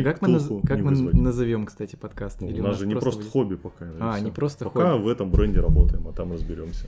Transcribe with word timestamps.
и 0.00 0.02
Как 0.02 0.22
мы, 0.22 0.28
наз- 0.28 0.66
как 0.66 0.78
мы 0.78 0.90
вызвать. 0.90 1.14
назовем, 1.14 1.66
кстати, 1.66 1.96
подкаст? 1.96 2.40
Ну, 2.40 2.48
Или 2.48 2.60
у 2.60 2.64
нас 2.64 2.78
же 2.78 2.86
не 2.86 2.94
просто 2.94 3.20
будет 3.22 3.32
хобби 3.32 3.54
пока. 3.56 3.86
А, 4.00 4.20
не 4.20 4.30
просто 4.30 4.64
Пока 4.64 4.92
хобби. 4.92 5.02
в 5.04 5.08
этом 5.08 5.30
бренде 5.30 5.60
работаем, 5.60 6.06
а 6.08 6.12
там 6.12 6.32
разберемся. 6.32 6.86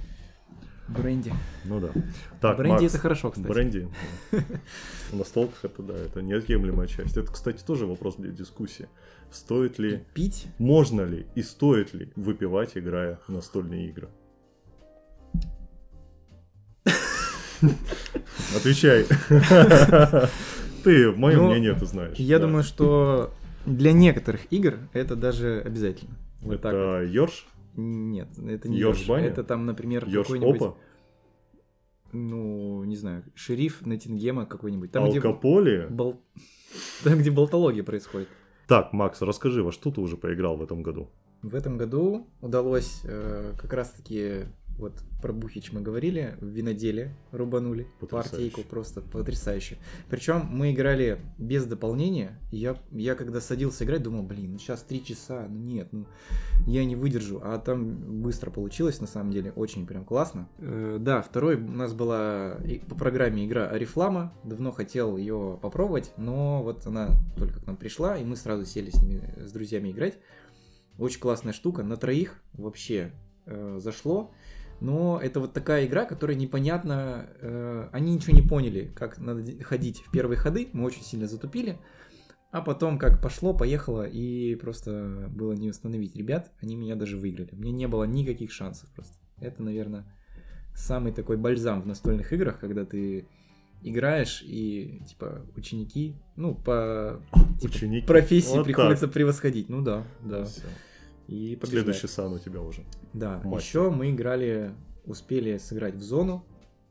бренди? 0.89 1.33
Ну 1.65 1.81
да. 1.81 1.89
Так, 2.41 2.57
бренди 2.59 2.83
Макс, 2.83 2.95
это 2.95 2.99
хорошо, 2.99 3.31
кстати. 3.31 3.47
Бренди. 3.49 3.89
На 5.13 5.25
столках 5.25 5.65
это 5.65 5.83
да, 5.83 5.95
это 5.95 6.23
неотъемлемая 6.23 6.87
часть. 6.87 7.17
Это, 7.17 7.31
кстати, 7.33 7.63
тоже 7.65 7.87
вопрос 7.87 8.17
для 8.17 8.31
дискуссии. 8.31 8.89
Стоит 9.31 9.79
ли, 9.79 10.05
Пить? 10.15 10.47
можно 10.59 11.03
ли 11.03 11.27
и 11.35 11.43
стоит 11.43 11.93
ли 11.95 12.13
выпивать, 12.17 12.77
играя 12.77 13.19
в 13.27 13.33
настольные 13.33 13.89
игры? 13.89 14.09
Отвечай. 18.57 19.07
Ты, 20.85 21.11
мое 21.13 21.37
Ну, 21.37 21.51
мнение, 21.51 21.75
ты 21.75 21.87
знаешь. 21.87 22.17
Я 22.19 22.39
Да. 22.39 22.47
думаю, 22.47 22.63
что 22.63 23.33
для 23.67 23.93
некоторых 23.93 24.53
игр 24.53 24.79
это 24.93 25.17
даже 25.17 25.61
обязательно. 25.65 26.15
Вот 26.43 26.61
так 26.61 26.73
вот. 26.75 26.79
Это 26.79 27.05
Йорш? 27.11 27.47
Нет, 27.77 28.29
это 28.39 28.69
не 28.69 28.77
Ёж 28.79 28.99
Ёж. 28.99 29.09
Баня? 29.09 29.27
Это 29.29 29.43
там, 29.43 29.67
например, 29.67 30.07
Йорш 30.07 30.27
какой-нибудь, 30.29 30.61
Опа? 30.63 30.75
ну, 32.13 32.85
не 32.85 32.97
знаю, 32.97 33.25
шериф 33.35 33.85
Ноттингема 33.85 34.47
какой-нибудь. 34.47 34.93
Там, 34.93 35.05
Ал 35.05 35.11
где, 35.11 35.21
бол- 35.91 36.21
там, 37.03 37.19
где 37.19 37.31
болтология 37.31 37.83
происходит. 37.83 38.29
Так, 38.69 38.93
Макс, 38.93 39.21
расскажи, 39.23 39.63
во 39.63 39.73
что 39.73 39.91
ты 39.91 40.01
уже 40.01 40.17
поиграл 40.17 40.57
в 40.57 40.63
этом 40.63 40.83
году? 40.83 41.11
В 41.43 41.55
этом 41.55 41.77
году 41.77 42.27
удалось 42.41 43.01
э, 43.05 43.53
как 43.59 43.73
раз-таки, 43.75 44.45
вот 44.79 45.03
про 45.23 45.33
Бухич 45.33 45.73
мы 45.73 45.81
говорили, 45.81 46.37
в 46.41 46.47
виноделе 46.47 47.17
рубанули 47.33 47.87
Потрясающе. 48.01 48.31
партийку, 48.31 48.61
просто 48.63 49.01
потрясающе. 49.01 49.79
Причем 50.11 50.47
мы 50.51 50.73
играли 50.73 51.21
без 51.39 51.65
дополнения, 51.65 52.39
я, 52.51 52.77
я 52.91 53.15
когда 53.15 53.41
садился 53.41 53.85
играть, 53.85 54.03
думал, 54.03 54.23
блин, 54.23 54.53
ну 54.53 54.59
сейчас 54.59 54.83
три 54.83 55.05
часа, 55.05 55.47
ну 55.49 55.59
нет, 55.59 55.89
ну 55.93 56.07
я 56.67 56.85
не 56.85 56.97
выдержу, 56.97 57.41
а 57.43 57.59
там 57.59 58.23
быстро 58.23 58.51
получилось, 58.51 59.01
на 59.01 59.07
самом 59.07 59.33
деле, 59.33 59.53
очень 59.53 59.87
прям 59.87 60.05
классно. 60.05 60.49
Э, 60.59 60.99
да, 61.01 61.23
второй 61.23 61.57
у 61.57 61.71
нас 61.71 61.95
была 61.95 62.59
по 62.89 62.95
программе 62.97 63.47
игра 63.47 63.69
Арифлама, 63.69 64.35
давно 64.45 64.73
хотел 64.73 65.17
ее 65.17 65.59
попробовать, 65.63 66.13
но 66.17 66.63
вот 66.63 66.87
она 66.87 67.11
только 67.37 67.61
к 67.61 67.67
нам 67.67 67.77
пришла, 67.77 68.19
и 68.19 68.25
мы 68.25 68.37
сразу 68.37 68.65
сели 68.65 68.91
с 68.91 69.01
ними, 69.03 69.35
с 69.39 69.53
друзьями 69.53 69.91
играть. 69.91 70.19
Очень 70.99 71.21
классная 71.21 71.53
штука, 71.53 71.83
на 71.83 71.97
троих 71.97 72.43
вообще 72.53 73.13
э, 73.47 73.79
зашло. 73.81 74.33
Но 74.85 75.19
это 75.19 75.41
вот 75.41 75.55
такая 75.55 75.87
игра, 75.87 76.05
которая 76.05 76.37
непонятно... 76.37 77.27
э, 77.41 77.89
они 77.91 78.15
ничего 78.15 78.37
не 78.37 78.47
поняли, 78.47 78.93
как 78.95 79.17
надо 79.19 79.43
ходить 79.63 80.03
в 80.03 80.11
первые 80.11 80.37
ходы. 80.37 80.69
Мы 80.75 80.85
очень 80.85 81.03
сильно 81.03 81.27
затупили. 81.27 81.79
А 82.51 82.61
потом 82.61 82.99
как 82.99 83.23
пошло, 83.23 83.55
поехало, 83.55 84.07
и 84.07 84.55
просто 84.57 85.31
было 85.35 85.55
не 85.55 85.71
установить 85.71 86.15
ребят. 86.15 86.53
Они 86.61 86.77
меня 86.77 86.97
даже 86.97 87.17
выиграли. 87.17 87.49
Мне 87.53 87.73
не 87.73 87.89
было 87.89 88.05
никаких 88.05 88.53
шансов 88.53 88.91
просто. 88.95 89.17
Это, 89.41 89.63
наверное, 89.63 90.05
самый 90.75 91.13
такой 91.13 91.39
бальзам 91.39 91.81
в 91.81 91.87
настольных 91.87 92.35
играх, 92.35 92.61
когда 92.61 92.85
ты 92.85 93.27
играешь, 93.83 94.43
и, 94.47 95.03
типа, 95.09 95.47
ученики, 95.57 96.15
ну, 96.37 96.55
по 96.55 97.23
типа, 97.59 97.75
Ученики. 97.75 98.07
профессии 98.07 98.57
Вот 98.57 98.65
приходится 98.65 99.09
превосходить. 99.09 99.71
Ну 99.71 99.81
да, 99.81 100.05
да. 100.23 100.45
Всё. 100.45 100.63
И 101.27 101.57
побеждать. 101.57 101.71
Следующий 101.85 102.07
сан 102.09 102.33
у 102.33 102.39
тебя 102.39 102.61
уже. 102.61 102.85
Да, 103.13 103.41
Мастер. 103.45 103.59
еще 103.59 103.91
мы 103.91 104.11
играли, 104.11 104.75
успели 105.07 105.59
сыграть 105.59 105.95
в 105.95 106.03
зону, 106.03 106.45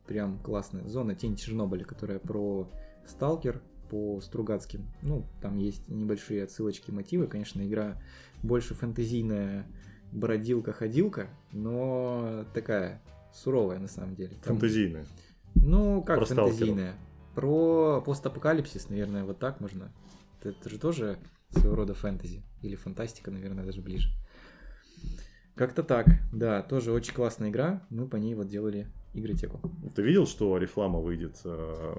прям 0.08 0.40
классная 0.40 0.88
зона 0.88 1.16
Тень 1.16 1.36
Чернобыля, 1.36 1.84
которая 1.86 2.20
про 2.20 2.70
Сталкер 3.08 3.62
по 3.90 4.20
Стругацким. 4.22 4.86
Ну, 5.02 5.26
там 5.42 5.58
есть 5.58 5.88
небольшие 5.88 6.44
отсылочки, 6.44 6.90
мотивы. 6.92 7.28
Конечно, 7.28 7.62
игра 7.66 8.02
больше 8.42 8.74
фэнтезийная, 8.74 9.68
бродилка-ходилка, 10.12 11.28
но 11.52 12.46
такая 12.54 13.02
суровая 13.34 13.80
на 13.80 13.88
самом 13.88 14.16
деле. 14.16 14.32
Там- 14.44 14.56
Фантазийные. 14.56 15.06
Ну, 15.56 16.02
как 16.02 16.18
Про 16.18 16.26
сталкеров. 16.26 16.50
фэнтезийная? 16.58 16.96
Про 17.36 18.02
постапокалипсис, 18.02 18.90
наверное, 18.90 19.24
вот 19.26 19.40
так 19.40 19.60
можно. 19.60 19.92
Это 20.42 20.70
же 20.70 20.80
тоже 20.80 21.20
своего 21.52 21.76
рода 21.76 21.94
фэнтези. 21.94 22.44
Или 22.62 22.76
фантастика, 22.76 23.32
наверное, 23.32 23.64
даже 23.64 23.82
ближе. 23.82 24.10
Как-то 25.56 25.84
так, 25.84 26.08
да, 26.32 26.62
тоже 26.64 26.92
очень 26.92 27.14
классная 27.14 27.50
игра. 27.50 27.84
Мы 27.90 28.08
по 28.08 28.16
ней 28.16 28.34
вот 28.34 28.48
делали 28.48 28.88
игротеку. 29.14 29.60
Ты 29.96 30.02
видел, 30.02 30.26
что 30.26 30.56
Арифлама 30.56 31.00
выйдет 31.00 31.40
э, 31.46 31.96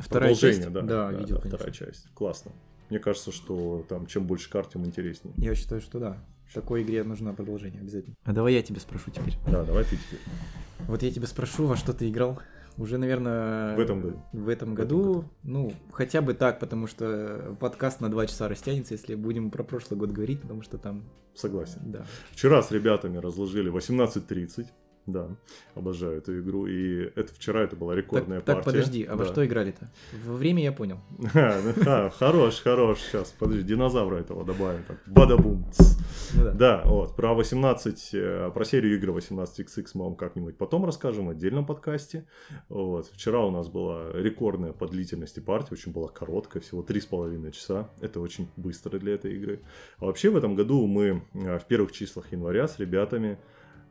Вторая 0.00 0.34
продолжение, 0.34 0.62
часть? 0.62 0.72
да? 0.72 0.80
Да, 0.82 1.12
видел, 1.12 1.38
вторая 1.38 1.58
конечно. 1.58 1.86
часть. 1.86 2.08
Классно. 2.14 2.52
Мне 2.90 2.98
кажется, 2.98 3.32
что 3.32 3.86
там 3.88 4.06
чем 4.06 4.26
больше 4.26 4.50
карт, 4.50 4.70
тем 4.72 4.84
интереснее. 4.84 5.32
Я 5.38 5.54
считаю, 5.54 5.80
что 5.80 5.98
да. 5.98 6.18
Такой 6.52 6.82
игре 6.82 7.04
нужно 7.04 7.32
продолжение 7.32 7.80
обязательно. 7.80 8.16
А 8.24 8.32
давай 8.32 8.54
я 8.54 8.62
тебя 8.62 8.80
спрошу 8.80 9.10
теперь. 9.10 9.34
Да, 9.46 9.62
давай 9.64 9.84
ты 9.84 9.96
теперь. 9.96 10.18
Вот 10.88 11.02
я 11.02 11.10
тебя 11.10 11.26
спрошу, 11.26 11.66
во 11.66 11.76
что 11.76 11.92
ты 11.92 12.10
играл? 12.10 12.40
Уже, 12.80 12.96
наверное... 12.96 13.76
В 13.76 13.78
этом 13.78 14.00
году. 14.00 14.16
В 14.32 14.36
этом 14.36 14.44
В 14.44 14.48
этом 14.48 14.74
году, 14.74 14.98
году. 14.98 15.24
ну, 15.42 15.72
хотя 15.92 16.22
бы 16.22 16.32
так, 16.32 16.58
потому 16.58 16.86
что 16.86 17.54
подкаст 17.60 18.00
на 18.00 18.10
два 18.10 18.26
часа 18.26 18.48
растянется, 18.48 18.94
если 18.94 19.14
будем 19.14 19.50
про 19.50 19.62
прошлый 19.62 20.00
год 20.00 20.12
говорить, 20.12 20.40
потому 20.40 20.62
что 20.62 20.78
там, 20.78 21.04
Согласен. 21.34 21.80
да. 21.84 22.06
Вчера 22.30 22.62
с 22.62 22.70
ребятами 22.70 23.18
разложили 23.18 23.70
18.30. 23.70 24.66
Да, 25.10 25.28
обожаю 25.74 26.18
эту 26.18 26.38
игру. 26.40 26.66
И 26.66 27.10
это 27.14 27.32
вчера 27.34 27.62
это 27.62 27.76
была 27.76 27.94
рекордная 27.94 28.38
Так, 28.38 28.46
так, 28.46 28.56
партия. 28.64 28.70
подожди, 28.70 29.04
а 29.04 29.16
во 29.16 29.24
Да. 29.24 29.32
что 29.32 29.44
играли-то? 29.46 29.90
Во 30.24 30.34
время 30.34 30.62
я 30.62 30.72
понял. 30.72 30.98
Ха, 31.32 31.56
ну, 31.64 31.84
ха, 31.84 32.10
Хорош, 32.10 32.60
хорош. 32.60 32.98
Сейчас, 33.00 33.34
подожди, 33.38 33.62
динозавра 33.62 34.16
этого 34.16 34.44
добавим. 34.44 34.82
Так, 34.86 34.98
бадабум. 35.06 35.64
Ну 36.34 36.52
да. 36.54 36.82
Вот, 36.84 37.16
про 37.16 37.34
18, 37.34 38.10
э, 38.14 38.50
про 38.52 38.64
серию 38.64 38.96
игр 38.96 39.10
18XX 39.10 39.86
мы 39.94 40.04
вам 40.04 40.16
как-нибудь 40.16 40.56
потом 40.56 40.84
расскажем 40.84 41.26
в 41.26 41.30
отдельном 41.30 41.66
подкасте. 41.66 42.26
Вот, 42.68 43.06
вчера 43.12 43.40
у 43.44 43.50
нас 43.50 43.68
была 43.68 44.12
рекордная 44.14 44.72
по 44.72 44.86
длительности 44.86 45.40
партия, 45.40 45.72
очень 45.72 45.92
была 45.92 46.08
короткая, 46.08 46.62
всего 46.62 46.82
3,5 46.82 47.50
часа. 47.52 47.90
Это 48.00 48.20
очень 48.20 48.48
быстро 48.56 48.98
для 48.98 49.14
этой 49.14 49.34
игры. 49.34 49.60
А 49.98 50.06
вообще 50.06 50.30
в 50.30 50.36
этом 50.36 50.54
году 50.54 50.86
мы 50.86 51.22
э, 51.34 51.58
в 51.58 51.66
первых 51.66 51.92
числах 51.92 52.30
января 52.32 52.68
с 52.68 52.78
ребятами 52.78 53.00
а, 53.30 53.38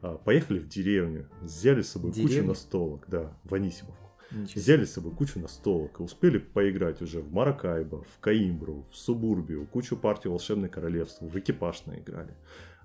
поехали 0.02 0.60
в 0.60 0.68
деревню, 0.68 1.28
взяли 1.42 1.82
с 1.82 1.92
собой 1.92 2.12
кучу 2.12 2.28
Деревню? 2.28 2.50
настолок, 2.50 3.06
да, 3.08 3.38
в 3.44 3.54
Анисимовку. 3.54 4.10
Ничего. 4.32 4.62
Взяли 4.62 4.86
с 4.86 4.94
собой 4.94 5.12
кучу 5.14 5.40
настолок 5.40 6.00
и 6.00 6.04
успели 6.04 6.38
поиграть 6.38 7.02
уже 7.02 7.20
в 7.20 7.32
Маракайбо, 7.34 8.04
в 8.04 8.20
Каимбру, 8.20 8.86
в 8.92 8.96
Субурбию, 8.96 9.66
кучу 9.66 9.98
партий 9.98 10.30
Волшебное 10.30 10.70
Королевство, 10.70 11.26
в 11.26 11.36
экипаж 11.38 11.86
наиграли. 11.88 12.36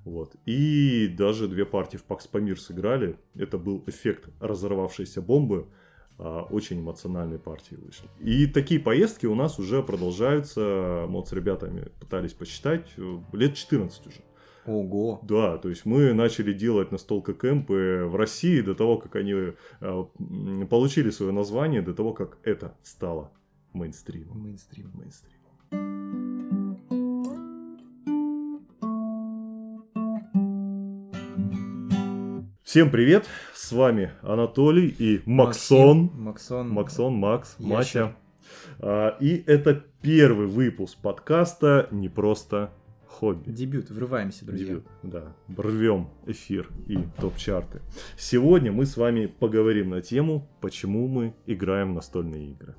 Вот. 0.05 0.35
И 0.47 1.07
даже 1.09 1.47
две 1.49 1.65
партии 1.67 1.97
в 1.99 2.05
Пакс 2.05 2.27
Памир 2.27 2.59
сыграли. 2.61 3.17
Это 3.35 3.59
был 3.59 3.83
эффект 3.87 4.29
разорвавшейся 4.41 5.21
бомбы. 5.23 5.67
А, 6.19 6.43
Очень 6.45 6.81
эмоциональные 6.81 7.39
партии 7.39 7.75
вышли. 7.75 8.09
И 8.21 8.47
такие 8.47 8.81
поездки 8.81 9.27
у 9.27 9.35
нас 9.35 9.59
уже 9.59 9.83
продолжаются. 9.83 11.07
Мы 11.09 11.17
вот 11.17 11.29
с 11.29 11.33
ребятами 11.33 11.89
пытались 12.01 12.33
посчитать. 12.33 12.87
э, 12.97 13.19
Лет 13.33 13.55
14 13.55 14.07
уже. 14.07 14.21
Ого. 14.67 15.21
Да, 15.23 15.59
то 15.59 15.69
есть 15.69 15.85
мы 15.85 16.15
начали 16.15 16.53
делать 16.53 16.91
настолка 16.91 17.35
кемпы 17.35 18.05
в 18.07 18.17
России 18.17 18.61
до 18.63 18.75
того, 18.75 18.97
как 18.97 19.17
они 19.17 19.35
э, 19.35 20.05
получили 20.71 21.11
свое 21.11 21.33
название, 21.33 21.83
до 21.83 21.93
того, 21.93 22.13
как 22.13 22.39
это 22.45 22.75
стало 22.83 23.31
мейнстримом. 23.75 24.41
Мейнстрим. 24.41 24.91
Мейнстрим. 24.95 25.39
Всем 32.63 32.91
привет, 32.91 33.27
с 33.55 33.71
вами 33.71 34.13
Анатолий 34.23 34.89
и 34.89 35.23
Максон. 35.27 36.11
Максим, 36.15 36.25
Максон. 36.25 36.69
Максон, 36.71 37.15
Макс, 37.15 37.57
Ящер. 37.59 38.03
Мася. 38.07 38.17
А, 38.81 39.17
И 39.21 39.45
это 39.47 39.85
первый 40.03 40.47
выпуск 40.47 40.99
подкаста 41.01 41.89
«Не 41.93 42.09
просто 42.09 42.73
хобби». 43.15 43.51
Дебют. 43.51 43.91
Врываемся, 43.91 44.45
друзья. 44.45 44.67
Дебют, 44.67 44.87
да. 45.03 45.35
Рвем 45.57 46.09
эфир 46.27 46.69
и 46.87 46.99
топ-чарты. 47.21 47.81
Сегодня 48.19 48.73
мы 48.73 48.85
с 48.87 48.97
вами 48.97 49.27
поговорим 49.27 49.91
на 49.91 50.01
тему, 50.03 50.49
почему 50.61 51.07
мы 51.09 51.35
играем 51.47 51.93
в 51.93 51.95
настольные 51.95 52.51
игры. 52.53 52.75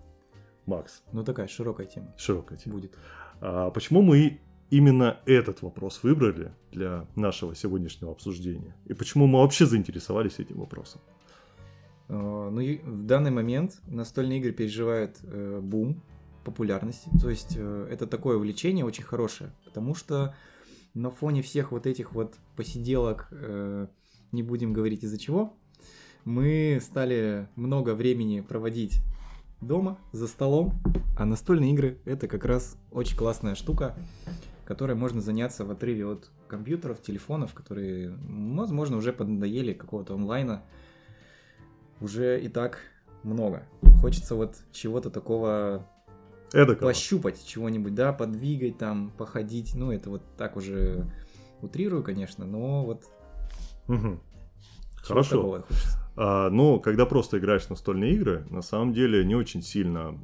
Макс, 0.66 1.04
Ну 1.12 1.24
такая 1.24 1.48
широкая 1.48 1.86
тема 1.88 2.14
широкая 2.18 2.58
тема. 2.58 2.76
будет. 2.76 2.98
А 3.40 3.70
почему 3.70 4.02
мы 4.02 4.40
именно 4.72 5.18
этот 5.26 5.62
вопрос 5.62 6.02
выбрали 6.04 6.52
для 6.72 7.06
нашего 7.16 7.56
сегодняшнего 7.56 8.12
обсуждения? 8.12 8.76
И 8.86 8.94
почему 8.94 9.28
мы 9.28 9.40
вообще 9.40 9.66
заинтересовались 9.66 10.40
этим 10.40 10.60
вопросом? 10.60 11.02
Э, 12.10 12.50
Ну 12.52 12.62
в 12.62 13.06
данный 13.06 13.32
момент 13.32 13.80
настольные 13.88 14.40
игры 14.40 14.52
переживают 14.54 15.18
э, 15.24 15.60
бум 15.62 16.02
популярности. 16.46 17.10
То 17.20 17.30
есть 17.30 17.56
э, 17.58 17.88
это 17.92 18.08
такое 18.08 18.38
увлечение 18.38 18.86
очень 18.86 19.04
хорошее, 19.04 19.52
потому 19.66 19.96
что 19.96 20.34
на 20.94 21.12
фоне 21.12 21.42
всех 21.42 21.72
вот 21.72 21.86
этих 21.86 22.14
вот 22.14 22.36
посиделок, 22.56 23.28
э, 23.32 23.88
не 24.32 24.44
будем 24.44 24.72
говорить 24.72 25.04
из-за 25.04 25.18
чего, 25.18 25.54
мы 26.24 26.80
стали 26.82 27.50
много 27.56 27.94
времени 27.94 28.40
проводить 28.40 29.02
дома, 29.62 29.98
за 30.12 30.28
столом. 30.28 30.74
А 31.18 31.26
настольные 31.26 31.74
игры 31.74 32.00
это 32.06 32.28
как 32.28 32.46
раз 32.46 32.78
очень 32.92 33.18
классная 33.18 33.56
штука, 33.56 33.96
которой 34.66 34.96
можно 34.96 35.22
заняться 35.22 35.66
в 35.66 35.72
отрыве 35.72 36.06
от 36.06 36.30
компьютеров, 36.48 37.02
телефонов, 37.02 37.54
которые, 37.54 38.18
возможно, 38.28 38.98
уже 38.98 39.14
поднадоели 39.14 39.74
какого-то 39.74 40.14
онлайна. 40.16 40.64
Уже 42.02 42.42
и 42.42 42.50
так 42.50 42.80
много. 43.24 43.64
Хочется 44.02 44.36
вот 44.36 44.58
чего-то 44.72 45.10
такого 45.10 45.88
Эдакого. 46.54 46.88
пощупать, 46.88 47.46
чего-нибудь, 47.46 47.96
да, 47.96 48.14
подвигать 48.14 48.78
там, 48.78 49.12
походить. 49.18 49.76
Ну, 49.76 49.92
это 49.92 50.10
вот 50.10 50.22
так 50.38 50.56
уже 50.56 51.10
утрирую, 51.62 52.04
конечно, 52.04 52.46
но 52.46 52.84
вот 52.86 53.04
чего 53.88 54.20
Хорошо. 55.04 55.66
А, 56.18 56.50
но 56.50 56.80
когда 56.80 57.06
просто 57.06 57.38
играешь 57.38 57.64
в 57.64 57.70
настольные 57.70 58.14
игры, 58.14 58.46
на 58.50 58.62
самом 58.62 58.94
деле 58.94 59.26
не 59.26 59.36
очень 59.36 59.62
сильно 59.62 60.18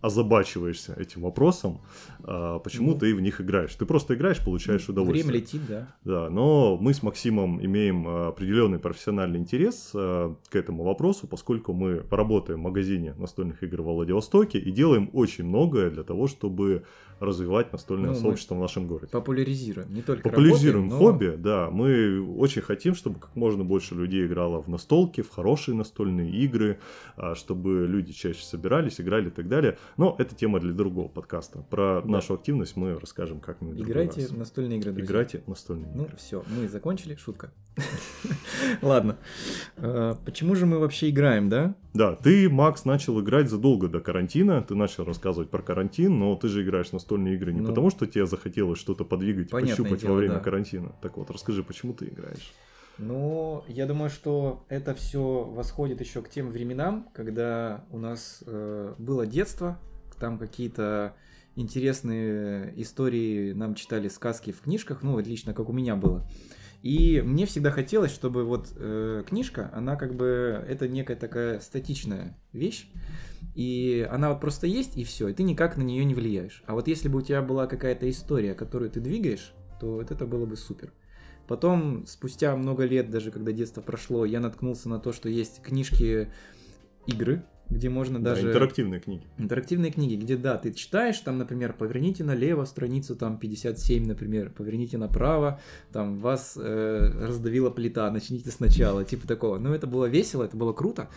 озабачиваешься 0.00 0.94
этим 0.98 1.22
вопросом, 1.22 1.80
а, 2.22 2.58
почему 2.58 2.92
Ну. 2.92 2.98
ты 2.98 3.14
в 3.14 3.20
них 3.20 3.40
играешь. 3.40 3.74
Ты 3.74 3.86
просто 3.86 4.14
играешь, 4.14 4.44
получаешь 4.44 4.88
удовольствие. 4.88 5.24
Время 5.24 5.40
летит, 5.40 5.60
да. 5.68 5.88
Да, 6.04 6.30
но 6.30 6.76
мы 6.76 6.92
с 6.92 7.02
Максимом 7.02 7.64
имеем 7.64 8.06
а, 8.06 8.28
определенный 8.28 8.78
профессиональный 8.78 9.38
интерес 9.38 9.90
к 9.92 10.36
этому 10.56 10.84
вопросу, 10.84 11.26
поскольку 11.26 11.72
мы 11.72 12.04
работаем 12.10 12.60
в 12.60 12.62
магазине 12.62 13.14
настольных 13.14 13.62
игр 13.62 13.82
в 13.82 13.84
Владивостоке 13.84 14.58
и 14.58 14.70
делаем 14.70 15.10
очень 15.12 15.44
многое 15.44 15.90
для 15.90 16.02
того, 16.02 16.26
чтобы 16.26 16.84
развивать 17.22 17.72
настольное 17.72 18.10
Ну, 18.10 18.14
сообщество 18.16 18.54
в 18.54 18.58
нашем 18.60 18.86
городе. 18.86 19.08
Популяризируем. 19.12 19.92
Не 19.94 20.02
только 20.02 20.28
Популяризируем 20.28 20.90
работаем, 20.90 21.02
но 21.06 21.12
хобби, 21.12 21.42
да. 21.42 21.70
Мы 21.70 22.20
очень 22.36 22.62
хотим, 22.62 22.94
чтобы 22.94 23.20
как 23.20 23.34
можно 23.36 23.64
больше 23.64 23.94
людей 23.94 24.26
играло 24.26 24.60
в 24.62 24.68
настолки, 24.68 25.20
в 25.20 25.30
хорошие 25.30 25.74
настольные 25.74 26.30
игры, 26.30 26.78
а, 27.16 27.34
чтобы 27.34 27.86
люди 27.88 28.12
чаще 28.12 28.42
собирались, 28.44 29.00
играли 29.00 29.28
и 29.28 29.30
так 29.30 29.48
далее. 29.48 29.78
Но 29.96 30.16
это 30.18 30.34
тема 30.34 30.60
для 30.60 30.72
другого 30.72 31.08
подкаста. 31.08 31.64
Про 31.70 32.02
Да. 32.02 32.08
нашу 32.10 32.34
активность 32.34 32.76
мы 32.76 32.98
расскажем 32.98 33.40
как-нибудь. 33.40 33.80
Играйте 33.80 34.26
в 34.26 34.36
настольные 34.36 34.78
игры, 34.78 34.92
друзья. 34.92 35.06
Играйте 35.06 35.42
в 35.46 35.48
настольные 35.48 35.92
Ну, 35.94 36.04
игры. 36.04 36.16
все, 36.16 36.42
мы 36.58 36.68
закончили, 36.68 37.14
шутка. 37.14 37.52
Ладно. 38.82 39.16
А, 39.76 40.16
Почему 40.24 40.54
же 40.54 40.66
мы 40.66 40.78
вообще 40.78 41.10
играем, 41.10 41.48
да? 41.48 41.74
Да, 41.94 42.16
ты, 42.16 42.48
Макс, 42.48 42.84
начал 42.84 43.20
играть 43.20 43.50
задолго 43.50 43.88
до 43.88 44.00
карантина. 44.00 44.62
Ты 44.62 44.74
начал 44.74 45.04
рассказывать 45.04 45.50
про 45.50 45.60
карантин, 45.62 46.18
но 46.18 46.34
ты 46.36 46.48
же 46.48 46.62
играешь 46.62 46.88
в 46.88 46.92
настольные 46.94 47.11
игры 47.16 47.52
не 47.52 47.60
Ну. 47.60 47.68
потому, 47.68 47.90
что 47.90 48.06
тебе 48.06 48.26
захотелось 48.26 48.78
что-то 48.78 49.04
подвигать, 49.04 49.50
пощупать 49.50 50.00
дело, 50.00 50.12
во 50.12 50.16
время 50.18 50.34
да. 50.34 50.40
карантина. 50.40 50.94
Так 51.00 51.16
вот, 51.16 51.30
расскажи, 51.30 51.62
почему 51.62 51.92
ты 51.92 52.06
играешь? 52.06 52.52
Ну, 52.98 53.64
я 53.68 53.86
думаю, 53.86 54.10
что 54.10 54.64
это 54.68 54.94
все 54.94 55.44
восходит 55.44 56.00
еще 56.00 56.22
к 56.22 56.28
тем 56.28 56.50
временам, 56.50 57.08
когда 57.14 57.84
у 57.90 57.98
нас 57.98 58.42
э, 58.46 58.94
было 58.98 59.26
детство, 59.26 59.78
там 60.20 60.38
какие-то 60.38 61.16
интересные 61.56 62.72
истории 62.80 63.52
нам 63.52 63.74
читали 63.74 64.08
сказки 64.08 64.52
в 64.52 64.60
книжках, 64.60 65.02
ну, 65.02 65.12
вот 65.12 65.26
лично 65.26 65.54
как 65.54 65.68
у 65.68 65.72
меня 65.72 65.96
было. 65.96 66.26
И 66.82 67.22
мне 67.24 67.46
всегда 67.46 67.70
хотелось, 67.70 68.10
чтобы 68.10 68.44
вот 68.44 68.72
э, 68.76 69.22
книжка, 69.26 69.70
она 69.72 69.94
как 69.94 70.16
бы, 70.16 70.64
это 70.68 70.88
некая 70.88 71.16
такая 71.16 71.60
статичная 71.60 72.36
вещь, 72.52 72.90
и 73.54 74.06
она 74.10 74.30
вот 74.30 74.40
просто 74.40 74.66
есть, 74.66 74.96
и 74.96 75.04
все, 75.04 75.28
и 75.28 75.32
ты 75.32 75.44
никак 75.44 75.76
на 75.76 75.82
нее 75.82 76.04
не 76.04 76.14
влияешь. 76.14 76.64
А 76.66 76.74
вот 76.74 76.88
если 76.88 77.08
бы 77.08 77.18
у 77.18 77.22
тебя 77.22 77.40
была 77.40 77.68
какая-то 77.68 78.10
история, 78.10 78.54
которую 78.54 78.90
ты 78.90 78.98
двигаешь, 78.98 79.54
то 79.80 79.94
вот 79.94 80.10
это 80.10 80.26
было 80.26 80.44
бы 80.44 80.56
супер. 80.56 80.92
Потом, 81.46 82.04
спустя 82.06 82.56
много 82.56 82.84
лет, 82.84 83.10
даже 83.10 83.30
когда 83.30 83.52
детство 83.52 83.80
прошло, 83.80 84.24
я 84.24 84.40
наткнулся 84.40 84.88
на 84.88 84.98
то, 84.98 85.12
что 85.12 85.28
есть 85.28 85.62
книжки 85.62 86.32
игры, 87.06 87.44
где 87.72 87.88
можно 87.88 88.18
Да, 88.18 88.34
даже... 88.34 88.48
интерактивные 88.48 89.00
книги. 89.00 89.24
Интерактивные 89.38 89.90
книги, 89.90 90.14
где, 90.14 90.36
да, 90.36 90.56
ты 90.56 90.72
читаешь, 90.72 91.18
там, 91.20 91.38
например, 91.38 91.72
поверните 91.72 92.24
налево 92.24 92.64
страницу, 92.64 93.16
там, 93.16 93.38
57, 93.38 94.06
например, 94.06 94.50
поверните 94.50 94.98
направо, 94.98 95.60
там, 95.92 96.18
вас 96.20 96.56
э, 96.56 97.26
раздавила 97.26 97.70
плита, 97.70 98.10
начните 98.10 98.50
сначала, 98.50 99.04
типа 99.04 99.26
такого. 99.26 99.58
Ну, 99.58 99.72
это 99.72 99.86
было 99.86 100.06
весело, 100.06 100.44
это 100.44 100.56
было 100.56 100.72
круто. 100.72 101.08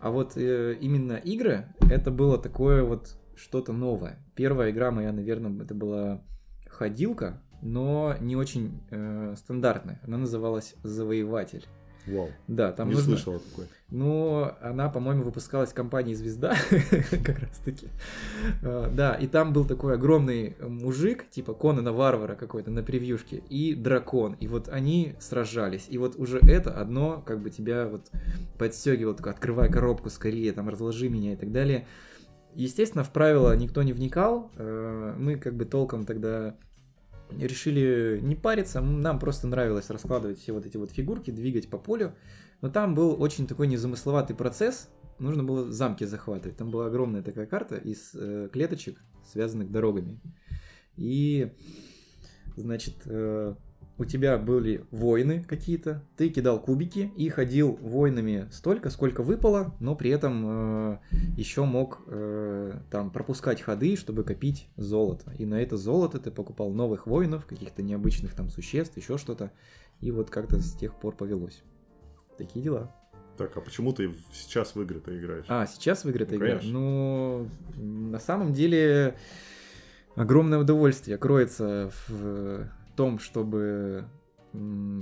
А 0.00 0.10
вот 0.10 0.36
э, 0.36 0.76
именно 0.80 1.14
игры, 1.14 1.74
это 1.90 2.10
было 2.10 2.38
такое 2.38 2.84
вот 2.84 3.16
что-то 3.36 3.72
новое. 3.72 4.18
Первая 4.34 4.70
игра 4.70 4.90
моя, 4.90 5.12
наверное, 5.12 5.64
это 5.64 5.74
была 5.74 6.22
ходилка, 6.68 7.42
но 7.62 8.14
не 8.20 8.36
очень 8.36 8.80
э, 8.90 9.34
стандартная. 9.36 10.00
Она 10.04 10.18
называлась 10.18 10.74
«Завоеватель». 10.82 11.66
Вау. 12.08 12.30
Да, 12.46 12.72
там 12.72 12.88
не 12.88 12.94
нужно... 12.94 13.16
слышал 13.16 13.36
о 13.36 13.38
такой. 13.38 13.66
Ну, 13.90 14.50
она, 14.60 14.88
по-моему, 14.90 15.22
выпускалась 15.22 15.72
компанией 15.72 16.14
«Звезда», 16.14 16.54
как 17.24 17.38
раз-таки. 17.38 17.88
Э, 18.62 18.90
Да, 18.94 19.14
и 19.14 19.26
там 19.26 19.52
был 19.52 19.64
такой 19.64 19.94
огромный 19.94 20.56
мужик, 20.60 21.28
типа 21.30 21.54
Конана 21.54 21.92
Варвара 21.92 22.34
какой-то 22.34 22.70
на 22.70 22.82
превьюшке, 22.82 23.42
и 23.48 23.74
дракон. 23.74 24.34
И 24.40 24.46
вот 24.46 24.68
они 24.68 25.14
сражались. 25.20 25.86
И 25.88 25.96
вот 25.98 26.16
уже 26.16 26.38
это 26.38 26.70
одно, 26.70 27.22
как 27.24 27.40
бы 27.40 27.50
тебя 27.50 27.86
вот 27.86 28.10
подстегивало, 28.58 29.14
такое, 29.14 29.32
открывай 29.32 29.70
коробку 29.70 30.10
скорее, 30.10 30.52
там, 30.52 30.68
разложи 30.68 31.08
меня 31.08 31.32
и 31.32 31.36
так 31.36 31.50
далее. 31.50 31.86
Естественно, 32.54 33.04
в 33.04 33.12
правила 33.12 33.56
никто 33.56 33.82
не 33.82 33.92
вникал. 33.92 34.50
Э, 34.56 35.14
Мы 35.18 35.36
как 35.36 35.54
бы 35.54 35.64
толком 35.64 36.04
тогда 36.04 36.56
решили 37.30 38.20
не 38.22 38.34
париться, 38.34 38.80
нам 38.80 39.18
просто 39.18 39.46
нравилось 39.46 39.90
раскладывать 39.90 40.38
все 40.38 40.52
вот 40.52 40.66
эти 40.66 40.76
вот 40.76 40.90
фигурки, 40.90 41.30
двигать 41.30 41.68
по 41.68 41.78
полю. 41.78 42.14
Но 42.60 42.70
там 42.70 42.94
был 42.94 43.20
очень 43.20 43.46
такой 43.46 43.66
незамысловатый 43.68 44.34
процесс. 44.34 44.88
Нужно 45.18 45.44
было 45.44 45.70
замки 45.70 46.04
захватывать. 46.04 46.56
Там 46.56 46.70
была 46.70 46.86
огромная 46.86 47.22
такая 47.22 47.46
карта 47.46 47.76
из 47.76 48.14
э, 48.14 48.48
клеточек, 48.52 48.98
связанных 49.30 49.70
дорогами. 49.70 50.20
И, 50.96 51.52
значит, 52.56 52.96
э, 53.04 53.54
у 53.98 54.04
тебя 54.04 54.38
были 54.38 54.84
воины 54.92 55.42
какие-то, 55.42 56.04
ты 56.16 56.28
кидал 56.28 56.60
кубики 56.60 57.12
и 57.16 57.28
ходил 57.28 57.72
воинами 57.82 58.48
столько, 58.52 58.90
сколько 58.90 59.22
выпало, 59.24 59.74
но 59.80 59.96
при 59.96 60.10
этом 60.10 60.44
э, 60.46 60.98
еще 61.36 61.64
мог 61.64 62.02
э, 62.06 62.78
там 62.90 63.10
пропускать 63.10 63.60
ходы, 63.60 63.96
чтобы 63.96 64.22
копить 64.22 64.68
золото. 64.76 65.32
И 65.36 65.44
на 65.44 65.60
это 65.60 65.76
золото 65.76 66.20
ты 66.20 66.30
покупал 66.30 66.70
новых 66.70 67.06
воинов, 67.08 67.44
каких-то 67.46 67.82
необычных 67.82 68.34
там 68.34 68.50
существ, 68.50 68.96
еще 68.96 69.18
что-то. 69.18 69.50
И 70.00 70.12
вот 70.12 70.30
как-то 70.30 70.60
с 70.60 70.74
тех 70.74 70.94
пор 70.94 71.16
повелось. 71.16 71.62
Такие 72.36 72.64
дела. 72.64 72.94
Так, 73.36 73.56
а 73.56 73.60
почему 73.60 73.92
ты 73.92 74.14
сейчас 74.32 74.76
в 74.76 74.82
игры-то 74.82 75.16
играешь? 75.18 75.44
А, 75.48 75.66
сейчас 75.66 76.04
в 76.04 76.08
игры 76.10 76.24
ты 76.24 76.36
Ну, 76.36 76.38
играешь? 76.38 76.64
Ну, 76.64 77.48
на 77.76 78.20
самом 78.20 78.52
деле, 78.52 79.16
огромное 80.14 80.58
удовольствие 80.58 81.18
кроется 81.18 81.90
в 82.08 82.68
том, 82.98 83.20
чтобы 83.20 84.08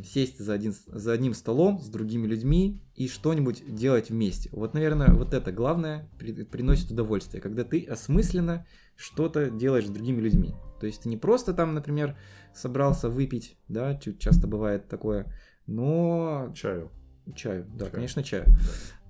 сесть 0.04 0.38
за, 0.38 0.52
один, 0.52 0.74
за 0.86 1.12
одним 1.12 1.32
столом 1.32 1.78
с 1.78 1.88
другими 1.88 2.26
людьми 2.26 2.82
и 2.94 3.08
что-нибудь 3.08 3.74
делать 3.74 4.10
вместе. 4.10 4.50
Вот, 4.52 4.74
наверное, 4.74 5.14
вот 5.14 5.32
это 5.32 5.50
главное 5.50 6.10
при- 6.18 6.42
приносит 6.44 6.90
удовольствие, 6.90 7.40
когда 7.40 7.64
ты 7.64 7.84
осмысленно 7.84 8.66
что-то 8.96 9.48
делаешь 9.48 9.86
с 9.86 9.90
другими 9.90 10.20
людьми. 10.20 10.54
То 10.78 10.86
есть 10.86 11.04
ты 11.04 11.08
не 11.08 11.16
просто 11.16 11.54
там, 11.54 11.72
например, 11.74 12.18
собрался 12.54 13.08
выпить, 13.08 13.56
да, 13.68 13.96
чуть 13.96 14.18
часто 14.18 14.46
бывает 14.46 14.88
такое, 14.88 15.32
но 15.66 16.52
Чаю. 16.54 16.90
Чаю, 17.34 17.64
да, 17.72 17.86
Чаю. 17.86 17.92
конечно, 17.92 18.22
чаю. 18.22 18.44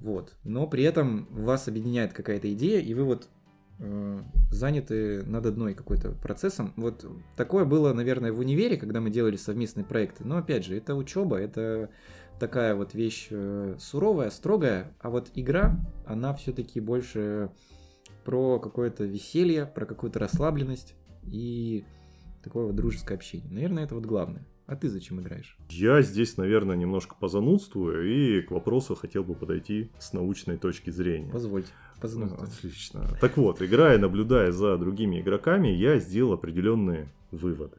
Вот. 0.01 0.37
Но 0.45 0.69
при 0.69 0.85
этом 0.85 1.27
вас 1.33 1.67
объединяет 1.67 2.13
какая-то 2.13 2.53
идея, 2.53 2.81
и 2.81 2.95
вы 2.95 3.03
вот 3.03 3.31
заняты 4.51 5.23
над 5.25 5.47
одной 5.47 5.75
какой-то 5.75 6.13
процессом. 6.13 6.73
Вот 6.77 7.05
такое 7.37 7.65
было, 7.65 7.93
наверное, 7.93 8.33
в 8.33 8.39
универе, 8.39 8.77
когда 8.77 9.01
мы 9.01 9.11
делали 9.11 9.37
совместные 9.37 9.85
проекты. 9.85 10.25
Но 10.25 10.39
опять 10.39 10.65
же, 10.65 10.77
это 10.77 10.95
учеба, 10.95 11.37
это 11.37 11.91
такая 12.39 12.75
вот 12.75 12.95
вещь 12.95 13.29
э, 13.31 13.77
суровая, 13.79 14.31
строгая, 14.31 14.95
а 15.01 15.11
вот 15.11 15.31
игра, 15.35 15.79
она 16.07 16.35
все-таки 16.35 16.81
больше 16.81 17.51
про 18.25 18.59
какое-то 18.59 19.05
веселье, 19.05 19.67
про 19.67 19.87
какую-то 19.87 20.19
расслабленность 20.19 20.95
и 21.25 21.85
такое 22.43 22.67
вот 22.67 22.77
дружеское 22.77 23.15
общение. 23.15 23.51
Наверное, 23.51 23.85
это 23.85 23.95
вот 23.95 24.05
главное. 24.05 24.47
А 24.67 24.75
ты 24.75 24.89
зачем 24.89 25.21
играешь? 25.21 25.57
Я 25.71 26.03
здесь, 26.03 26.37
наверное, 26.37 26.77
немножко 26.77 27.15
позанудствую 27.15 28.05
и 28.05 28.43
к 28.43 28.51
вопросу 28.51 28.97
хотел 28.97 29.23
бы 29.23 29.35
подойти 29.35 29.93
с 29.99 30.13
научной 30.13 30.57
точки 30.57 30.91
зрения. 30.91 31.31
Позвольте. 31.31 31.69
Ну, 31.97 32.03
Позвольте. 32.03 32.35
Отлично. 32.43 33.09
Так 33.21 33.37
вот, 33.37 33.63
играя 33.63 33.99
наблюдая 33.99 34.53
за 34.53 34.77
другими 34.79 35.21
игроками, 35.21 35.69
я 35.69 35.99
сделал 35.99 36.33
определенные 36.35 37.09
выводы. 37.31 37.77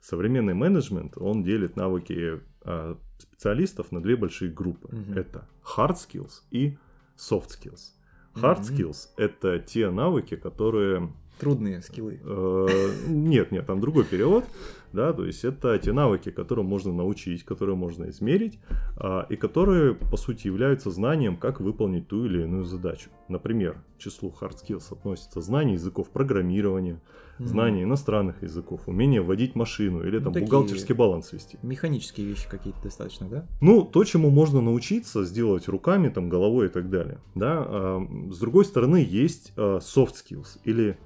Современный 0.00 0.54
менеджмент, 0.54 1.18
он 1.18 1.42
делит 1.42 1.76
навыки 1.76 2.40
а, 2.62 2.96
специалистов 3.18 3.92
на 3.92 4.00
две 4.00 4.16
большие 4.16 4.50
группы. 4.50 4.88
Мгм. 4.94 5.12
Это 5.18 5.46
hard 5.76 5.96
skills 5.96 6.42
и 6.50 6.78
soft 7.18 7.48
skills. 7.48 7.92
Hard 8.34 8.60
Мгм. 8.60 8.76
skills– 8.76 9.08
это 9.16 9.58
те 9.58 9.90
навыки, 9.90 10.36
которые 10.36 11.12
Трудные 11.40 11.80
скиллы. 11.82 12.20
Э, 12.22 12.90
Нет, 13.08 13.50
нет, 13.50 13.66
там 13.66 13.80
другой 13.80 14.04
перевод. 14.04 14.44
Да, 14.92 15.12
то 15.12 15.24
есть 15.24 15.44
это 15.44 15.78
те 15.78 15.92
навыки, 15.92 16.30
которым 16.32 16.66
можно 16.66 16.92
научить, 16.92 17.44
которые 17.44 17.76
можно 17.76 18.10
измерить, 18.10 18.58
а, 18.96 19.24
и 19.28 19.36
которые, 19.36 19.94
по 19.94 20.16
сути, 20.16 20.48
являются 20.48 20.90
знанием, 20.90 21.36
как 21.36 21.60
выполнить 21.60 22.08
ту 22.08 22.24
или 22.26 22.42
иную 22.42 22.64
задачу. 22.64 23.08
Например, 23.28 23.80
к 23.96 24.00
числу 24.00 24.34
hard 24.40 24.56
skills 24.60 24.92
относятся 24.92 25.40
знания 25.42 25.74
языков 25.74 26.10
программирования, 26.10 27.00
Мгм. 27.38 27.48
знания 27.48 27.82
иностранных 27.84 28.42
языков, 28.42 28.80
умение 28.86 29.22
водить 29.22 29.54
машину 29.54 30.02
или 30.04 30.18
Ну, 30.18 30.32
там 30.32 30.42
бухгалтерский 30.42 30.94
баланс 30.96 31.32
вести. 31.32 31.56
Механические 31.62 32.26
вещи 32.26 32.48
какие-то 32.50 32.82
достаточно, 32.82 33.28
да? 33.28 33.46
Ну, 33.60 33.84
то, 33.84 34.02
чему 34.02 34.28
можно 34.30 34.60
научиться 34.60 35.24
сделать 35.24 35.68
руками, 35.68 36.08
там, 36.08 36.28
головой 36.28 36.66
и 36.66 36.68
так 36.68 36.90
далее. 36.90 37.18
Да? 37.36 37.64
а, 37.64 38.02
С 38.30 38.38
другой 38.40 38.64
стороны, 38.64 39.06
есть 39.08 39.52
а, 39.56 39.78
soft 39.78 40.14
skills 40.14 40.58
или 40.64 40.98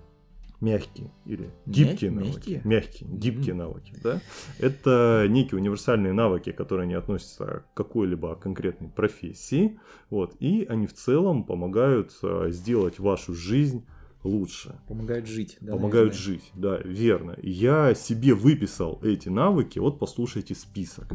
мягкие 0.65 1.11
или 1.27 1.51
гибкие 1.67 2.11
Мя- 2.11 2.21
навыки. 2.21 2.35
мягкие? 2.35 2.61
Мягкие, 2.65 3.09
гибкие 3.11 3.55
Мгм. 3.55 3.59
навыки. 3.65 3.95
Да? 4.03 4.21
Это 4.59 5.27
некие 5.29 5.59
универсальные 5.61 6.13
навыки, 6.13 6.53
которые 6.53 6.87
не 6.89 6.95
относятся 6.95 7.65
к 7.73 7.75
какой-либо 7.77 8.35
конкретной 8.37 8.89
профессии. 8.89 9.79
Вот, 10.11 10.35
и 10.41 10.67
они 10.69 10.87
в 10.87 10.95
целом 10.95 11.45
помогают 11.45 12.13
а, 12.23 12.49
сделать 12.51 12.99
вашу 12.99 13.35
жизнь 13.35 13.85
лучше 14.23 14.81
Помогают 14.89 15.27
жить. 15.27 15.59
да, 15.61 15.73
помогают 15.73 16.15
наверное. 16.15 16.19
жить, 16.39 16.51
да, 16.55 16.79
верно. 16.79 17.37
Я 17.43 17.95
себе 17.95 18.33
выписал 18.35 18.99
эти 19.03 19.29
навыки, 19.29 19.79
вот 19.79 19.99
послушайте 19.99 20.55
список. 20.55 21.09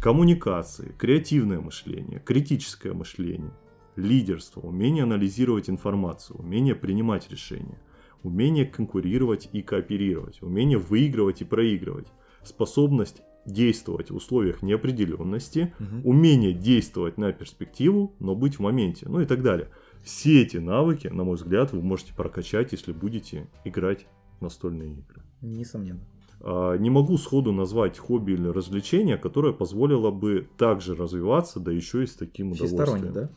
Коммуникации, 0.00 0.92
креативное 0.98 1.60
мышление, 1.60 2.20
критическое 2.20 2.92
мышление, 2.92 3.52
лидерство, 3.96 4.60
умение 4.60 5.04
анализировать 5.04 5.70
информацию, 5.70 6.36
умение 6.38 6.74
принимать 6.74 7.30
решения, 7.30 7.78
умение 8.24 8.64
конкурировать 8.64 9.48
и 9.52 9.62
кооперировать, 9.62 10.42
умение 10.42 10.78
выигрывать 10.78 11.42
и 11.42 11.44
проигрывать, 11.44 12.08
способность 12.42 13.22
действовать 13.46 14.10
в 14.10 14.16
условиях 14.16 14.62
неопределенности, 14.62 15.74
Мгм. 15.78 16.00
умение 16.04 16.52
действовать 16.54 17.18
на 17.18 17.32
перспективу, 17.32 18.14
но 18.18 18.34
быть 18.34 18.56
в 18.56 18.60
моменте, 18.60 19.06
ну 19.08 19.20
и 19.20 19.26
так 19.26 19.42
далее. 19.42 19.68
Все 20.02 20.42
эти 20.42 20.56
навыки, 20.56 21.08
на 21.08 21.24
мой 21.24 21.36
взгляд, 21.36 21.72
вы 21.72 21.82
можете 21.82 22.14
прокачать, 22.14 22.72
если 22.72 22.92
будете 22.92 23.48
играть 23.64 24.06
в 24.38 24.42
настольные 24.42 24.92
игры. 24.94 25.22
Несомненно. 25.42 26.00
А, 26.40 26.76
Не 26.76 26.90
могу 26.90 27.18
сходу 27.18 27.52
назвать 27.52 27.98
хобби 27.98 28.32
или 28.32 28.48
развлечение, 28.48 29.18
которое 29.18 29.52
позволило 29.52 30.10
бы 30.10 30.48
также 30.56 30.94
развиваться, 30.94 31.60
да 31.60 31.70
еще 31.70 32.02
и 32.02 32.06
с 32.06 32.14
таким 32.14 32.52
удовольствием. 32.52 33.12
да? 33.12 33.30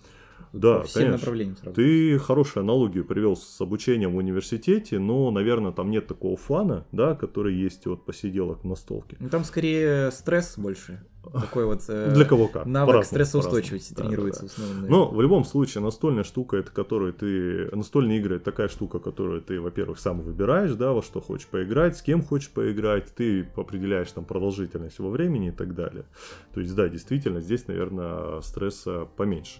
Да, 0.54 0.80
По 0.80 0.84
всем 0.84 1.02
конечно. 1.02 1.18
направлениям 1.18 1.58
сразу. 1.58 1.76
Ты 1.76 2.20
хорошую 2.20 2.64
аналогию 2.64 3.06
привел 3.06 3.36
с 3.36 3.62
обучением 3.62 4.14
в 4.14 4.18
университете, 4.18 5.00
но, 5.00 5.30
наверное, 5.32 5.72
там 5.72 5.92
нет 5.92 6.08
такого 6.08 6.38
фана, 6.38 6.86
да, 6.92 7.16
который 7.16 7.56
есть 7.56 7.86
от 7.88 8.06
посиделок 8.06 8.64
на 8.64 8.76
столке. 8.76 9.18
Ну, 9.20 9.30
там 9.30 9.44
скорее 9.44 10.12
стресс 10.12 10.58
больше. 10.58 11.02
Такой 11.34 11.66
вот 11.66 11.82
э, 11.90 12.12
Для 12.14 12.26
кого 12.26 12.48
как. 12.48 12.66
навык 12.66 13.04
стрессоустойчивости. 13.06 13.94
Да, 13.94 14.04
тренируется 14.04 14.44
да, 14.44 14.48
да. 14.48 14.54
в 14.54 14.58
основном. 14.58 14.90
Но 14.90 15.10
в 15.10 15.22
любом 15.22 15.46
случае 15.46 15.84
настольная 15.84 16.24
штука, 16.24 16.58
это 16.58 16.72
которую 16.72 17.14
ты... 17.14 17.70
Настольные 17.76 18.20
игры 18.20 18.38
это 18.38 18.46
такая 18.46 18.68
штука, 18.68 19.00
которую 19.00 19.42
ты, 19.42 19.60
во-первых, 19.60 20.00
сам 20.00 20.22
выбираешь, 20.22 20.72
да, 20.74 20.94
во 20.94 21.02
что 21.02 21.20
хочешь 21.20 21.48
поиграть, 21.48 21.98
с 21.98 22.02
кем 22.02 22.24
хочешь 22.24 22.50
поиграть, 22.50 23.14
ты 23.14 23.48
определяешь 23.56 24.12
там 24.12 24.26
продолжительность 24.26 25.00
во 25.00 25.10
времени 25.10 25.50
и 25.50 25.52
так 25.52 25.76
далее. 25.76 26.06
То 26.54 26.62
есть, 26.62 26.74
да, 26.76 26.88
действительно, 26.88 27.42
здесь, 27.42 27.68
наверное, 27.68 28.42
стресса 28.42 29.08
поменьше. 29.18 29.60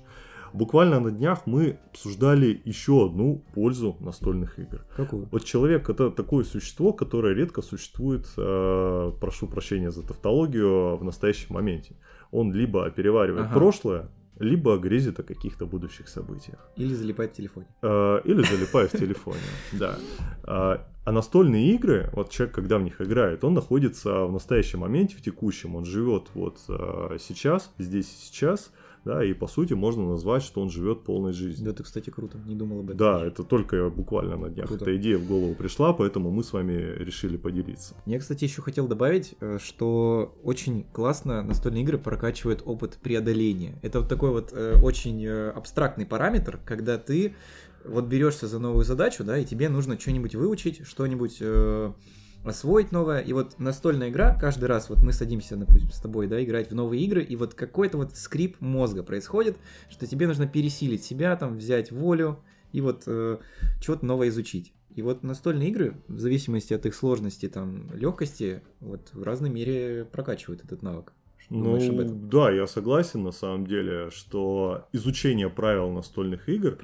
Буквально 0.54 1.00
на 1.00 1.12
днях 1.12 1.46
мы 1.46 1.80
обсуждали 1.92 2.62
еще 2.66 3.06
одну 3.06 3.44
пользу 3.54 3.98
настольных 4.00 4.60
игр. 4.60 4.86
Какую? 4.96 5.28
Вот 5.32 5.44
человек 5.44 5.90
это 5.90 6.12
такое 6.12 6.44
существо, 6.44 6.94
которое 6.94 7.34
редко 7.34 7.62
существует, 7.62 8.28
э, 8.38 9.12
прошу 9.20 9.48
прощения 9.48 9.92
за 9.92 10.06
тавтологию, 10.08 10.98
в 10.98 11.04
настоящем 11.04 11.56
моменте. 11.56 11.96
Он 12.32 12.54
либо 12.54 12.90
переваривает 12.90 13.46
Ага. 13.46 13.56
прошлое, 13.56 14.10
либо 14.40 14.78
грезит 14.78 15.20
о 15.20 15.24
каких-то 15.24 15.66
будущих 15.66 16.08
событиях. 16.08 16.60
Или 16.76 16.94
залипать 16.94 17.34
в 17.34 17.36
телефоне. 17.36 17.68
Э, 17.82 18.22
или 18.24 18.44
залипает 18.44 18.94
в 18.94 18.98
телефоне, 18.98 19.40
да. 19.74 19.98
А 20.44 20.88
а 21.08 21.14
настольные 21.14 21.74
игры, 21.74 22.10
вот 22.12 22.32
человек, 22.32 22.54
когда 22.54 22.78
в 22.78 22.84
них 22.84 23.00
играет, 23.00 23.42
он 23.46 23.54
находится 23.54 24.26
в 24.26 24.32
настоящем 24.34 24.80
моменте, 24.80 25.16
в 25.16 25.22
текущем, 25.22 25.78
он 25.78 25.86
живет 25.86 26.24
вот 26.34 26.60
э, 26.68 27.18
сейчас, 27.18 27.72
здесь 27.78 28.08
и 28.08 28.26
сейчас, 28.26 28.74
да, 29.06 29.24
и 29.24 29.34
по 29.34 29.48
сути 29.48 29.74
можно 29.74 30.08
назвать, 30.08 30.44
что 30.44 30.62
он 30.62 30.70
живет 30.70 31.04
полной 31.04 31.34
жизнью. 31.34 31.66
Да, 31.66 31.72
это, 31.72 31.84
кстати, 31.84 32.10
круто. 32.10 32.38
Не 32.46 32.56
думал 32.56 32.80
об 32.80 32.86
этом. 32.88 32.98
Да, 32.98 33.26
это 33.26 33.44
только 33.44 33.90
буквально 33.90 34.38
на 34.38 34.50
днях 34.50 34.68
Круто. 34.68 34.84
эта 34.84 34.98
идея 34.98 35.18
в 35.18 35.28
голову 35.28 35.56
пришла, 35.56 35.94
поэтому 35.94 36.30
мы 36.32 36.44
с 36.44 36.54
вами 36.54 36.74
решили 36.74 37.38
поделиться. 37.38 37.96
Я, 38.06 38.20
кстати, 38.20 38.44
еще 38.44 38.62
хотел 38.62 38.88
добавить, 38.88 39.36
э, 39.40 39.58
что 39.62 40.36
очень 40.44 40.84
классно 40.92 41.42
настольные 41.42 41.84
игры 41.84 41.98
прокачивают 41.98 42.62
опыт 42.66 42.98
преодоления. 43.02 43.80
Это 43.82 44.00
вот 44.00 44.10
такой 44.10 44.32
вот 44.32 44.52
э, 44.54 44.80
очень 44.82 45.26
э, 45.26 45.50
абстрактный 45.52 46.06
параметр, 46.06 46.60
когда 46.66 46.98
ты 46.98 47.36
вот 47.86 48.06
берешься 48.06 48.48
за 48.48 48.60
новую 48.60 48.84
задачу, 48.84 49.24
да, 49.24 49.38
и 49.38 49.46
тебе 49.46 49.70
нужно 49.70 49.98
что-нибудь 50.00 50.36
выучить, 50.36 50.86
что-нибудь 50.86 51.42
освоить 52.44 52.92
новое. 52.92 53.20
И 53.20 53.34
вот 53.34 53.60
настольная 53.60 54.10
игра, 54.10 54.38
каждый 54.40 54.66
раз 54.66 54.90
вот 54.90 55.00
мы 55.04 55.14
садимся, 55.14 55.56
допустим, 55.56 55.92
с 55.92 56.00
тобой, 56.00 56.28
да, 56.28 56.44
играть 56.44 56.72
в 56.72 56.76
новые 56.76 57.04
игры, 57.04 57.24
и 57.24 57.36
вот 57.36 57.54
какой-то 57.54 57.98
вот 57.98 58.16
скрип 58.16 58.60
мозга 58.60 59.04
происходит, 59.04 59.58
что 59.90 60.08
тебе 60.08 60.28
нужно 60.28 60.48
пересилить 60.48 61.04
себя, 61.04 61.36
там, 61.36 61.58
взять 61.58 61.92
волю 61.92 62.40
и 62.72 62.82
вот 62.82 63.04
э, 63.08 63.38
что-то 63.82 64.06
новое 64.06 64.30
изучить. 64.30 64.74
И 64.96 65.02
вот 65.04 65.24
настольные 65.24 65.70
игры, 65.70 65.96
в 66.08 66.20
зависимости 66.20 66.74
от 66.74 66.86
их 66.86 66.96
сложности, 66.96 67.48
там, 67.48 67.94
легкости, 67.94 68.62
вот 68.80 69.12
в 69.14 69.22
разной 69.24 69.52
мере 69.52 70.06
прокачивают 70.06 70.64
этот 70.64 70.82
навык. 70.82 71.14
Думаешь 71.50 71.90
об 71.90 71.96
Ну, 71.96 72.02
этом? 72.02 72.30
да, 72.30 72.52
я 72.52 72.68
согласен 72.68 73.24
на 73.24 73.32
самом 73.32 73.66
деле, 73.66 74.10
что 74.10 74.86
изучение 74.92 75.50
правил 75.50 75.90
настольных 75.92 76.50
игр, 76.50 76.78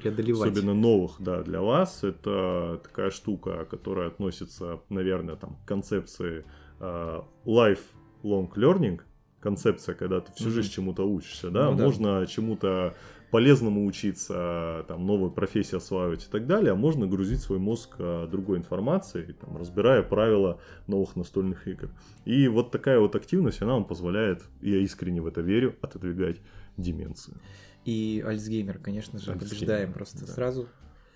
особенно 0.48 0.74
новых, 0.74 1.16
да, 1.18 1.42
для 1.42 1.60
вас, 1.60 2.02
это 2.02 2.80
такая 2.82 3.10
штука, 3.10 3.66
которая 3.70 4.08
относится, 4.08 4.80
наверное, 4.88 5.36
там, 5.36 5.56
к 5.56 5.68
концепции 5.68 6.44
э, 6.80 7.20
lifelong 7.44 8.50
learning, 8.54 9.00
концепция, 9.40 9.94
когда 9.94 10.20
ты 10.20 10.32
всю 10.32 10.48
жизнь 10.50 10.70
чему-то 10.72 11.06
учишься, 11.06 11.50
да, 11.50 11.70
Ну 11.70 11.76
да. 11.76 11.84
можно 11.84 12.26
чему-то 12.26 12.94
полезному 13.34 13.84
учиться, 13.84 14.84
там, 14.86 15.04
новую 15.06 15.32
профессию 15.32 15.78
осваивать 15.78 16.24
и 16.24 16.30
так 16.30 16.46
далее, 16.46 16.70
а 16.70 16.76
можно 16.76 17.08
грузить 17.08 17.40
свой 17.40 17.58
мозг 17.58 17.96
э, 17.98 18.28
другой 18.30 18.58
информацией, 18.58 19.32
там, 19.32 19.56
разбирая 19.56 20.04
правила 20.04 20.60
новых 20.86 21.16
настольных 21.16 21.66
игр. 21.66 21.90
И 22.24 22.46
вот 22.46 22.70
такая 22.70 23.00
вот 23.00 23.16
активность, 23.16 23.60
она 23.60 23.72
вам 23.72 23.86
позволяет, 23.86 24.44
я 24.60 24.78
искренне 24.78 25.20
в 25.20 25.26
это 25.26 25.40
верю, 25.40 25.74
отодвигать 25.82 26.36
деменцию. 26.76 27.36
И 27.84 28.22
Альцгеймер, 28.24 28.78
конечно 28.78 29.18
же, 29.18 29.32
Альцгеймер, 29.32 29.50
побеждаем 29.50 29.92
просто 29.92 30.20
да. 30.20 30.32
сразу. 30.32 30.68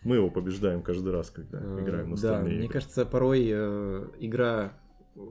Мы 0.03 0.17
его 0.17 0.29
побеждаем 0.29 0.83
каждый 0.83 1.13
раз, 1.13 1.31
когда 1.31 1.61
Э, 1.63 1.79
играем 1.81 2.17
в 2.17 2.21
Да, 2.21 2.31
настольные 2.33 2.57
мне 2.57 2.65
игры. 2.65 2.73
кажется, 2.73 3.07
порой 3.07 3.47
э, 3.49 4.07
игра, 4.19 4.73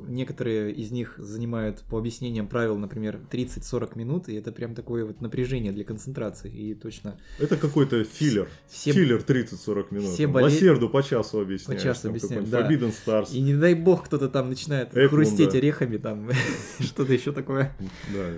некоторые 0.07 0.71
из 0.73 0.91
них 0.91 1.15
занимают 1.17 1.81
по 1.89 1.97
объяснениям 1.97 2.47
правил, 2.47 2.77
например, 2.77 3.19
30-40 3.31 3.97
минут, 3.97 4.29
и 4.29 4.35
это 4.35 4.51
прям 4.51 4.75
такое 4.75 5.05
вот 5.05 5.21
напряжение 5.21 5.71
для 5.71 5.83
концентрации. 5.83 6.51
И 6.51 6.73
точно 6.75 7.19
Это 7.39 7.57
какой-то 7.57 8.03
филлер. 8.03 8.47
все... 8.67 8.91
Филлер 8.91 9.19
30-40 9.19 9.87
минут. 9.91 10.09
все 10.09 10.27
боле- 10.27 10.43
Лосерду 10.45 10.89
по 10.89 11.01
часу 11.03 11.41
объясняешь. 11.41 11.81
часу 11.81 12.03
там 12.03 12.11
объясняем, 12.11 12.45
какой-нибудь 12.45 12.79
да. 12.79 12.87
Forbidden 12.87 13.23
Stars. 13.25 13.33
И 13.35 13.41
не 13.41 13.55
дай 13.55 13.73
бог 13.73 14.05
кто-то 14.05 14.29
там 14.29 14.49
начинает 14.49 14.89
Эклунда. 14.89 15.09
хрустеть 15.09 15.55
орехами, 15.55 15.97
там 15.97 16.29
что-то 16.79 17.13
еще 17.13 17.31
такое. 17.31 17.75
Да, 18.13 18.29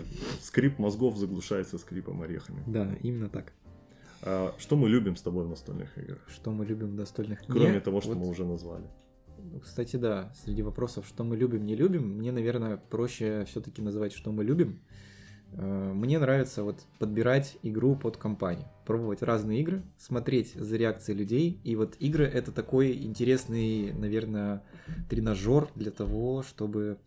скрип 0.41 0.79
мозгов 0.79 1.18
заглушается 1.18 1.77
скрипом 1.77 2.22
орехами. 2.22 2.63
Да, 2.68 2.96
именно 3.01 3.29
так. 3.29 3.53
А 4.22 4.53
что 4.60 4.75
мы 4.75 4.89
любим 4.89 5.15
с 5.15 5.22
тобой 5.22 5.46
в 5.46 5.50
настольных 5.50 5.98
играх? 5.98 6.20
Что 6.27 6.51
мы 6.51 6.65
любим 6.65 6.89
в 6.89 6.96
настольных 6.96 7.39
Кроме 7.48 7.72
Не, 7.72 7.79
того, 7.79 8.01
что 8.01 8.10
вот, 8.10 8.18
мы 8.18 8.27
уже 8.27 8.44
назвали. 8.46 8.84
Ну, 9.51 9.60
Кстати, 9.60 9.96
да, 9.96 10.31
среди 10.43 10.62
вопросов, 10.62 11.05
что 11.08 11.24
мы 11.24 11.38
любим, 11.38 11.65
не 11.65 11.75
любим, 11.75 12.17
мне, 12.17 12.31
наверное, 12.31 12.77
проще 12.77 13.46
все-таки 13.46 13.81
называть, 13.81 14.13
что 14.13 14.31
мы 14.31 14.43
любим. 14.43 14.79
Э, 15.53 15.91
Мне 15.93 16.19
нравится 16.19 16.63
вот 16.63 16.81
подбирать 17.00 17.58
игру 17.63 17.96
под 17.96 18.17
компанию, 18.17 18.67
пробовать 18.86 19.22
разные 19.22 19.62
игры, 19.62 19.81
смотреть 19.98 20.53
за 20.53 20.77
реакцией 20.77 21.17
людей. 21.17 21.60
И 21.63 21.75
вот 21.75 21.96
игры 22.00 22.25
это 22.25 22.51
такой 22.51 22.93
интересный, 23.03 23.93
наверное, 23.93 24.63
тренажер 25.10 25.69
для 25.75 25.91
того, 25.91 26.43
чтобы 26.43 26.98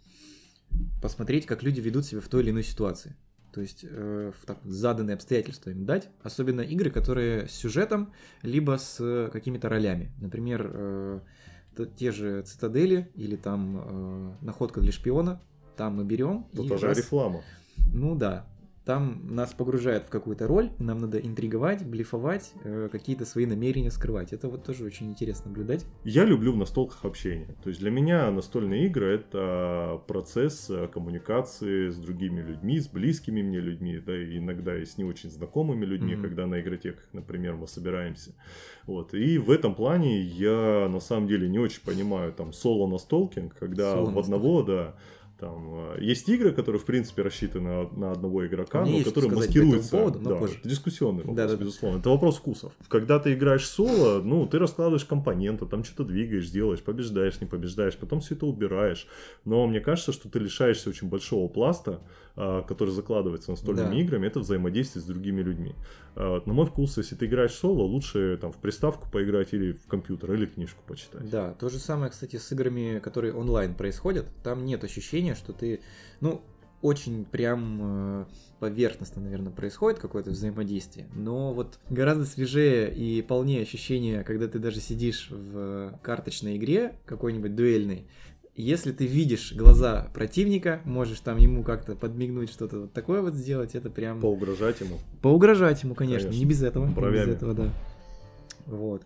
посмотреть, 1.01 1.47
как 1.47 1.63
люди 1.63 1.81
ведут 1.81 2.07
себя 2.07 2.21
в 2.21 2.29
той 2.29 2.43
или 2.43 2.51
иной 2.51 2.63
ситуации. 2.65 3.15
То 3.53 3.61
есть 3.61 3.85
э, 3.89 4.33
в 4.41 4.47
так, 4.47 4.59
заданные 4.65 5.15
обстоятельства 5.15 5.71
им 5.71 5.85
дать. 5.85 6.09
Особенно 6.23 6.63
игры, 6.63 6.91
которые 6.91 7.49
с 7.49 7.53
сюжетом, 7.53 8.13
либо 8.41 8.79
с 8.79 9.29
какими-то 9.31 9.69
ролями. 9.69 10.11
Например, 10.19 10.71
э, 10.73 11.21
те 11.97 12.11
же 12.13 12.43
цитадели 12.43 13.11
или 13.15 13.37
там 13.37 13.79
э, 13.85 14.33
находка 14.45 14.81
для 14.81 14.93
шпиона. 14.93 15.41
Там 15.77 15.97
мы 15.97 16.05
берем 16.05 16.45
Тут 16.55 16.69
тоже 16.69 16.87
раз- 16.89 16.99
реклама. 16.99 17.43
ну 17.93 18.15
да. 18.15 18.47
Там 18.85 19.23
нас 19.29 19.53
погружает 19.53 20.05
в 20.05 20.09
какую-то 20.09 20.47
роль, 20.47 20.71
нам 20.79 20.99
надо 20.99 21.19
интриговать, 21.19 21.87
блефовать, 21.87 22.53
э, 22.65 22.89
какие-то 22.91 23.25
свои 23.25 23.47
намерения 23.47 23.91
скрывать. 23.91 24.33
Это 24.33 24.49
вот 24.49 24.65
тоже 24.65 24.85
очень 24.85 25.11
интересно 25.11 25.51
наблюдать. 25.51 25.87
Я 26.05 26.25
люблю 26.25 26.53
в 26.53 26.57
настолках 26.57 27.05
общение. 27.05 27.55
То 27.63 27.69
есть 27.69 27.81
для 27.81 27.91
меня 27.91 28.31
настольные 28.31 28.87
игры 28.87 29.15
это 29.15 30.01
процесс 30.09 30.69
э, 30.69 30.89
коммуникации 30.89 31.91
с 31.91 31.97
другими 31.97 32.41
людьми, 32.41 32.81
с 32.81 32.89
близкими 32.89 33.43
мне 33.43 33.61
людьми, 33.61 33.99
да, 34.05 34.17
и 34.17 34.39
иногда 34.39 34.77
и 34.77 34.85
с 34.85 34.99
не 34.99 35.05
очень 35.05 35.31
знакомыми 35.31 35.85
людьми, 35.85 36.15
mm-hmm. 36.15 36.23
когда 36.23 36.47
на 36.47 36.61
игротеках, 36.61 37.07
например, 37.13 37.55
мы 37.55 37.69
собираемся. 37.69 38.35
Вот. 38.87 39.15
И 39.15 39.39
в 39.39 39.51
этом 39.51 39.75
плане 39.77 40.21
я 40.21 40.89
на 40.91 41.01
самом 41.01 41.29
деле 41.29 41.49
не 41.49 41.59
очень 41.59 41.83
понимаю 41.83 42.33
там 42.33 42.53
соло-настолкинг, 42.53 43.55
когда 43.55 43.93
соло 43.93 44.11
в 44.11 44.19
одного, 44.19 44.63
да, 44.63 44.97
там 45.43 45.97
э, 45.97 45.99
есть 46.01 46.29
игры, 46.29 46.53
которые, 46.53 46.81
в 46.81 46.85
принципе, 46.85 47.23
рассчитаны 47.23 47.89
на, 47.97 48.13
одного 48.13 48.47
игрока, 48.47 48.85
но 48.85 49.03
которые 49.03 49.33
маскируются. 49.33 49.91
По 49.91 49.97
поводу, 49.99 50.21
но 50.21 50.31
да, 50.31 50.37
позже. 50.37 50.61
дискуссионный 50.63 51.25
вопрос, 51.25 51.37
да, 51.37 51.49
да, 51.49 51.57
безусловно. 51.57 51.99
Это 51.99 52.11
вопрос 52.11 52.37
вкусов. 52.37 52.73
Когда 52.87 53.19
ты 53.19 53.35
играешь 53.35 53.67
соло, 53.67 54.23
ну, 54.23 54.47
ты 54.47 54.61
раскладываешь 54.61 55.05
компоненты, 55.05 55.67
там 55.67 55.83
что-то 55.83 56.05
двигаешь, 56.05 56.49
делаешь, 56.49 56.81
побеждаешь, 56.81 57.41
не 57.41 57.49
побеждаешь, 57.49 57.97
потом 57.97 58.21
все 58.21 58.37
это 58.37 58.47
убираешь. 58.47 59.09
Но 59.45 59.67
мне 59.67 59.81
кажется, 59.81 60.13
что 60.13 60.29
ты 60.29 60.39
лишаешься 60.39 60.89
очень 60.91 61.09
большого 61.09 61.49
пласта, 61.49 62.01
а, 62.35 62.63
который 62.63 62.91
закладывается 62.91 63.51
настольными 63.51 63.95
да. 63.95 64.01
играми, 64.01 64.27
это 64.27 64.41
взаимодействие 64.41 65.03
с 65.03 65.05
другими 65.05 65.43
людьми. 65.43 65.75
А, 66.15 66.43
на 66.47 66.53
мой 66.55 66.65
вкус, 66.65 66.97
если 66.97 67.15
ты 67.15 67.27
играешь 67.27 67.53
соло, 67.53 67.83
лучше 67.83 68.39
там 68.41 68.53
в 68.53 68.57
приставку 68.57 69.11
поиграть 69.11 69.53
или 69.53 69.73
в 69.73 69.87
компьютер, 69.87 70.33
или 70.33 70.47
книжку 70.47 70.83
почитать. 70.87 71.29
Да, 71.29 71.53
то 71.53 71.69
же 71.69 71.79
самое, 71.79 72.11
кстати, 72.11 72.37
с 72.37 72.51
играми, 72.53 73.01
которые 73.01 73.35
онлайн 73.35 73.75
происходят. 73.75 74.27
Там 74.43 74.65
нет 74.65 74.83
ощущения, 74.83 75.32
что 75.35 75.53
ты, 75.53 75.81
ну, 76.21 76.43
очень 76.83 77.25
прям 77.25 77.79
э, 77.81 78.25
поверхностно, 78.59 79.23
наверное, 79.23 79.53
происходит 79.53 80.01
какое-то 80.01 80.31
взаимодействие, 80.31 81.07
но 81.15 81.53
вот 81.53 81.79
гораздо 81.91 82.25
свежее 82.25 82.93
и 82.95 83.23
полнее 83.23 83.63
ощущение, 83.63 84.25
когда 84.25 84.49
ты 84.49 84.59
даже 84.59 84.81
сидишь 84.81 85.29
в 85.31 85.99
карточной 86.03 86.57
игре 86.57 86.97
какой-нибудь 87.07 87.55
дуэльной, 87.55 88.07
если 88.55 88.93
ты 88.93 89.07
видишь 89.07 89.55
глаза 89.55 90.11
противника, 90.13 90.83
можешь 90.85 91.21
там 91.21 91.39
ему 91.39 91.63
как-то 91.63 91.95
подмигнуть, 91.95 92.51
что-то 92.51 92.81
вот 92.81 92.93
такое 92.93 93.23
вот 93.23 93.35
сделать, 93.35 93.75
это 93.75 93.89
прям... 93.89 94.21
Поугрожать 94.21 94.81
ему. 94.81 94.99
Поугрожать 95.23 95.83
ему, 95.85 95.95
конечно, 95.95 96.29
конечно. 96.29 96.45
не 96.45 96.51
без 96.51 96.63
этого. 96.63 96.87
Бровями. 96.87 97.21
Не 97.21 97.27
без 97.27 97.37
этого, 97.37 97.55
да. 97.55 97.73
Вот. 98.67 99.03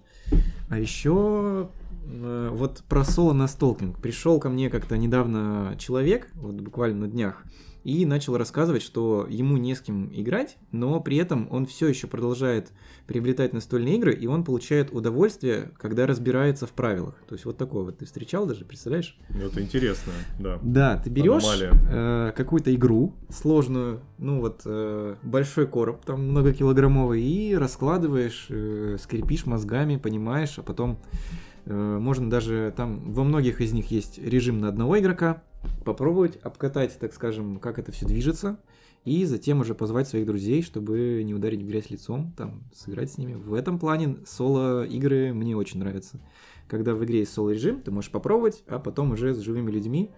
А 0.69 0.79
еще 0.79 1.71
вот 2.07 2.83
про 2.89 3.05
соло 3.05 3.33
на 3.33 3.49
столкинг. 3.49 4.01
Пришел 4.01 4.41
ко 4.41 4.49
мне 4.49 4.71
как-то 4.71 4.97
недавно 4.97 5.77
человек, 5.79 6.29
вот 6.35 6.55
буквально 6.55 7.07
на 7.07 7.09
днях, 7.09 7.45
и 7.87 8.05
начал 8.05 8.37
рассказывать, 8.37 8.83
что 8.83 9.29
ему 9.31 9.59
не 9.59 9.77
с 9.77 9.81
кем 9.81 10.11
играть, 10.13 10.57
но 10.73 10.99
при 10.99 11.19
этом 11.19 11.47
он 11.53 11.67
все 11.67 11.87
еще 11.87 12.09
продолжает 12.09 12.73
приобретать 13.07 13.53
настольные 13.53 13.95
игры, 13.95 14.13
и 14.13 14.27
он 14.27 14.43
получает 14.43 14.93
удовольствие, 14.93 15.71
когда 15.79 16.05
разбирается 16.05 16.67
в 16.67 16.73
правилах. 16.73 17.15
То 17.29 17.37
есть 17.37 17.45
вот 17.45 17.59
такое 17.59 17.85
вот 17.85 17.99
ты 17.99 18.05
встречал 18.05 18.45
даже, 18.45 18.65
представляешь? 18.65 19.17
Это 19.29 19.63
интересно, 19.63 20.13
да. 20.41 20.59
Да, 20.65 20.97
ты 20.97 21.11
берешь 21.11 21.45
э, 21.61 22.33
какую-то 22.37 22.75
игру 22.75 23.15
сложную, 23.31 24.01
ну 24.19 24.41
вот 24.41 24.63
э, 24.65 25.15
большой 25.23 25.69
короб, 25.69 26.05
там 26.05 26.31
многокилограммовый, 26.31 27.23
и 27.23 27.55
раскладываешь, 27.55 28.47
э, 28.49 28.97
скрипишь 29.01 29.47
мозгами, 29.47 29.97
понимаешь, 29.97 30.59
а 30.59 30.65
потом 30.65 30.99
э, 31.13 31.46
можно 31.67 32.31
даже 32.31 32.73
там 32.77 33.13
во 33.13 33.25
многих 33.25 33.61
из 33.61 33.73
них 33.73 33.91
есть 33.91 34.19
режим 34.19 34.61
на 34.61 34.69
одного 34.69 34.99
игрока, 34.99 35.43
попробовать 35.85 36.37
обкатать, 36.43 36.99
так 36.99 37.13
скажем, 37.13 37.59
как 37.59 37.79
это 37.79 37.93
все 37.93 38.07
движется, 38.07 38.59
и 39.05 39.25
затем 39.25 39.61
уже 39.61 39.75
позвать 39.75 40.09
своих 40.09 40.27
друзей, 40.27 40.63
чтобы 40.63 41.23
не 41.25 41.35
ударить 41.35 41.63
грязь 41.63 41.91
лицом, 41.91 42.33
там, 42.37 42.65
сыграть 42.75 43.13
с 43.13 43.19
ними. 43.19 43.35
В 43.35 43.55
этом 43.55 43.79
плане 43.79 44.17
соло-игры 44.27 45.33
мне 45.33 45.57
очень 45.57 45.79
нравятся. 45.79 46.21
Когда 46.69 46.95
в 46.95 47.05
игре 47.05 47.21
есть 47.21 47.33
соло-режим, 47.33 47.83
ты 47.83 47.93
можешь 47.93 48.11
попробовать, 48.11 48.65
а 48.67 48.81
потом 48.81 49.13
уже 49.13 49.35
с 49.35 49.39
живыми 49.39 49.71
людьми 49.71 50.11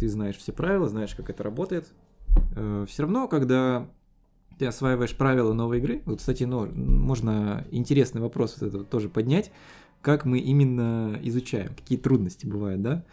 ты 0.00 0.08
знаешь 0.08 0.36
все 0.36 0.52
правила, 0.52 0.88
знаешь, 0.88 1.14
как 1.14 1.30
это 1.30 1.44
работает. 1.44 1.92
Э, 2.56 2.84
все 2.88 3.02
равно, 3.02 3.28
когда 3.28 3.88
ты 4.58 4.66
осваиваешь 4.66 5.16
правила 5.16 5.52
новой 5.52 5.78
игры, 5.78 6.02
вот, 6.04 6.18
кстати, 6.18 6.42
ну, 6.42 6.66
можно 6.66 7.64
интересный 7.70 8.20
вопрос 8.20 8.56
вот 8.60 8.68
это 8.68 8.84
тоже 8.84 9.08
поднять, 9.08 9.52
как 10.02 10.24
мы 10.24 10.38
именно 10.38 11.18
изучаем, 11.22 11.74
какие 11.74 11.98
трудности 11.98 12.46
бывают, 12.46 12.82
да? 12.82 13.04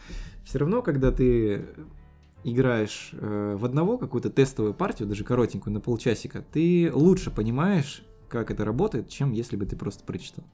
Все 0.44 0.60
равно, 0.60 0.82
когда 0.82 1.12
ты 1.12 1.65
играешь 2.44 3.10
э, 3.13 3.56
в 3.60 3.65
одного 3.65 3.98
какую-то 3.98 4.30
тестовую 4.30 4.75
партию, 4.75 5.08
даже 5.08 5.24
коротенькую, 5.24 5.74
на 5.74 5.82
полчасика, 5.82 6.45
ты 6.54 6.91
лучше 6.93 7.32
понимаешь, 7.32 8.04
как 8.30 8.52
это 8.52 8.63
работает, 8.63 9.10
чем 9.10 9.32
если 9.32 9.56
бы 9.56 9.65
ты 9.65 9.76
просто 9.76 10.04
прочитал. 10.04 10.45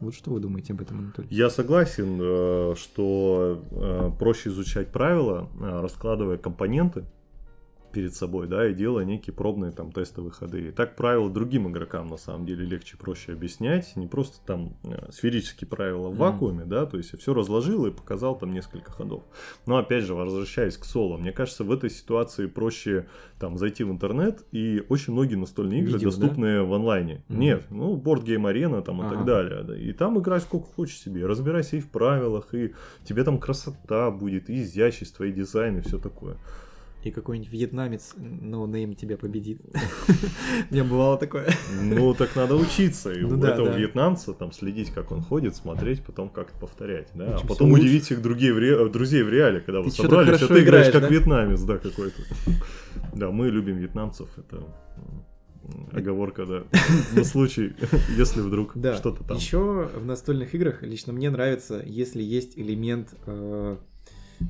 Вот 0.00 0.14
что 0.14 0.30
вы 0.30 0.40
думаете 0.40 0.72
об 0.72 0.80
этом, 0.80 0.98
Анатолий? 1.00 1.28
Я 1.30 1.50
согласен, 1.50 2.18
э, 2.20 2.74
что 2.76 3.62
э, 3.70 4.10
проще 4.18 4.48
изучать 4.48 4.88
правила, 4.88 5.50
раскладывая 5.60 6.38
компоненты, 6.38 7.04
перед 7.94 8.14
собой, 8.14 8.48
да, 8.48 8.68
и 8.68 8.74
делая 8.74 9.04
некие 9.04 9.32
пробные 9.32 9.70
там 9.70 9.92
тестовые 9.92 10.32
ходы. 10.32 10.68
И 10.68 10.70
так 10.72 10.96
правила 10.96 11.30
другим 11.30 11.70
игрокам 11.70 12.08
на 12.08 12.16
самом 12.16 12.44
деле 12.44 12.66
легче, 12.66 12.96
проще 12.96 13.32
объяснять, 13.32 13.94
не 13.94 14.08
просто 14.08 14.44
там 14.44 14.76
э, 14.82 15.12
сферические 15.12 15.68
правила 15.68 16.08
в 16.08 16.16
вакууме, 16.16 16.64
mm. 16.64 16.66
да, 16.66 16.86
то 16.86 16.98
есть 16.98 17.12
я 17.12 17.18
все 17.18 17.32
разложил 17.32 17.86
и 17.86 17.92
показал 17.92 18.36
там 18.36 18.52
несколько 18.52 18.90
ходов. 18.90 19.22
Но 19.66 19.76
опять 19.76 20.04
же, 20.04 20.14
возвращаясь 20.14 20.76
к 20.76 20.84
соло, 20.84 21.16
мне 21.16 21.30
кажется, 21.30 21.62
в 21.62 21.70
этой 21.70 21.88
ситуации 21.88 22.46
проще 22.46 23.06
там 23.38 23.58
зайти 23.58 23.84
в 23.84 23.92
интернет 23.92 24.44
и 24.50 24.84
очень 24.88 25.12
многие 25.12 25.36
настольные 25.36 25.80
игры 25.80 25.92
Видео, 25.94 26.10
доступны 26.10 26.56
да? 26.56 26.64
в 26.64 26.74
онлайне. 26.74 27.24
Мм. 27.28 27.36
Нет, 27.36 27.66
ну, 27.70 27.96
Arena 27.96 28.82
там 28.82 29.02
и 29.02 29.06
ага. 29.06 29.14
так 29.14 29.24
далее, 29.24 29.62
да, 29.62 29.78
и 29.78 29.92
там 29.92 30.18
играй 30.18 30.40
сколько 30.40 30.66
хочешь 30.66 30.98
себе, 30.98 31.26
разбирайся 31.26 31.76
и 31.76 31.80
в 31.80 31.90
правилах, 31.90 32.54
и 32.54 32.74
тебе 33.04 33.22
там 33.22 33.38
красота 33.38 34.10
будет, 34.10 34.50
и 34.50 34.62
изящество, 34.62 35.22
и 35.22 35.32
дизайн, 35.32 35.78
и 35.78 35.80
все 35.80 35.98
такое 35.98 36.36
и 37.04 37.10
какой-нибудь 37.10 37.50
вьетнамец 37.50 38.14
no-name 38.16 38.94
тебя 38.94 39.16
победит. 39.16 39.60
Не 40.70 40.82
бывало 40.82 41.18
такое. 41.18 41.48
Ну, 41.82 42.14
так 42.14 42.34
надо 42.36 42.56
учиться. 42.56 43.12
И 43.12 43.20
ну, 43.22 43.38
у 43.38 43.42
этого 43.42 43.76
вьетнамца 43.76 44.32
там 44.32 44.52
следить, 44.52 44.90
как 44.90 45.12
он 45.12 45.22
ходит, 45.22 45.56
смотреть, 45.56 46.02
потом 46.02 46.28
как-то 46.28 46.58
повторять. 46.58 47.08
Да? 47.14 47.36
А 47.36 47.46
потом 47.46 47.72
удивить 47.72 48.04
всех 48.04 48.22
друзей 48.22 48.52
в, 48.52 48.58
ре... 48.58 48.88
друзей 48.88 49.22
в 49.22 49.28
реале, 49.28 49.60
когда 49.60 49.80
вы 49.80 49.90
собрались, 49.90 50.42
а 50.42 50.48
ты 50.48 50.62
играешь 50.62 50.92
как 50.92 51.10
вьетнамец, 51.10 51.62
да, 51.62 51.78
какой-то. 51.78 52.22
Да, 53.14 53.30
мы 53.30 53.48
любим 53.48 53.76
вьетнамцев, 53.76 54.28
это 54.38 54.64
оговорка, 55.92 56.46
да, 56.46 56.64
на 57.14 57.24
случай, 57.24 57.74
если 58.16 58.40
вдруг 58.40 58.72
да. 58.74 58.96
что-то 58.96 59.24
там. 59.24 59.36
Еще 59.36 59.90
в 59.94 60.04
настольных 60.04 60.54
играх 60.54 60.82
лично 60.82 61.12
мне 61.12 61.30
нравится, 61.30 61.82
если 61.84 62.22
есть 62.22 62.58
элемент 62.58 63.14
э, 63.26 63.76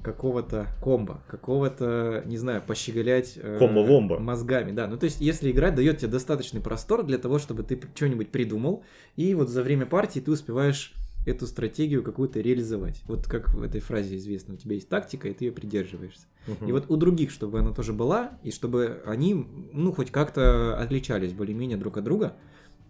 какого-то 0.02 0.68
комбо, 0.80 1.22
какого-то, 1.28 2.22
не 2.26 2.36
знаю, 2.36 2.62
пощеголять 2.66 3.34
э, 3.36 3.58
Комбо-вомбо. 3.58 4.18
мозгами. 4.18 4.72
Да, 4.72 4.86
ну 4.86 4.96
то 4.96 5.04
есть, 5.04 5.20
если 5.20 5.50
играть 5.50 5.74
дает 5.74 5.98
тебе 5.98 6.10
достаточный 6.10 6.60
простор 6.60 7.04
для 7.04 7.18
того, 7.18 7.38
чтобы 7.38 7.62
ты 7.62 7.80
что-нибудь 7.94 8.30
придумал, 8.30 8.84
и 9.16 9.34
вот 9.34 9.48
за 9.48 9.62
время 9.62 9.86
партии 9.86 10.20
ты 10.20 10.30
успеваешь 10.30 10.94
эту 11.26 11.46
стратегию 11.46 12.02
какую-то 12.02 12.40
реализовать. 12.40 13.02
Вот 13.06 13.26
как 13.26 13.54
в 13.54 13.62
этой 13.62 13.80
фразе 13.80 14.16
известно, 14.16 14.54
у 14.54 14.56
тебя 14.56 14.74
есть 14.74 14.88
тактика, 14.88 15.28
и 15.28 15.32
ты 15.32 15.46
ее 15.46 15.52
придерживаешься. 15.52 16.26
Угу. 16.46 16.66
И 16.66 16.72
вот 16.72 16.90
у 16.90 16.96
других, 16.96 17.30
чтобы 17.30 17.60
она 17.60 17.72
тоже 17.72 17.92
была, 17.92 18.38
и 18.42 18.50
чтобы 18.50 19.02
они, 19.06 19.34
ну, 19.72 19.92
хоть 19.92 20.10
как-то 20.10 20.76
отличались 20.76 21.32
более-менее 21.32 21.78
друг 21.78 21.96
от 21.96 22.04
друга, 22.04 22.36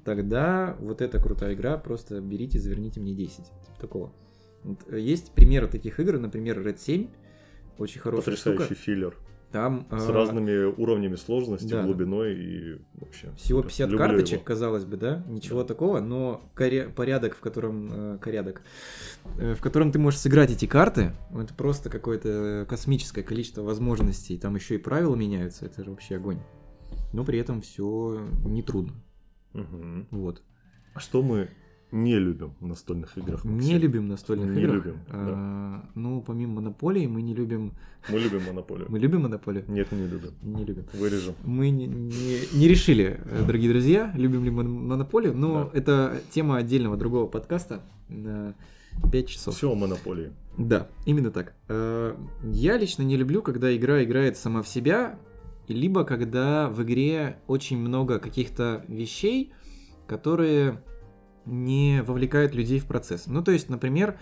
тогда 0.04 0.76
вот 0.80 1.00
эта 1.00 1.20
крутая 1.20 1.54
игра, 1.54 1.78
просто 1.78 2.20
берите, 2.20 2.59
заверните 2.59 3.00
мне 3.00 3.14
10. 3.14 3.37
Типа 3.37 3.80
такого. 3.80 4.12
Э, 4.88 4.98
есть 4.98 5.33
примеры 5.33 5.66
таких 5.66 6.00
игр, 6.00 6.18
например, 6.18 6.61
Red 6.61 6.79
7, 6.79 7.09
очень 7.79 8.00
хорошая 8.00 8.37
Потрясающий 8.37 8.64
штука. 8.64 8.74
филлер. 8.74 9.16
Там, 9.53 9.87
с 9.88 10.09
э, 10.09 10.12
разными 10.12 10.64
уровнями 10.64 11.14
сложности, 11.14 11.70
да. 11.70 11.85
глубиной 11.85 12.35
и 12.35 12.79
вообще. 12.94 13.31
Всего 13.37 13.62
50 13.62 13.88
Люблю 13.88 13.98
карточек, 13.98 14.33
его. 14.33 14.44
казалось 14.44 14.85
бы, 14.85 14.96
да? 14.96 15.22
Ничего 15.29 15.62
да. 15.62 15.68
такого, 15.68 16.00
но 16.00 16.42
коря... 16.55 16.88
порядок, 16.88 17.37
в 17.37 17.40
котором... 17.40 17.90
Э, 17.92 18.18
порядок, 18.18 18.62
в 19.37 19.61
котором 19.61 19.92
ты 19.92 20.00
можешь 20.00 20.20
сыграть 20.20 20.50
эти 20.50 20.66
карты, 20.66 21.12
это 21.31 21.55
просто 21.55 21.88
какое-то 21.88 22.66
космическое 22.68 23.22
количество 23.22 23.62
возможностей. 23.62 24.38
Там 24.38 24.57
еще 24.57 24.74
и 24.74 24.79
правила 24.79 25.14
меняются, 25.14 25.66
это 25.66 25.85
же 25.85 25.90
вообще 25.90 26.16
огонь. 26.16 26.40
Но 27.12 27.24
при 27.24 27.38
этом 27.38 27.61
все 27.61 28.29
нетрудно. 28.44 28.94
Угу. 29.55 30.07
Вот. 30.11 30.42
А 30.94 31.00
что 31.00 31.22
мы 31.22 31.48
не 31.94 32.18
любим 32.18 32.54
в 32.61 32.66
настольных 32.66 33.16
играх. 33.16 33.44
Не 33.44 33.78
любим 33.78 34.09
настольных 34.09 34.50
не 34.50 34.62
играх. 34.62 34.85
любим. 34.85 34.98
А, 35.09 35.83
да. 35.85 35.90
Ну, 35.94 36.20
помимо 36.22 36.54
монополии, 36.54 37.07
мы 37.07 37.22
не 37.22 37.35
любим. 37.35 37.72
Мы 38.11 38.18
любим 38.18 38.44
монополию. 38.44 38.87
Мы 38.90 38.98
любим 38.98 39.22
монополию? 39.22 39.64
Нет, 39.68 39.92
не 39.92 40.07
любим. 40.07 40.33
Не 40.42 40.64
любим. 40.64 40.85
Вырежем. 40.92 41.35
Мы 41.44 41.70
не, 41.70 41.87
не, 41.87 42.40
не 42.52 42.68
решили, 42.68 43.20
дорогие 43.46 43.70
друзья, 43.70 44.12
любим 44.16 44.44
ли 44.44 44.50
мы 44.50 44.64
монополию, 44.64 45.37
но 45.37 45.64
да. 45.64 45.78
это 45.78 46.20
тема 46.30 46.57
отдельного 46.57 46.96
другого 46.96 47.28
подкаста 47.28 47.80
на 48.09 48.54
5 49.12 49.28
часов. 49.28 49.54
Все 49.54 49.70
о 49.70 49.74
монополии. 49.76 50.33
Да, 50.59 50.88
именно 51.07 51.30
так. 51.30 51.54
А, 51.68 52.16
я 52.42 52.76
лично 52.76 53.02
не 53.02 53.16
люблю, 53.16 53.40
когда 53.40 53.74
игра 53.74 54.02
играет 54.02 54.37
сама 54.37 54.62
в 54.62 54.68
себя, 54.68 55.18
либо 55.68 56.04
когда 56.04 56.68
в 56.68 56.83
игре 56.83 57.38
очень 57.46 57.78
много 57.78 58.18
каких-то 58.18 58.85
вещей, 58.88 59.52
которые 60.07 60.83
не 61.46 62.02
вовлекают 62.02 62.54
людей 62.54 62.78
в 62.78 62.87
процесс. 62.87 63.26
Ну, 63.26 63.42
то 63.42 63.52
есть, 63.52 63.68
например, 63.68 64.18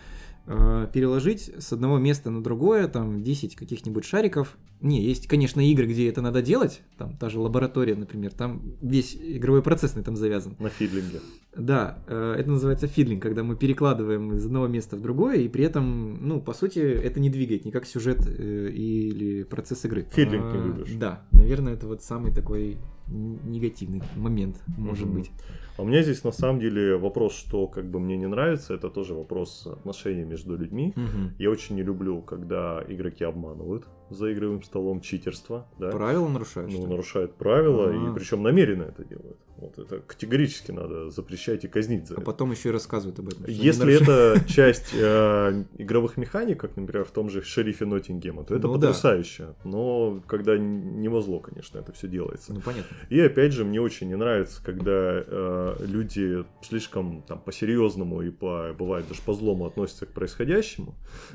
э, 0.46 0.88
переложить 0.92 1.50
с 1.58 1.72
одного 1.72 1.98
места 1.98 2.30
на 2.30 2.42
другое, 2.42 2.88
там, 2.88 3.22
10 3.22 3.56
каких-нибудь 3.56 4.04
шариков. 4.04 4.56
Не, 4.82 5.00
есть, 5.00 5.28
конечно, 5.28 5.60
игры, 5.60 5.86
где 5.86 6.08
это 6.08 6.20
надо 6.22 6.42
делать, 6.42 6.82
там, 6.98 7.16
та 7.16 7.28
же 7.28 7.38
лаборатория, 7.38 7.94
например, 7.94 8.32
там 8.32 8.62
весь 8.82 9.16
игровой 9.16 9.62
процесс 9.62 9.94
на 9.94 10.00
этом 10.00 10.16
завязан. 10.16 10.56
На 10.58 10.68
фидлинге. 10.70 11.20
Да, 11.56 12.02
э, 12.08 12.34
это 12.38 12.50
называется 12.50 12.88
фидлинг, 12.88 13.22
когда 13.22 13.44
мы 13.44 13.56
перекладываем 13.56 14.34
из 14.34 14.44
одного 14.44 14.66
места 14.66 14.96
в 14.96 15.00
другое, 15.00 15.36
и 15.36 15.48
при 15.48 15.64
этом, 15.64 16.26
ну, 16.26 16.40
по 16.40 16.52
сути, 16.52 16.80
это 16.80 17.20
не 17.20 17.30
двигает 17.30 17.64
никак 17.64 17.86
сюжет 17.86 18.26
э, 18.26 18.68
или 18.70 19.44
процесс 19.44 19.84
игры. 19.84 20.06
Фидлинг 20.10 20.52
не 20.52 20.58
А, 20.58 20.64
любишь. 20.66 20.92
Да, 20.98 21.22
наверное, 21.32 21.74
это 21.74 21.86
вот 21.86 22.02
самый 22.02 22.32
такой 22.32 22.76
негативный 23.08 24.02
момент, 24.16 24.56
может 24.78 25.06
Мгм. 25.06 25.18
быть. 25.18 25.30
А 25.78 25.82
у 25.82 25.86
меня 25.86 26.02
здесь 26.02 26.22
на 26.24 26.32
самом 26.32 26.60
деле 26.60 26.96
вопрос, 26.96 27.34
что 27.34 27.66
как 27.66 27.90
бы 27.90 27.98
мне 27.98 28.16
не 28.16 28.26
нравится, 28.26 28.74
это 28.74 28.90
тоже 28.90 29.14
вопрос 29.14 29.66
отношений 29.66 30.24
между 30.24 30.56
людьми. 30.56 30.92
Мгм. 30.96 31.32
Я 31.38 31.50
очень 31.50 31.76
не 31.76 31.82
люблю, 31.82 32.20
когда 32.20 32.84
игроки 32.88 33.24
обманывают 33.24 33.86
за 34.12 34.32
игровым 34.32 34.62
столом, 34.62 35.00
читерство, 35.00 35.66
да. 35.78 35.90
Правила 35.90 36.28
нарушают, 36.28 36.70
ну, 36.70 36.76
что 36.76 36.84
ли? 36.86 36.90
нарушают 36.90 37.34
правила, 37.34 37.88
А. 37.90 37.92
и 38.10 38.14
причем 38.14 38.42
намеренно 38.42 38.84
это 38.84 39.04
делают. 39.04 39.38
Вот 39.62 39.78
это 39.78 40.00
категорически 40.00 40.70
надо 40.72 41.10
запрещать 41.10 41.64
и 41.64 41.68
казнить 41.68 42.06
за 42.08 42.14
А 42.14 42.16
это. 42.16 42.24
потом 42.26 42.50
еще 42.50 42.68
и 42.70 42.72
рассказывают 42.72 43.18
об 43.18 43.28
этом. 43.28 43.44
Если 43.46 43.94
это 44.02 44.44
часть 44.48 44.92
э, 44.94 45.64
игровых 45.78 46.16
механик, 46.16 46.60
как, 46.60 46.76
например, 46.76 47.04
в 47.04 47.10
том 47.12 47.30
же 47.30 47.42
шерифе 47.42 47.84
Ноттингема, 47.86 48.44
то 48.44 48.54
это 48.54 48.66
Ну 48.66 48.76
да. 48.76 48.88
потрясающе. 48.88 49.54
Но 49.64 50.20
когда 50.26 50.58
не 50.58 51.08
во 51.08 51.20
зло, 51.20 51.38
конечно, 51.40 51.78
это 51.78 51.92
все 51.92 52.08
делается. 52.08 52.52
Ну, 52.52 52.60
понятно. 52.60 52.96
И 53.08 53.20
опять 53.20 53.52
же, 53.52 53.64
мне 53.64 53.80
очень 53.80 54.08
не 54.08 54.16
нравится, 54.16 54.60
когда 54.64 55.22
э, 55.24 55.76
люди 55.86 56.44
слишком 56.62 57.22
там 57.22 57.38
по-серьезному 57.40 58.22
и 58.22 58.30
по, 58.30 58.74
бывает 58.78 59.06
даже 59.08 59.22
по 59.22 59.32
злому 59.32 59.66
относятся 59.66 60.06
к 60.06 60.10
происходящему. 60.12 60.94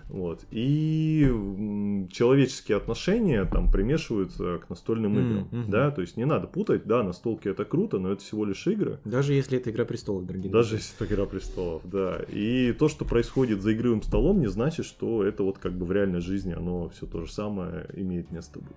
Вот. 0.10 0.44
И 0.52 1.26
м, 1.30 2.10
человеческие 2.10 2.78
отношения 2.78 3.46
там 3.46 3.72
примешиваются 3.72 4.58
к 4.60 4.70
настольным 4.70 5.18
М, 5.18 5.26
играм. 5.30 5.66
Да, 5.68 5.92
то 5.92 6.02
есть 6.02 6.18
не 6.18 6.26
надо 6.26 6.48
путать, 6.48 6.86
да, 6.86 7.04
настолки 7.04 7.48
это 7.48 7.64
круто, 7.66 8.00
но 8.00 8.12
это 8.18 8.26
всего 8.26 8.46
лишь 8.46 8.66
игры. 8.68 9.00
Даже 9.06 9.34
если 9.34 9.58
это 9.58 9.70
Игра 9.70 9.86
престолов, 9.86 10.26
дорогие 10.26 10.52
Даже 10.52 10.76
если 10.76 10.96
это 10.96 11.14
Игра 11.14 11.26
престолов, 11.26 11.82
да. 11.86 12.20
И 12.30 12.74
то, 12.74 12.90
что 12.90 13.06
происходит 13.06 13.62
за 13.62 13.74
игровым 13.74 14.02
столом, 14.02 14.40
не 14.40 14.48
значит, 14.48 14.86
что 14.86 15.24
это 15.24 15.44
вот 15.44 15.58
как 15.58 15.74
бы 15.74 15.86
в 15.86 15.92
реальной 15.92 16.22
жизни 16.22 16.54
оно 16.54 16.90
все 16.90 17.06
то 17.06 17.24
же 17.24 17.32
самое 17.32 17.88
имеет 17.94 18.32
место 18.32 18.60
быть. 18.60 18.76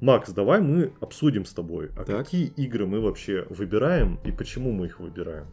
Макс, 0.00 0.30
давай 0.30 0.60
мы 0.60 0.92
обсудим 1.00 1.44
с 1.44 1.52
тобой, 1.52 1.90
а 1.96 2.04
Так. 2.04 2.24
какие 2.24 2.46
игры 2.46 2.86
мы 2.86 3.00
вообще 3.00 3.46
выбираем 3.50 4.18
и 4.24 4.30
почему 4.30 4.72
мы 4.72 4.86
их 4.86 5.00
выбираем. 5.00 5.46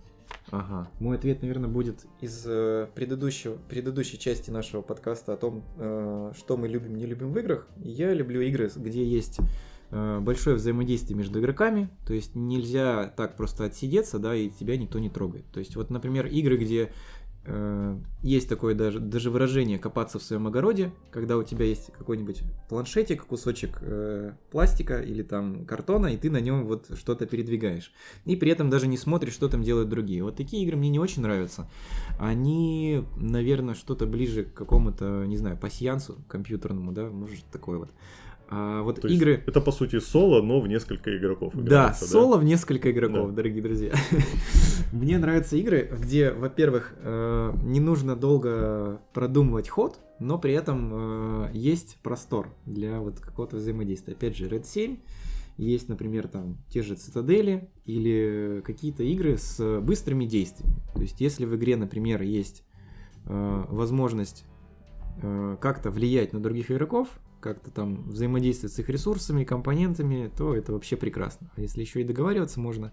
Ага. 0.52 0.88
Мой 1.00 1.18
ответ, 1.18 1.42
наверное, 1.42 1.70
будет 1.70 2.06
из 2.22 2.44
э, 2.46 2.88
предыдущего, 2.94 3.58
предыдущей 3.68 4.20
части 4.20 4.52
нашего 4.52 4.84
подкаста 4.84 5.34
о 5.34 5.38
том, 5.38 5.64
э, 5.78 6.32
что 6.38 6.58
мы 6.58 6.68
любим, 6.68 6.96
не 6.96 7.08
любим 7.08 7.32
в 7.32 7.40
играх. 7.40 7.68
Я 7.78 8.14
люблю 8.14 8.42
игры, 8.42 8.70
где 8.76 9.04
есть 9.04 9.40
большое 9.92 10.56
взаимодействие 10.56 11.18
между 11.18 11.40
игроками, 11.40 11.90
то 12.06 12.14
есть 12.14 12.36
нельзя 12.36 13.14
так 13.16 13.38
просто 13.38 13.66
отсидеться, 13.66 14.20
да, 14.20 14.36
и 14.36 14.50
тебя 14.50 14.78
никто 14.78 15.00
не 15.00 15.10
трогает. 15.10 15.46
То 15.52 15.60
есть 15.60 15.76
вот, 15.76 15.90
например, 15.90 16.26
игры, 16.28 16.58
где 16.58 16.92
э, 17.46 18.00
есть 18.22 18.50
такое 18.50 18.76
даже, 18.76 19.00
даже 19.00 19.30
выражение 19.30 19.78
копаться 19.78 20.20
в 20.20 20.24
своем 20.24 20.48
огороде, 20.48 20.92
когда 21.12 21.38
у 21.38 21.44
тебя 21.44 21.66
есть 21.66 21.92
какой-нибудь 21.98 22.42
планшетик, 22.70 23.26
кусочек 23.26 23.78
э, 23.82 24.34
пластика 24.52 25.02
или 25.02 25.24
там 25.24 25.66
картона, 25.66 26.08
и 26.08 26.18
ты 26.18 26.30
на 26.30 26.42
нем 26.42 26.66
вот 26.66 26.88
что-то 26.98 27.26
передвигаешь. 27.26 27.92
И 28.26 28.36
при 28.36 28.52
этом 28.52 28.70
даже 28.70 28.88
не 28.88 28.98
смотришь, 28.98 29.34
что 29.34 29.48
там 29.48 29.64
делают 29.64 29.90
другие. 29.90 30.24
Вот 30.24 30.36
такие 30.36 30.64
игры 30.64 30.78
мне 30.78 30.90
не 30.90 31.00
очень 31.00 31.22
нравятся. 31.22 31.70
Они, 32.20 33.04
наверное, 33.16 33.76
что-то 33.76 34.06
ближе 34.06 34.44
к 34.44 34.54
какому-то, 34.54 35.26
не 35.26 35.38
знаю, 35.38 35.58
пассиансу 35.58 36.18
компьютерному, 36.28 36.92
да, 36.92 37.10
может 37.10 37.46
такое 37.52 37.78
вот. 37.78 37.92
А 38.48 38.84
вот 38.84 39.02
То 39.02 39.08
игры... 39.08 39.44
Это 39.48 39.60
по 39.60 39.72
сути 39.72 40.00
соло, 40.00 40.42
но 40.42 40.60
в 40.60 40.68
несколько 40.68 41.18
игроков 41.18 41.54
Да, 41.56 41.94
соло 41.94 42.38
в 42.38 42.44
несколько 42.44 42.92
игроков, 42.92 43.30
Да. 43.30 43.36
дорогие 43.38 43.64
друзья. 43.64 43.94
Мне 44.92 45.18
нравятся 45.18 45.58
игры, 45.58 45.90
где, 46.00 46.32
во-первых, 46.32 46.94
э, 46.98 47.54
не 47.64 47.80
нужно 47.80 48.16
долго 48.16 49.02
продумывать 49.14 49.68
ход, 49.68 50.00
но 50.20 50.38
при 50.38 50.54
этом 50.54 51.48
э, 51.48 51.50
есть 51.54 51.98
простор 52.04 52.54
для 52.66 53.00
вот 53.00 53.20
какого-то 53.20 53.58
взаимодействия. 53.58 54.14
Опять 54.14 54.38
же, 54.38 54.48
Red 54.48 54.66
7, 54.66 54.98
есть, 55.58 55.90
например, 55.90 56.28
там 56.28 56.58
те 56.70 56.84
же 56.84 56.96
цитадели 56.96 57.70
или 57.86 58.62
какие-то 58.64 59.04
игры 59.04 59.38
с 59.38 59.80
быстрыми 59.82 60.26
действиями. 60.26 60.76
То 60.94 61.02
есть, 61.02 61.20
если 61.20 61.46
в 61.46 61.56
игре, 61.56 61.78
например, 61.78 62.22
есть 62.22 62.64
э, 63.26 63.64
возможность 63.70 64.46
как-то 65.62 65.92
влиять 65.92 66.34
на 66.34 66.42
других 66.42 66.70
игроков, 66.70 67.08
как-то 67.46 67.70
там 67.70 68.10
взаимодействовать 68.10 68.74
с 68.74 68.80
их 68.80 68.90
ресурсами, 68.90 69.44
компонентами, 69.44 70.32
то 70.36 70.56
это 70.56 70.74
вообще 70.74 70.98
прекрасно. 70.98 71.52
А 71.56 71.62
если 71.62 71.82
еще 71.82 72.02
и 72.02 72.04
договариваться 72.04 72.60
можно, 72.60 72.92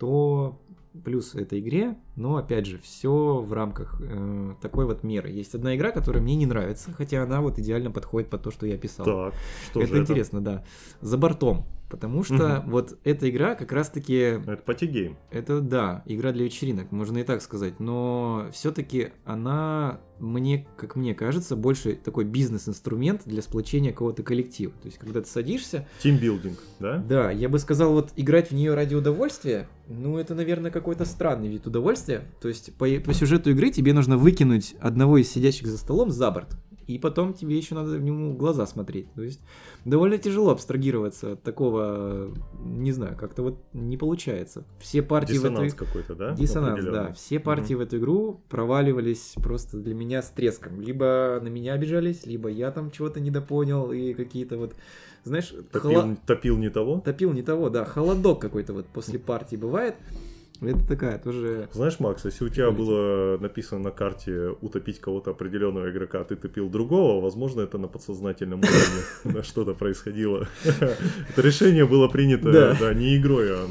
то 0.00 0.60
плюс 1.04 1.36
этой 1.36 1.60
игре, 1.60 1.96
но 2.16 2.36
опять 2.36 2.66
же, 2.66 2.78
все 2.78 3.40
в 3.40 3.52
рамках 3.52 4.00
э, 4.00 4.54
такой 4.60 4.86
вот 4.86 5.04
меры. 5.04 5.30
Есть 5.30 5.54
одна 5.54 5.76
игра, 5.76 5.92
которая 5.92 6.20
мне 6.20 6.34
не 6.34 6.46
нравится, 6.46 6.90
хотя 6.92 7.22
она 7.22 7.40
вот 7.40 7.60
идеально 7.60 7.92
подходит 7.92 8.28
под 8.28 8.42
то, 8.42 8.50
что 8.50 8.66
я 8.66 8.76
писал. 8.76 9.04
Так, 9.04 9.34
что 9.70 9.80
это 9.80 9.94
же 9.94 10.02
интересно, 10.02 10.40
да. 10.40 10.64
За 11.00 11.16
бортом. 11.16 11.64
Потому 11.88 12.24
что 12.24 12.62
Мгм. 12.62 12.70
вот 12.70 12.98
эта 13.04 13.30
игра 13.30 13.54
как 13.54 13.72
раз-таки 13.72 14.14
это? 14.14 14.52
Это 14.52 14.62
party 14.62 14.89
game. 14.89 15.16
это 15.30 15.60
да, 15.60 16.02
игра 16.06 16.32
для 16.32 16.44
вечеринок, 16.44 16.90
можно 16.90 17.18
и 17.18 17.22
так 17.22 17.42
сказать, 17.42 17.78
но 17.80 18.48
все-таки 18.52 19.10
она 19.24 20.00
мне, 20.18 20.66
как 20.76 20.96
мне 20.96 21.14
кажется, 21.14 21.56
больше 21.56 21.94
такой 21.94 22.24
бизнес-инструмент 22.24 23.22
для 23.26 23.42
сплочения 23.42 23.92
какого-то 23.92 24.22
коллектива. 24.22 24.72
То 24.80 24.86
есть, 24.86 24.98
когда 24.98 25.20
ты 25.20 25.28
садишься, 25.28 25.86
Тимбилдинг, 26.02 26.58
да? 26.80 26.96
да, 26.98 27.30
я 27.30 27.48
бы 27.48 27.58
сказал, 27.58 27.92
вот 27.92 28.10
играть 28.16 28.50
в 28.50 28.54
нее 28.54 28.74
ради 28.74 28.94
удовольствия, 28.94 29.68
ну, 29.88 30.16
это, 30.18 30.34
наверное, 30.34 30.70
какой-то 30.70 31.04
странный 31.04 31.48
вид 31.48 31.66
удовольствия. 31.66 32.24
То 32.40 32.48
есть, 32.48 32.74
по, 32.76 32.86
по 33.04 33.12
сюжету 33.12 33.50
игры 33.50 33.70
тебе 33.70 33.92
нужно 33.92 34.16
выкинуть 34.16 34.74
одного 34.80 35.18
из 35.18 35.30
сидящих 35.30 35.66
за 35.66 35.76
столом 35.78 36.10
за 36.10 36.30
борт. 36.30 36.56
И 36.86 36.98
потом 36.98 37.34
тебе 37.34 37.56
еще 37.56 37.74
надо 37.74 37.96
в 37.98 38.02
нему 38.02 38.32
в 38.32 38.36
глаза 38.36 38.66
смотреть. 38.66 39.12
То 39.14 39.22
есть 39.22 39.40
довольно 39.84 40.18
тяжело 40.18 40.52
абстрагироваться 40.52 41.32
от 41.32 41.42
такого, 41.42 42.32
не 42.60 42.92
знаю, 42.92 43.16
как-то 43.16 43.42
вот 43.42 43.58
не 43.72 43.96
получается. 43.96 44.64
Все 44.78 45.02
партии 45.02 45.32
в 45.32 45.42
Диссонанс 45.42 45.74
этой... 45.74 45.86
какой-то, 45.86 46.14
да? 46.14 46.34
Диссонанс, 46.34 46.84
да. 46.84 47.12
Все 47.12 47.40
партии 47.40 47.74
в 47.74 47.80
эту 47.80 47.98
игру 47.98 48.40
проваливались 48.48 49.34
просто 49.36 49.78
для 49.78 49.94
меня 49.94 50.22
с 50.22 50.30
треском. 50.30 50.80
Либо 50.80 51.40
на 51.42 51.48
меня 51.48 51.74
обижались, 51.74 52.24
либо 52.26 52.48
я 52.48 52.70
там 52.70 52.90
чего-то 52.90 53.20
недопонял 53.20 53.90
и 53.92 54.14
какие-то 54.14 54.56
вот, 54.56 54.74
знаешь, 55.24 55.52
Топил, 55.72 55.90
хола- 55.90 56.16
топил 56.26 56.56
не 56.56 56.70
того? 56.70 57.00
топил 57.00 57.32
не 57.32 57.42
того, 57.42 57.68
да, 57.68 57.84
холодок 57.84 58.40
какой-то 58.40 58.72
вот 58.72 58.86
после 58.86 59.18
партии 59.18 59.56
бывает. 59.56 59.96
Это 60.60 60.86
такая 60.86 61.18
тоже... 61.18 61.68
Знаешь, 61.72 62.00
Макс, 62.00 62.24
если 62.24 62.44
у 62.44 62.48
тебя 62.48 62.70
было 62.70 63.38
написано 63.38 63.80
на 63.80 63.90
карте 63.90 64.50
утопить 64.60 65.00
кого-то 65.00 65.30
определенного 65.32 65.90
игрока, 65.90 66.20
а 66.20 66.24
ты 66.24 66.36
топил 66.36 66.68
другого, 66.68 67.22
возможно, 67.22 67.60
это 67.60 67.78
на 67.78 67.88
подсознательном 67.88 68.60
уровне 68.60 69.42
что-то 69.42 69.74
происходило. 69.74 70.48
Это 70.64 71.42
решение 71.42 71.86
было 71.86 72.08
принято, 72.08 72.76
не 72.94 73.16
игрой, 73.16 73.48
а 73.52 73.68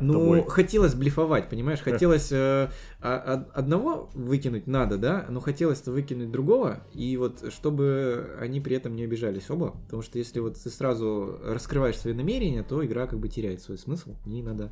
Ну, 0.00 0.44
хотелось 0.44 0.94
блефовать, 0.94 1.48
понимаешь? 1.48 1.80
Хотелось 1.82 2.30
э, 2.32 2.36
а- 2.36 2.68
а- 3.00 3.46
одного 3.58 4.08
выкинуть 4.14 4.66
надо, 4.66 4.96
да, 4.96 5.26
но 5.28 5.40
хотелось-то 5.40 5.90
выкинуть 5.90 6.30
другого, 6.30 6.80
и 6.94 7.16
вот 7.16 7.52
чтобы 7.52 8.36
они 8.40 8.60
при 8.60 8.76
этом 8.76 8.94
не 8.96 9.04
обижались 9.04 9.50
оба, 9.50 9.74
потому 9.84 10.02
что 10.02 10.18
если 10.18 10.40
вот 10.40 10.56
ты 10.56 10.70
сразу 10.70 11.38
раскрываешь 11.44 11.96
свои 11.96 12.14
намерения, 12.14 12.62
то 12.62 12.84
игра 12.84 13.06
как 13.06 13.18
бы 13.18 13.28
теряет 13.28 13.60
свой 13.60 13.78
смысл, 13.78 14.14
в 14.24 14.28
ней 14.28 14.42
надо 14.42 14.70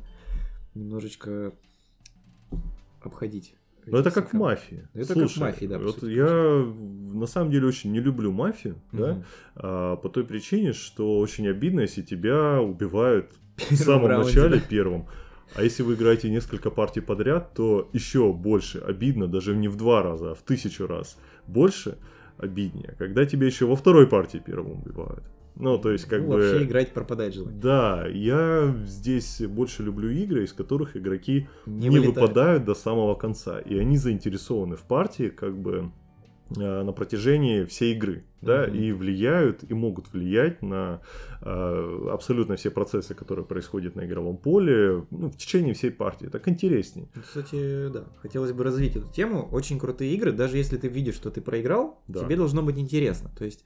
немножечко 0.75 1.53
обходить. 3.01 3.55
Ну, 3.87 3.97
это 3.97 4.11
как 4.11 4.31
в 4.31 4.33
мафии. 4.33 4.87
Это 4.93 5.07
как 5.07 5.17
Слушай, 5.17 5.37
в 5.37 5.41
мафии, 5.41 5.65
да, 5.65 5.79
Вот 5.79 5.95
сути, 5.95 6.11
я 6.11 6.65
на 7.17 7.25
самом 7.25 7.51
деле 7.51 7.67
очень 7.67 7.91
не 7.91 7.99
люблю 7.99 8.31
мафию, 8.31 8.75
да, 8.91 9.13
Мгм. 9.13 9.23
а, 9.55 9.95
по 9.95 10.09
той 10.09 10.23
причине, 10.23 10.73
что 10.73 11.17
очень 11.19 11.47
обидно, 11.47 11.81
если 11.81 12.03
тебя 12.03 12.61
убивают 12.61 13.31
в 13.55 13.69
Первом 13.69 13.77
самом 13.77 14.05
раунде, 14.07 14.27
начале 14.29 14.59
да. 14.59 14.65
первым. 14.69 15.07
А 15.55 15.63
если 15.63 15.83
вы 15.83 15.95
играете 15.95 16.29
несколько 16.29 16.69
партий 16.69 17.01
подряд, 17.01 17.53
то 17.55 17.89
еще 17.91 18.31
больше 18.31 18.77
обидно, 18.79 19.27
даже 19.27 19.55
не 19.55 19.67
в 19.67 19.75
два 19.75 20.01
раза, 20.03 20.31
а 20.31 20.35
в 20.35 20.41
тысячу 20.43 20.87
раз 20.87 21.17
больше 21.47 21.97
обиднее, 22.37 22.95
когда 22.97 23.25
тебя 23.25 23.47
еще 23.47 23.65
во 23.65 23.75
второй 23.75 24.07
партии 24.07 24.41
первым 24.43 24.79
убивают. 24.79 25.23
Ну, 25.55 25.77
то 25.77 25.91
есть, 25.91 26.05
как 26.05 26.21
Ну, 26.21 26.29
бы... 26.29 26.33
Вообще 26.37 26.63
играть 26.63 26.93
пропадает 26.93 27.33
желание. 27.33 27.59
Да, 27.61 28.07
я 28.07 28.73
здесь 28.85 29.41
больше 29.41 29.83
люблю 29.83 30.09
игры, 30.09 30.43
из 30.45 30.53
которых 30.53 30.95
игроки 30.97 31.47
не, 31.65 31.89
вылетает. 31.89 32.15
выпадают 32.17 32.65
до 32.65 32.73
самого 32.73 33.15
конца. 33.15 33.59
И 33.59 33.77
они 33.77 33.97
заинтересованы 33.97 34.75
в 34.75 34.83
партии, 34.83 35.29
как 35.29 35.57
бы 35.57 35.91
э, 36.57 36.83
на 36.83 36.91
протяжении 36.93 37.63
всей 37.65 37.93
игры, 37.95 38.23
да, 38.41 38.65
Мгм. 38.67 38.75
и 38.75 38.91
влияют, 38.91 39.63
и 39.69 39.73
могут 39.73 40.11
влиять 40.13 40.61
на 40.61 41.01
э, 41.41 42.07
абсолютно 42.11 42.55
все 42.55 42.71
процессы, 42.71 43.13
которые 43.13 43.45
происходят 43.45 43.95
на 43.95 44.05
игровом 44.05 44.37
поле, 44.37 45.05
ну, 45.11 45.29
в 45.29 45.37
течение 45.37 45.73
всей 45.73 45.91
партии. 45.91 46.25
Так 46.27 46.47
интересней. 46.47 47.07
Ну, 47.15 47.21
Кстати, 47.21 47.89
да, 47.89 48.05
хотелось 48.21 48.51
бы 48.51 48.63
развить 48.63 48.95
эту 48.95 49.07
тему. 49.09 49.47
Очень 49.51 49.79
крутые 49.79 50.13
игры, 50.15 50.31
даже 50.31 50.57
если 50.57 50.77
ты 50.77 50.87
видишь, 50.87 51.15
что 51.15 51.29
ты 51.29 51.41
проиграл, 51.41 52.01
Да. 52.07 52.21
тебе 52.21 52.35
должно 52.35 52.61
быть 52.63 52.77
интересно. 52.79 53.29
То 53.37 53.45
есть 53.45 53.63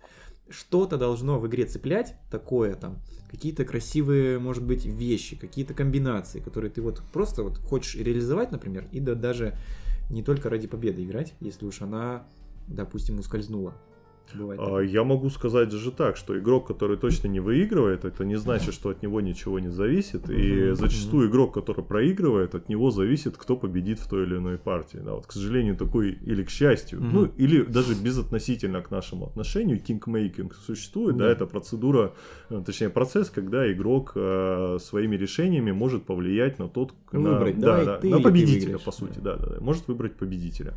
что-то 0.49 0.97
должно 0.97 1.39
в 1.39 1.47
игре 1.47 1.65
цеплять, 1.65 2.15
такое 2.29 2.75
там, 2.75 2.99
какие-то 3.29 3.65
красивые, 3.65 4.39
может 4.39 4.63
быть, 4.63 4.86
вещи, 4.86 5.36
какие-то 5.36 5.73
комбинации, 5.73 6.39
которые 6.39 6.71
ты 6.71 6.81
вот 6.81 7.01
просто 7.12 7.43
вот 7.43 7.58
хочешь 7.58 7.95
реализовать, 7.95 8.51
например, 8.51 8.88
и 8.91 8.99
да 8.99 9.15
даже 9.15 9.58
не 10.10 10.23
только 10.23 10.49
ради 10.49 10.67
победы 10.67 11.03
играть, 11.03 11.34
если 11.39 11.65
уж 11.65 11.81
она, 11.81 12.27
допустим, 12.67 13.19
ускользнула. 13.19 13.73
Бывает 14.33 14.59
А. 14.63 14.79
Я 14.79 15.03
могу 15.03 15.29
сказать 15.29 15.69
даже 15.69 15.91
так, 15.91 16.17
что 16.17 16.38
игрок, 16.38 16.67
который 16.67 16.97
точно 16.97 17.27
не 17.27 17.39
выигрывает, 17.39 18.05
это 18.05 18.25
не 18.25 18.35
значит, 18.35 18.73
что 18.73 18.89
от 18.89 19.01
него 19.03 19.21
ничего 19.21 19.59
не 19.59 19.69
зависит. 19.69 20.29
И 20.29 20.71
зачастую 20.73 21.29
игрок, 21.29 21.53
который 21.53 21.83
проигрывает, 21.83 22.55
от 22.55 22.69
него 22.69 22.91
зависит, 22.91 23.38
кто 23.38 23.55
победит 23.55 23.99
в 23.99 24.09
той 24.09 24.23
или 24.23 24.38
иной 24.38 24.57
партии. 24.57 24.99
Да, 25.03 25.13
вот, 25.13 25.27
к 25.27 25.31
сожалению, 25.31 25.75
такой, 25.77 26.11
или 26.25 26.43
к 26.43 26.49
счастью, 26.49 27.01
ну, 27.01 27.25
или 27.38 27.61
даже 27.63 27.93
безотносительно 27.95 28.81
к 28.81 28.91
нашему 28.91 29.25
отношению, 29.27 29.79
кингмейкинг 29.79 30.53
существует, 30.55 31.17
да, 31.17 31.25
Да. 31.25 31.31
это 31.31 31.45
процедура, 31.45 32.13
э, 32.49 32.61
точнее 32.65 32.89
процесс, 32.89 33.29
когда 33.29 33.71
игрок 33.71 34.13
э, 34.15 34.77
своими 34.81 35.15
решениями 35.15 35.71
может 35.71 36.03
повлиять 36.05 36.59
на 36.59 36.67
тот, 36.67 36.93
на- 37.11 37.35
Выбрать, 37.35 37.59
да, 37.59 37.67
давай 37.67 37.85
да, 37.85 37.97
ты 37.97 38.09
на 38.09 38.17
ты 38.17 38.23
победителя, 38.23 38.59
выиграешь, 38.59 38.83
по 38.83 38.91
сути, 38.91 39.19
да. 39.19 39.35
да, 39.35 39.45
да, 39.45 39.53
да, 39.55 39.61
может 39.61 39.88
выбрать 39.88 40.15
победителя. 40.15 40.73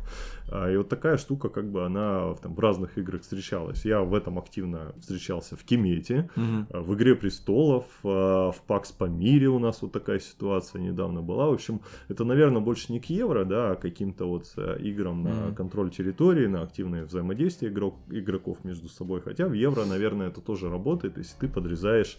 А, 0.51 0.71
И 0.71 0.77
вот 0.77 0.89
такая 0.89 1.17
штука, 1.17 1.49
как 1.49 1.69
бы 1.71 1.85
она 1.85 2.33
там, 2.41 2.55
в 2.55 2.59
разных 2.59 2.97
играх 2.97 3.23
встречалась. 3.39 3.85
Я 3.85 4.01
в 4.01 4.13
этом 4.13 4.37
активно 4.37 4.93
встречался 4.99 5.55
в 5.55 5.63
Кемете, 5.63 6.29
а, 6.35 6.81
в 6.81 6.93
Игре 6.95 7.15
престолов, 7.15 7.85
а, 8.03 8.51
в 8.51 8.61
Пакс 8.63 8.91
по 8.91 9.05
мире 9.05 9.47
у 9.47 9.59
нас 9.59 9.81
вот 9.81 9.91
такая 9.91 10.19
ситуация 10.19 10.81
недавно 10.81 11.21
была. 11.21 11.47
В 11.47 11.53
общем, 11.53 11.81
это, 12.09 12.23
наверное, 12.25 12.61
больше 12.61 12.91
не 12.91 12.99
к 12.99 13.05
евро, 13.05 13.45
да, 13.45 13.71
а 13.71 13.75
каким-то 13.75 14.25
вот 14.25 14.45
э, 14.57 14.77
играм 14.81 15.23
на 15.23 15.29
Мгм. 15.29 15.55
контроль 15.55 15.89
территории, 15.89 16.47
на 16.47 16.61
активное 16.63 17.05
взаимодействие 17.05 17.71
игрок, 17.71 17.95
игроков 18.09 18.63
между 18.63 18.89
собой. 18.89 19.21
Хотя 19.21 19.47
в 19.47 19.53
евро, 19.53 19.85
наверное, 19.85 20.27
это 20.27 20.41
тоже 20.41 20.69
работает, 20.69 21.17
если 21.17 21.37
ты 21.39 21.47
подрезаешь 21.47 22.17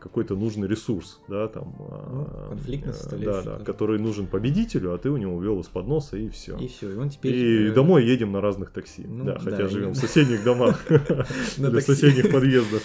какой-то 0.00 0.36
нужный 0.36 0.66
ресурс, 0.68 1.20
да, 1.28 1.48
там, 1.48 1.74
а, 1.78 2.10
Ну, 2.12 2.48
конфликтная 2.48 2.94
э, 2.94 3.24
да, 3.24 3.42
да, 3.42 3.58
да. 3.58 3.64
который 3.64 3.98
нужен 3.98 4.26
победителю, 4.26 4.94
а 4.94 4.98
ты 4.98 5.10
у 5.10 5.16
него 5.16 5.34
увел 5.36 5.60
из-под 5.60 5.86
носа 5.86 6.16
и 6.16 6.28
все. 6.28 6.56
И 6.56 6.66
все, 6.66 6.92
и 6.92 6.96
он 6.96 7.10
теперь... 7.10 7.34
И 7.34 7.68
э, 7.68 7.72
домой 7.72 8.06
едем 8.06 8.32
на 8.32 8.40
разных 8.40 8.70
такси. 8.70 9.04
ну, 9.06 9.24
да, 9.24 9.34
да, 9.34 9.38
хотя 9.40 9.64
и- 9.64 9.68
живем 9.68 9.90
в 9.92 9.96
соседних 10.06 10.44
домах 10.44 10.80
или 10.90 11.78
в 11.78 11.82
соседних 11.82 12.32
подъездах. 12.32 12.82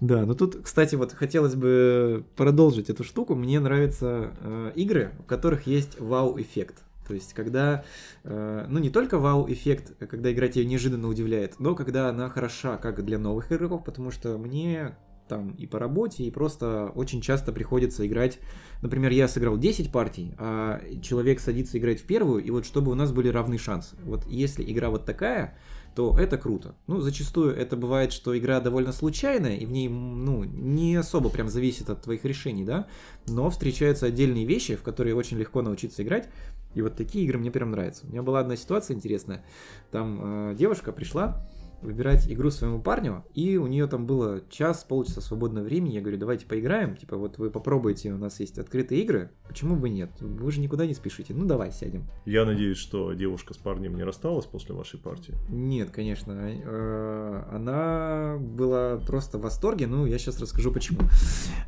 Да, 0.00 0.26
ну 0.26 0.34
тут, 0.34 0.56
кстати, 0.62 0.96
вот 0.96 1.12
хотелось 1.12 1.54
бы 1.54 2.24
продолжить 2.36 2.90
эту 2.90 3.04
штуку. 3.04 3.34
Мне 3.36 3.60
нравятся 3.60 4.32
э, 4.40 4.72
игры, 4.74 5.12
в 5.20 5.26
которых 5.26 5.66
есть 5.66 6.00
вау-эффект. 6.00 6.82
То 7.06 7.14
есть, 7.14 7.34
когда, 7.34 7.84
ну 8.24 8.78
не 8.78 8.88
только 8.88 9.18
вау-эффект, 9.18 9.92
когда 10.08 10.32
игра 10.32 10.46
тебя 10.46 10.64
неожиданно 10.64 11.08
удивляет, 11.08 11.58
но 11.58 11.74
когда 11.74 12.08
она 12.08 12.30
хороша 12.30 12.78
как 12.78 13.04
для 13.04 13.18
новых 13.18 13.50
игроков, 13.52 13.84
потому 13.84 14.12
что 14.12 14.38
мне 14.38 14.94
там 15.32 15.52
и 15.52 15.66
по 15.66 15.78
работе, 15.78 16.24
и 16.24 16.30
просто 16.30 16.92
очень 16.94 17.22
часто 17.22 17.52
приходится 17.52 18.06
играть. 18.06 18.38
Например, 18.82 19.10
я 19.10 19.28
сыграл 19.28 19.56
10 19.56 19.90
партий, 19.90 20.34
а 20.36 20.82
человек 21.00 21.40
садится 21.40 21.78
играть 21.78 22.00
в 22.00 22.04
первую, 22.04 22.44
и 22.44 22.50
вот 22.50 22.66
чтобы 22.66 22.92
у 22.92 22.94
нас 22.94 23.12
были 23.12 23.28
равные 23.28 23.58
шансы. 23.58 23.96
Вот 24.04 24.26
если 24.26 24.62
игра 24.70 24.90
вот 24.90 25.06
такая, 25.06 25.56
то 25.94 26.18
это 26.18 26.36
круто. 26.36 26.74
Ну, 26.86 27.00
зачастую 27.00 27.56
это 27.56 27.78
бывает, 27.78 28.12
что 28.12 28.36
игра 28.36 28.60
довольно 28.60 28.92
случайная, 28.92 29.56
и 29.56 29.64
в 29.64 29.72
ней, 29.72 29.88
ну, 29.88 30.44
не 30.44 30.96
особо 30.96 31.30
прям 31.30 31.48
зависит 31.48 31.88
от 31.88 32.02
твоих 32.02 32.26
решений, 32.26 32.64
да, 32.64 32.86
но 33.26 33.48
встречаются 33.48 34.06
отдельные 34.06 34.44
вещи, 34.44 34.76
в 34.76 34.82
которые 34.82 35.14
очень 35.14 35.38
легко 35.38 35.62
научиться 35.62 36.02
играть, 36.02 36.28
и 36.74 36.82
вот 36.82 36.94
такие 36.96 37.24
игры 37.24 37.38
мне 37.38 37.50
прям 37.50 37.70
нравятся. 37.70 38.04
У 38.06 38.10
меня 38.10 38.22
была 38.22 38.40
одна 38.40 38.56
ситуация 38.56 38.94
интересная, 38.94 39.42
там 39.90 40.50
э, 40.50 40.54
девушка 40.56 40.92
пришла 40.92 41.46
выбирать 41.82 42.30
игру 42.30 42.50
своему 42.50 42.80
парню, 42.80 43.24
и 43.34 43.56
у 43.56 43.66
нее 43.66 43.86
там 43.86 44.06
было 44.06 44.42
час, 44.50 44.84
полчаса 44.88 45.20
свободного 45.20 45.64
времени, 45.64 45.94
я 45.94 46.00
говорю, 46.00 46.18
давайте 46.18 46.46
поиграем, 46.46 46.96
типа, 46.96 47.16
вот 47.16 47.38
вы 47.38 47.50
попробуйте, 47.50 48.12
у 48.12 48.18
нас 48.18 48.40
есть 48.40 48.58
открытые 48.58 49.02
игры, 49.02 49.30
почему 49.48 49.76
бы 49.76 49.88
нет, 49.88 50.10
вы 50.20 50.50
же 50.52 50.60
никуда 50.60 50.86
не 50.86 50.94
спешите, 50.94 51.34
ну 51.34 51.46
давай 51.46 51.72
сядем. 51.72 52.04
Я 52.24 52.44
надеюсь, 52.44 52.78
что 52.78 53.12
девушка 53.12 53.54
с 53.54 53.56
парнем 53.56 53.96
не 53.96 54.04
рассталась 54.04 54.46
после 54.46 54.74
вашей 54.74 54.98
партии. 54.98 55.34
Нет, 55.48 55.90
конечно. 55.90 56.32
э, 56.32 57.42
Она 57.50 58.38
была 58.40 58.98
просто 58.98 59.38
в 59.38 59.42
восторге. 59.42 59.86
Ну, 59.86 60.06
я 60.06 60.18
сейчас 60.18 60.40
расскажу 60.40 60.72
почему. 60.72 61.00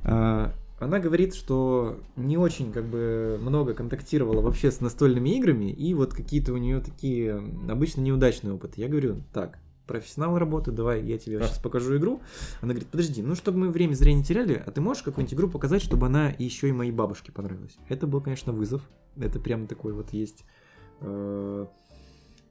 Э, 0.05 0.51
Она 0.79 0.99
говорит, 0.99 1.35
что 1.35 2.01
не 2.17 2.37
очень 2.37 2.73
как 2.73 2.85
бы 2.85 3.39
много 3.41 3.75
контактировала 3.75 4.41
вообще 4.41 4.71
с 4.71 4.81
настольными 4.81 5.31
играми, 5.31 5.71
и 5.71 5.95
вот 5.95 6.13
какие-то 6.15 6.53
у 6.53 6.57
нее 6.57 6.81
такие 6.81 7.35
обычно 7.69 8.01
неудачные 8.01 8.53
опыты. 8.55 8.81
Я 8.81 8.89
говорю, 8.89 9.23
так, 9.33 9.59
профессионал 9.87 10.39
работы, 10.39 10.71
давай 10.71 11.03
я 11.03 11.19
тебе 11.19 11.39
сейчас 11.39 11.59
покажу 11.59 11.97
игру. 11.97 12.23
Она 12.61 12.73
говорит, 12.73 12.91
подожди, 12.91 13.23
ну 13.23 13.35
чтобы 13.35 13.59
мы 13.59 13.71
время 13.71 13.95
зря 13.95 14.13
не 14.13 14.25
теряли, 14.25 14.63
а 14.65 14.71
ты 14.71 14.81
можешь 14.81 15.03
какую-нибудь 15.03 15.35
игру 15.35 15.49
показать, 15.49 15.83
чтобы 15.83 16.07
она 16.07 16.35
еще 16.39 16.69
и 16.69 16.73
моей 16.73 16.93
бабушке 16.93 17.33
понравилась? 17.33 17.77
Это 17.89 18.07
был, 18.07 18.21
конечно, 18.21 18.53
вызов. 18.53 18.83
Это 19.17 19.39
прям 19.39 19.67
такой 19.67 19.93
вот 19.93 20.13
есть 20.13 20.45
э, 21.01 21.67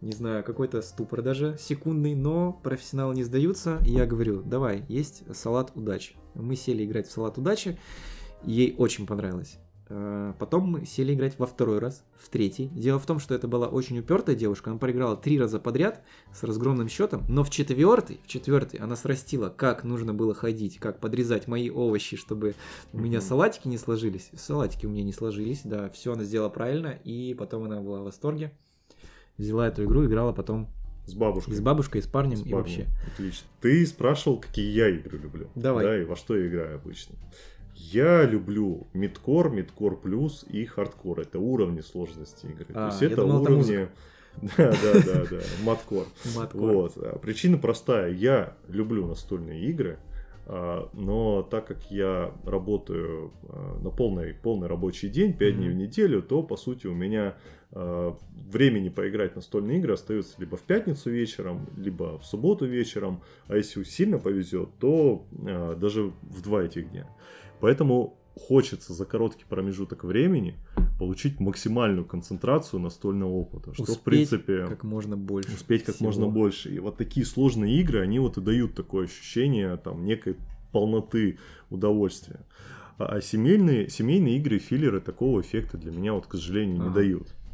не 0.04 0.12
знаю, 0.12 0.44
какой-то 0.44 0.82
ступор 0.82 1.22
даже 1.22 1.58
секундный, 1.58 2.14
но 2.14 2.52
профессионалы 2.52 3.16
не 3.16 3.24
сдаются. 3.24 3.80
И 3.86 3.92
я 3.92 4.06
говорю, 4.06 4.42
давай, 4.42 4.84
есть 4.90 5.24
салат 5.34 5.72
удачи. 5.76 6.16
Мы 6.36 6.56
сели 6.58 6.84
играть 6.84 7.08
в 7.08 7.12
салат 7.12 7.38
удачи, 7.38 7.80
ей 8.44 8.76
очень 8.78 9.08
понравилось. 9.08 9.58
Э, 9.90 10.34
Потом 10.40 10.64
мы 10.70 10.86
сели 10.86 11.14
играть 11.14 11.38
во 11.38 11.46
второй 11.46 11.80
раз, 11.80 12.04
в 12.18 12.30
третий. 12.30 12.68
Дело 12.70 13.00
в 13.00 13.06
том, 13.06 13.20
что 13.20 13.36
это 13.36 13.48
была 13.48 13.68
очень 13.68 14.00
упертая 14.00 14.36
девушка. 14.36 14.70
Она 14.72 14.80
проиграла 14.80 15.16
три 15.18 15.40
раза 15.40 15.60
подряд 15.60 16.02
с 16.34 16.44
разгромным 16.44 16.88
счетом, 16.88 17.24
но 17.28 17.44
в 17.44 17.50
четвертый, 17.50 18.20
в 18.24 18.28
четвертый 18.28 18.80
она 18.80 18.96
срастила, 18.96 19.50
как 19.50 19.84
нужно 19.84 20.14
было 20.14 20.34
ходить, 20.34 20.78
как 20.80 21.00
подрезать 21.00 21.48
мои 21.48 21.70
овощи, 21.70 22.16
чтобы 22.18 22.56
у 22.94 22.98
меня 23.00 23.20
салатики 23.22 23.68
не 23.68 23.78
сложились. 23.78 24.30
Салатики 24.38 24.86
у 24.86 24.90
меня 24.90 25.04
не 25.04 25.14
сложились, 25.14 25.62
да, 25.64 25.90
все 25.90 26.14
она 26.14 26.24
сделала 26.24 26.50
правильно, 26.50 26.98
и 27.04 27.34
потом 27.38 27.66
она 27.66 27.82
была 27.82 28.02
в 28.02 28.06
восторге. 28.06 28.52
Взяла 29.38 29.68
эту 29.68 29.84
игру, 29.86 30.06
играла 30.06 30.32
потом 30.32 30.70
С 31.08 31.14
бабушкой. 31.16 31.54
и 31.54 31.58
с 31.58 31.60
бабушкой, 31.60 32.02
и 32.02 32.04
с 32.04 32.08
парнем, 32.08 32.38
С 32.38 32.42
и 32.42 32.44
парнем. 32.44 32.58
вообще. 32.60 32.88
Отлично. 33.12 33.48
Ты 33.62 33.86
спрашивал, 33.86 34.40
какие 34.40 34.72
я 34.72 34.90
игры 34.90 35.18
люблю. 35.18 35.50
Давай. 35.56 35.84
Да, 35.86 35.98
и 36.02 36.06
во 36.06 36.16
что 36.16 36.36
я 36.38 36.48
играю 36.48 36.76
обычно. 36.76 37.16
Я 37.76 38.24
люблю 38.24 38.88
мидкор, 38.94 39.50
мидкор 39.50 39.96
плюс 39.96 40.46
и 40.50 40.66
хардкор. 40.66 41.22
Это 41.22 41.40
уровни 41.40 41.82
сложности 41.82 42.46
игры. 42.46 42.68
А, 42.74 42.90
То 42.90 42.96
есть 42.96 43.02
это 43.02 43.22
думал, 43.22 43.44
уровни... 43.44 43.88
Да, 44.42 44.72
да, 44.72 44.94
да, 45.06 45.26
да. 45.30 45.40
Маткор. 45.64 46.08
Вот. 46.54 46.94
а 46.98 47.20
Причина 47.20 47.58
простая. 47.58 48.12
Я 48.12 48.56
люблю 48.68 49.06
настольные 49.06 49.64
игры, 49.66 50.00
а, 50.48 50.90
но 50.94 51.44
так 51.44 51.68
как 51.68 51.92
я 51.92 52.34
работаю 52.44 53.32
а, 53.50 53.80
на 53.80 53.90
полный, 53.92 54.34
полный 54.34 54.68
рабочий 54.68 55.10
день, 55.10 55.34
5 55.34 55.56
дней 55.58 55.70
в 55.70 55.76
неделю, 55.76 56.24
то, 56.24 56.42
по 56.44 56.58
сути, 56.58 56.88
у 56.88 56.94
меня 56.94 57.36
времени 58.52 58.90
поиграть 58.90 59.32
в 59.32 59.38
настольные 59.38 59.80
игры 59.80 59.94
остается 59.94 60.36
либо 60.38 60.58
в 60.58 60.62
пятницу 60.62 61.10
вечером, 61.10 61.68
либо 61.76 62.20
в 62.20 62.24
субботу 62.24 62.68
вечером, 62.68 63.24
а 63.48 63.58
если 63.58 63.84
сильно 63.84 64.20
повезет, 64.20 64.70
то 64.80 65.26
даже 65.32 66.14
в 66.22 66.44
два 66.44 66.62
этих 66.62 66.92
дня. 66.92 67.08
Поэтому 67.64 68.20
хочется 68.36 68.92
за 68.92 69.06
короткий 69.06 69.46
промежуток 69.48 70.04
времени 70.04 70.56
получить 71.00 71.40
максимальную 71.40 72.04
концентрацию 72.04 72.82
настольного 72.82 73.32
опыта, 73.32 73.74
что 73.74 73.86
в 73.86 74.02
принципе 74.02 74.68
Как 74.68 74.84
можно 74.84 75.16
больше. 75.16 75.54
успеть 75.54 75.86
как 75.86 75.96
всего. 75.96 76.10
можно 76.10 76.28
больше. 76.28 76.76
И 76.76 76.80
вот 76.80 76.98
такие 76.98 77.26
сложные 77.26 77.80
игры, 77.80 78.02
они 78.02 78.20
вот 78.20 78.38
и 78.38 78.42
дают 78.42 78.76
такое 78.76 79.06
ощущение 79.06 79.78
там 79.78 80.04
некой 80.04 80.36
полноты 80.74 81.40
удовольствия. 81.70 82.42
А 82.98 83.22
семейные, 83.22 83.88
семейные 83.88 84.40
игры, 84.40 84.60
филлеры 84.60 85.00
такого 85.00 85.40
эффекта 85.40 85.78
для 85.78 85.94
меня 85.94 86.12
вот, 86.16 86.28
к 86.28 86.34
сожалению, 86.34 86.82
не 86.82 86.88
Ага. 86.88 87.00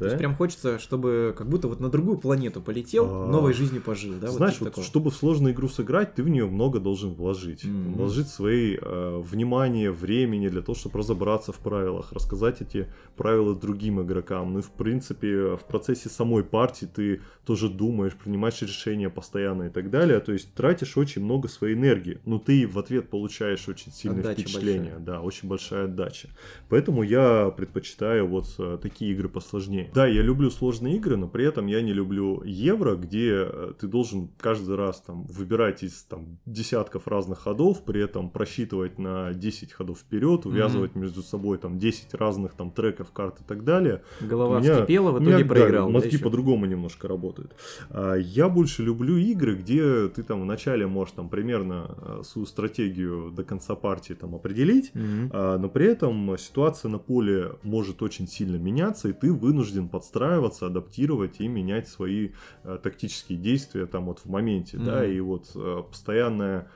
То 0.00 0.04
есть 0.06 0.16
да? 0.16 0.18
прям 0.18 0.34
хочется, 0.36 0.78
чтобы 0.78 1.34
как 1.36 1.48
будто 1.48 1.68
вот 1.68 1.80
на 1.80 1.88
другую 1.90 2.18
планету 2.18 2.60
полетел, 2.60 3.06
А, 3.08 3.26
новой 3.26 3.52
жизнью 3.52 3.82
пожил, 3.82 4.14
да? 4.20 4.28
Знаешь, 4.28 4.58
вот 4.60 4.70
такого. 4.70 4.86
чтобы 4.86 5.10
в 5.10 5.14
сложную 5.14 5.54
игру 5.54 5.68
сыграть, 5.68 6.14
ты 6.14 6.22
в 6.22 6.28
нее 6.28 6.46
много 6.46 6.80
должен 6.80 7.14
вложить. 7.14 7.64
Мгм. 7.64 7.94
Вложить 7.94 8.28
свои 8.28 8.76
э, 8.80 9.20
внимание, 9.22 9.90
времени 9.90 10.48
для 10.48 10.62
того, 10.62 10.74
чтобы 10.74 10.98
разобраться 10.98 11.52
в 11.52 11.58
правилах, 11.58 12.12
рассказать 12.12 12.60
эти 12.62 12.88
правила 13.16 13.54
другим 13.54 14.00
игрокам. 14.02 14.52
Ну 14.54 14.58
и 14.60 14.62
в 14.62 14.70
принципе 14.70 15.56
в 15.56 15.64
процессе 15.68 16.08
самой 16.08 16.42
партии 16.44 16.86
ты 16.86 17.20
тоже 17.44 17.68
думаешь, 17.68 18.14
принимаешь 18.14 18.60
решения 18.62 19.10
постоянно 19.10 19.64
и 19.64 19.70
так 19.70 19.90
далее. 19.90 20.20
То 20.20 20.32
есть 20.32 20.54
тратишь 20.54 20.96
очень 20.96 21.22
много 21.22 21.48
своей 21.48 21.74
энергии, 21.74 22.18
но 22.24 22.38
ты 22.38 22.66
в 22.66 22.78
ответ 22.78 23.10
получаешь 23.10 23.68
очень 23.68 23.92
сильное 23.92 24.20
Отдача 24.20 24.42
впечатление. 24.42 24.94
большая. 24.94 25.00
Да, 25.00 25.20
очень 25.20 25.48
большая 25.48 25.84
отдача. 25.84 26.28
Поэтому 26.68 27.02
я 27.02 27.50
предпочитаю 27.56 28.26
вот 28.26 28.46
э, 28.58 28.78
такие 28.80 29.12
игры 29.12 29.28
посложнее. 29.28 29.89
Да, 29.94 30.06
я 30.06 30.22
люблю 30.22 30.50
сложные 30.50 30.96
игры, 30.96 31.16
но 31.16 31.28
при 31.28 31.44
этом 31.44 31.66
я 31.66 31.82
не 31.82 31.92
люблю 31.92 32.42
евро, 32.44 32.94
где 32.94 33.46
э, 33.46 33.72
ты 33.78 33.86
должен 33.86 34.30
каждый 34.38 34.76
раз 34.76 35.00
там 35.00 35.24
выбирать 35.24 35.82
из 35.82 36.02
там 36.04 36.38
десятков 36.46 37.08
разных 37.08 37.40
ходов, 37.40 37.84
при 37.84 38.02
этом 38.02 38.30
просчитывать 38.30 38.98
на 38.98 39.32
10 39.32 39.72
ходов 39.72 39.98
вперед, 39.98 40.46
увязывать 40.46 40.92
mm-hmm. 40.92 41.00
между 41.00 41.22
собой 41.22 41.58
там 41.58 41.78
10 41.78 42.14
разных 42.14 42.54
там 42.54 42.70
треков, 42.70 43.10
карт 43.12 43.40
и 43.40 43.44
так 43.44 43.64
далее. 43.64 44.02
Голова 44.20 44.60
меня, 44.60 44.74
вскипела, 44.74 45.10
в 45.10 45.16
итоге 45.16 45.36
меня, 45.36 45.44
проиграл. 45.44 45.86
Да, 45.88 45.92
мозги 45.92 46.18
по-другому 46.18 46.66
немножко 46.66 47.08
работают. 47.08 47.54
А, 47.90 48.14
я 48.14 48.48
больше 48.48 48.82
люблю 48.82 49.16
игры, 49.16 49.56
где 49.56 50.08
ты 50.08 50.22
там 50.22 50.42
вначале 50.42 50.86
можешь 50.86 51.14
там 51.14 51.28
примерно 51.28 51.96
э, 51.98 52.22
свою 52.24 52.46
стратегию 52.46 53.30
до 53.30 53.44
конца 53.44 53.74
партии 53.74 54.14
там 54.14 54.34
определить, 54.34 54.92
mm-hmm. 54.94 55.58
но 55.58 55.68
при 55.68 55.86
этом 55.86 56.36
ситуация 56.38 56.88
на 56.90 56.98
поле 56.98 57.52
может 57.62 58.02
очень 58.02 58.28
сильно 58.28 58.56
меняться, 58.56 59.08
и 59.08 59.12
ты 59.12 59.32
вынужден 59.32 59.79
подстраиваться, 59.88 60.66
адаптировать 60.66 61.40
и 61.40 61.48
менять 61.48 61.88
свои 61.88 62.30
э, 62.64 62.78
тактические 62.82 63.38
действия 63.38 63.86
там 63.86 64.06
вот 64.06 64.20
в 64.20 64.26
моменте, 64.26 64.76
mm-hmm. 64.76 64.84
да, 64.84 65.06
и 65.06 65.20
вот 65.20 65.50
э, 65.54 65.82
постоянная 65.88 66.60
а, 66.60 66.68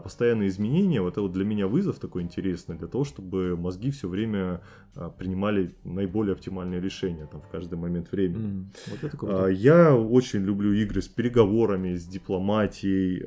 постоянные 0.00 0.48
изменения, 0.48 1.00
вот 1.00 1.14
это 1.14 1.22
вот 1.22 1.32
для 1.32 1.44
меня 1.44 1.66
вызов 1.66 1.98
такой 1.98 2.22
интересный, 2.22 2.76
для 2.76 2.86
того, 2.86 3.04
чтобы 3.04 3.56
мозги 3.56 3.90
все 3.90 4.08
время 4.08 4.60
а, 4.94 5.10
принимали 5.10 5.74
наиболее 5.84 6.32
оптимальные 6.32 6.80
решения 6.80 7.26
там, 7.26 7.40
в 7.40 7.48
каждый 7.48 7.78
момент 7.78 8.10
времени. 8.12 8.66
Mm, 8.90 9.18
вот. 9.20 9.30
А, 9.30 9.46
я 9.48 9.96
очень 9.96 10.40
люблю 10.40 10.72
игры 10.72 11.00
с 11.00 11.08
переговорами, 11.08 11.94
с 11.94 12.06
дипломатией, 12.06 13.24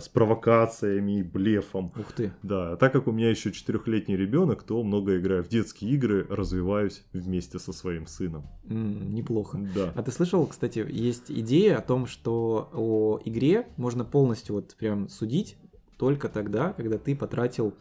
с 0.00 0.08
провокациями, 0.08 1.22
блефом. 1.22 1.92
Ух 1.98 2.12
ты. 2.12 2.32
Да, 2.42 2.76
так 2.76 2.92
как 2.92 3.06
у 3.06 3.12
меня 3.12 3.30
еще 3.30 3.52
четырехлетний 3.52 4.16
ребенок, 4.16 4.62
то 4.62 4.82
много 4.82 5.18
играю 5.18 5.44
в 5.44 5.48
детские 5.48 5.92
игры, 5.92 6.26
развиваюсь 6.28 7.04
вместе 7.12 7.58
со 7.58 7.72
своим 7.72 8.06
сыном. 8.06 8.46
Mm, 8.64 9.12
неплохо. 9.12 9.58
Да. 9.74 9.92
А 9.94 10.02
ты 10.02 10.10
слышал, 10.10 10.46
кстати, 10.46 10.84
есть 10.88 11.30
идея 11.30 11.78
о 11.78 11.82
том, 11.82 12.06
что 12.06 12.70
о 12.72 13.20
игре 13.24 13.68
можно 13.76 14.04
полностью 14.04 14.56
вот 14.56 14.74
прям 14.76 15.08
судить 15.08 15.56
только 15.96 16.28
тогда, 16.28 16.72
когда 16.72 16.98
ты 16.98 17.14
потратил 17.14 17.74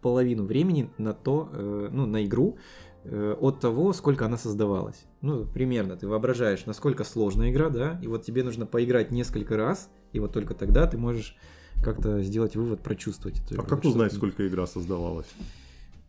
половину 0.00 0.44
времени 0.44 0.90
на 0.98 1.12
то, 1.12 1.48
э, 1.52 1.88
ну, 1.90 2.06
на 2.06 2.24
игру, 2.24 2.58
э, 3.04 3.36
от 3.40 3.60
того, 3.60 3.92
сколько 3.92 4.26
она 4.26 4.36
создавалась. 4.36 5.04
Ну, 5.20 5.44
примерно, 5.44 5.96
ты 5.96 6.06
воображаешь, 6.06 6.66
насколько 6.66 7.04
сложная 7.04 7.50
игра, 7.50 7.68
да, 7.68 7.98
и 8.02 8.06
вот 8.06 8.24
тебе 8.24 8.44
нужно 8.44 8.66
поиграть 8.66 9.10
несколько 9.10 9.56
раз, 9.56 9.90
и 10.12 10.20
вот 10.20 10.32
только 10.32 10.54
тогда 10.54 10.86
ты 10.86 10.98
можешь 10.98 11.36
как-то 11.82 12.22
сделать 12.22 12.56
вывод, 12.56 12.80
прочувствовать 12.82 13.40
эту 13.40 13.54
игру. 13.54 13.64
А 13.64 13.68
как 13.68 13.84
узнать, 13.84 14.12
сколько 14.12 14.46
игра 14.46 14.66
создавалась? 14.66 15.26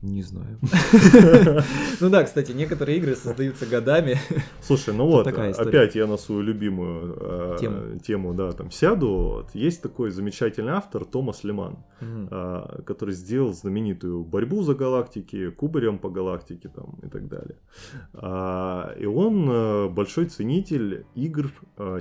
Не 0.01 0.23
знаю. 0.23 0.57
Ну 2.01 2.09
да, 2.09 2.23
кстати, 2.23 2.53
некоторые 2.53 2.97
игры 2.99 3.15
создаются 3.15 3.65
годами. 3.65 4.17
Слушай, 4.61 4.93
ну 4.93 5.05
вот, 5.05 5.27
опять 5.27 5.95
я 5.95 6.07
на 6.07 6.15
свою 6.15 6.41
любимую 6.41 7.17
э, 7.19 7.97
тему, 8.01 8.33
да, 8.33 8.53
там 8.53 8.71
сяду. 8.71 9.45
Есть 9.53 9.81
такой 9.81 10.11
замечательный 10.11 10.71
автор 10.71 11.03
Томас 11.03 11.43
Леман, 11.43 11.79
э, 11.99 12.81
который 12.85 13.13
сделал 13.13 13.51
знаменитую 13.51 14.23
борьбу 14.23 14.61
за 14.63 14.73
галактики, 14.73 15.49
кубарем 15.49 15.99
по 15.99 16.09
галактике 16.09 16.69
там 16.69 16.97
и 17.03 17.09
так 17.09 17.27
далее. 17.27 17.57
А, 18.13 18.93
и 18.97 19.05
он 19.05 19.49
э, 19.49 19.89
большой 19.89 20.25
ценитель 20.25 21.05
игр 21.15 21.51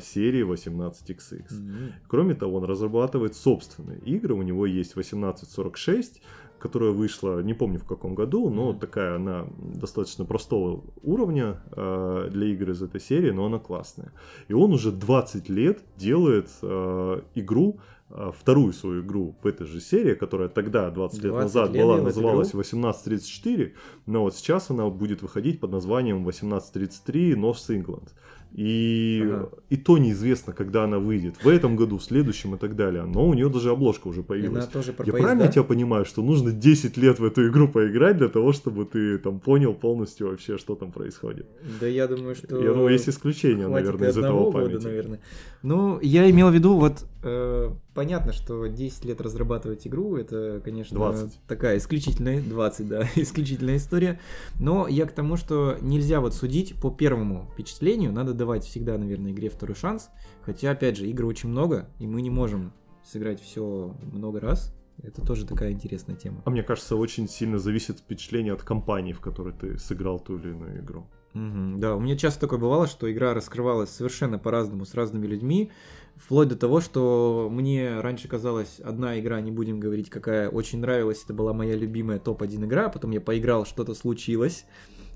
серии 0.01 0.47
18XX. 0.47 1.93
Кроме 2.07 2.35
того, 2.35 2.59
он 2.59 2.65
разрабатывает 2.65 3.35
собственные 3.35 3.99
игры. 4.01 4.35
У 4.35 4.43
него 4.43 4.67
есть 4.67 4.93
1846, 4.93 6.23
которая 6.59 6.91
вышла, 6.91 7.43
не 7.43 7.55
помню 7.55 7.79
в 7.79 7.85
каком 7.85 8.15
году, 8.15 8.51
но 8.51 8.73
такая 8.73 9.17
она 9.17 9.47
достаточно 9.59 10.25
простого 10.25 10.83
уровня 11.03 11.61
э, 11.73 12.29
для 12.31 12.47
игр 12.49 12.71
из 12.71 12.83
этой 12.83 13.01
серии, 13.01 13.31
но 13.31 13.47
она 13.47 13.59
классная. 13.59 14.13
И 14.49 14.53
он 14.53 14.73
уже 14.73 14.93
20 14.93 15.49
лет 15.49 15.81
делает 15.97 16.49
э, 16.63 17.21
игру, 17.35 17.79
вторую 18.11 18.73
свою 18.73 19.03
игру 19.03 19.37
в 19.43 19.47
этой 19.47 19.67
же 19.67 19.81
серии, 19.81 20.15
которая 20.15 20.49
тогда, 20.49 20.91
20 20.91 21.25
лет 21.25 21.33
20 21.33 21.43
назад, 21.45 21.73
лет 21.73 21.83
была, 21.83 22.01
называлась 22.01 22.49
1834, 22.49 23.75
но 24.07 24.23
вот 24.23 24.35
сейчас 24.35 24.71
она 24.71 24.89
будет 24.89 25.23
выходить 25.23 25.61
под 25.61 25.73
названием 25.73 26.19
1833 26.19 27.35
North 27.35 27.69
England. 27.69 28.09
И, 28.53 29.21
ага. 29.25 29.51
и 29.69 29.77
то 29.77 29.99
неизвестно, 29.99 30.55
когда 30.55 30.85
она 30.85 30.99
выйдет. 30.99 31.35
В 31.43 31.49
этом 31.49 31.77
году, 31.77 31.99
в 31.99 32.03
следующем 32.03 32.55
и 32.55 32.59
так 32.59 32.77
далее. 32.77 33.05
Но 33.05 33.29
у 33.29 33.35
нее 33.35 33.51
даже 33.51 33.71
обложка 33.71 34.09
уже 34.09 34.23
появилась. 34.23 34.65
Она 34.65 34.73
тоже 34.73 34.93
про 34.93 35.05
Я 35.05 35.13
поезда? 35.13 35.29
правильно 35.29 35.53
тебя 35.53 35.65
понимаю, 35.65 36.07
что 36.07 36.23
нужно 36.23 36.51
10 36.51 36.97
лет 36.97 37.19
в 37.19 37.25
эту 37.25 37.47
игру 37.49 37.69
поиграть 37.69 38.17
для 38.17 38.29
того, 38.29 38.53
чтобы 38.53 38.87
ты 38.87 39.19
там 39.19 39.39
понял 39.39 39.75
полностью 39.75 40.31
вообще, 40.31 40.57
что 40.57 40.77
там 40.77 40.93
происходит? 40.93 41.47
Да 41.79 41.87
я 41.87 42.09
думаю, 42.09 42.35
что... 42.35 42.59
Я 42.59 42.73
думаю, 42.73 42.93
есть 42.93 43.09
исключения, 43.09 43.69
наверное, 43.69 44.09
из 44.09 44.17
этого 44.17 44.51
памяти. 44.51 44.73
Года, 44.73 44.85
наверное. 44.85 45.21
Ну, 45.63 46.01
я 46.01 46.31
имел 46.31 46.49
в 46.49 46.55
виду, 46.55 46.79
вот 46.79 47.05
э, 47.23 47.71
понятно, 47.99 48.33
что 48.33 48.69
10 48.69 49.07
лет 49.07 49.21
разрабатывать 49.21 49.85
игру, 49.89 50.17
это, 50.17 50.61
конечно, 50.65 50.97
20. 50.97 51.41
такая 51.49 51.79
исключительная, 51.79 52.41
20, 52.41 52.87
да, 52.87 53.03
исключительная 53.17 53.79
история. 53.79 54.21
Но 54.61 54.87
я 54.87 55.05
к 55.05 55.11
тому, 55.11 55.37
что 55.37 55.77
нельзя 55.81 56.21
вот 56.21 56.33
судить 56.33 56.81
по 56.81 56.93
первому 56.93 57.51
впечатлению, 57.53 58.13
надо 58.13 58.35
давать 58.35 58.65
всегда, 58.65 58.97
наверное, 58.99 59.33
игре 59.33 59.49
второй 59.49 59.75
шанс. 59.75 60.11
Хотя, 60.43 60.71
опять 60.71 60.97
же, 60.97 61.09
игр 61.09 61.25
очень 61.25 61.49
много, 61.49 61.89
и 61.99 62.07
мы 62.07 62.23
не 62.23 62.31
можем 62.31 62.73
сыграть 63.03 63.43
все 63.43 63.93
много 64.13 64.39
раз. 64.39 64.73
Это 65.03 65.21
тоже 65.27 65.45
такая 65.45 65.73
интересная 65.73 66.15
тема. 66.15 66.41
А 66.45 66.51
мне 66.51 66.63
кажется, 66.63 66.95
очень 66.95 67.29
сильно 67.29 67.59
зависит 67.59 67.99
впечатление 67.99 68.53
от 68.53 68.63
компании, 68.63 69.13
в 69.13 69.21
которой 69.21 69.55
ты 69.55 69.77
сыграл 69.77 70.21
ту 70.21 70.39
или 70.39 70.51
иную 70.51 70.79
игру. 70.79 71.09
Угу, 71.35 71.79
да, 71.79 71.95
у 71.95 72.01
меня 72.01 72.17
часто 72.17 72.41
такое 72.41 72.59
бывало, 72.59 72.87
что 72.87 73.11
игра 73.11 73.35
раскрывалась 73.35 73.91
совершенно 73.91 74.39
по-разному 74.39 74.85
с 74.87 74.95
разными 74.95 75.27
людьми, 75.27 75.71
вплоть 76.19 76.49
до 76.49 76.57
того, 76.57 76.81
что 76.81 77.49
мне 77.51 78.01
раньше 78.01 78.29
казалось, 78.29 78.81
одна 78.81 79.19
игра, 79.19 79.41
не 79.41 79.51
будем 79.51 79.81
говорить, 79.81 80.11
какая 80.11 80.49
очень 80.49 80.81
нравилась, 80.81 81.23
это 81.25 81.35
была 81.35 81.53
моя 81.53 81.77
любимая 81.77 82.19
топ-1 82.19 82.65
игра, 82.67 82.87
а 82.87 82.89
потом 82.89 83.13
я 83.13 83.21
поиграл, 83.21 83.65
что-то 83.65 83.95
случилось, 83.95 84.65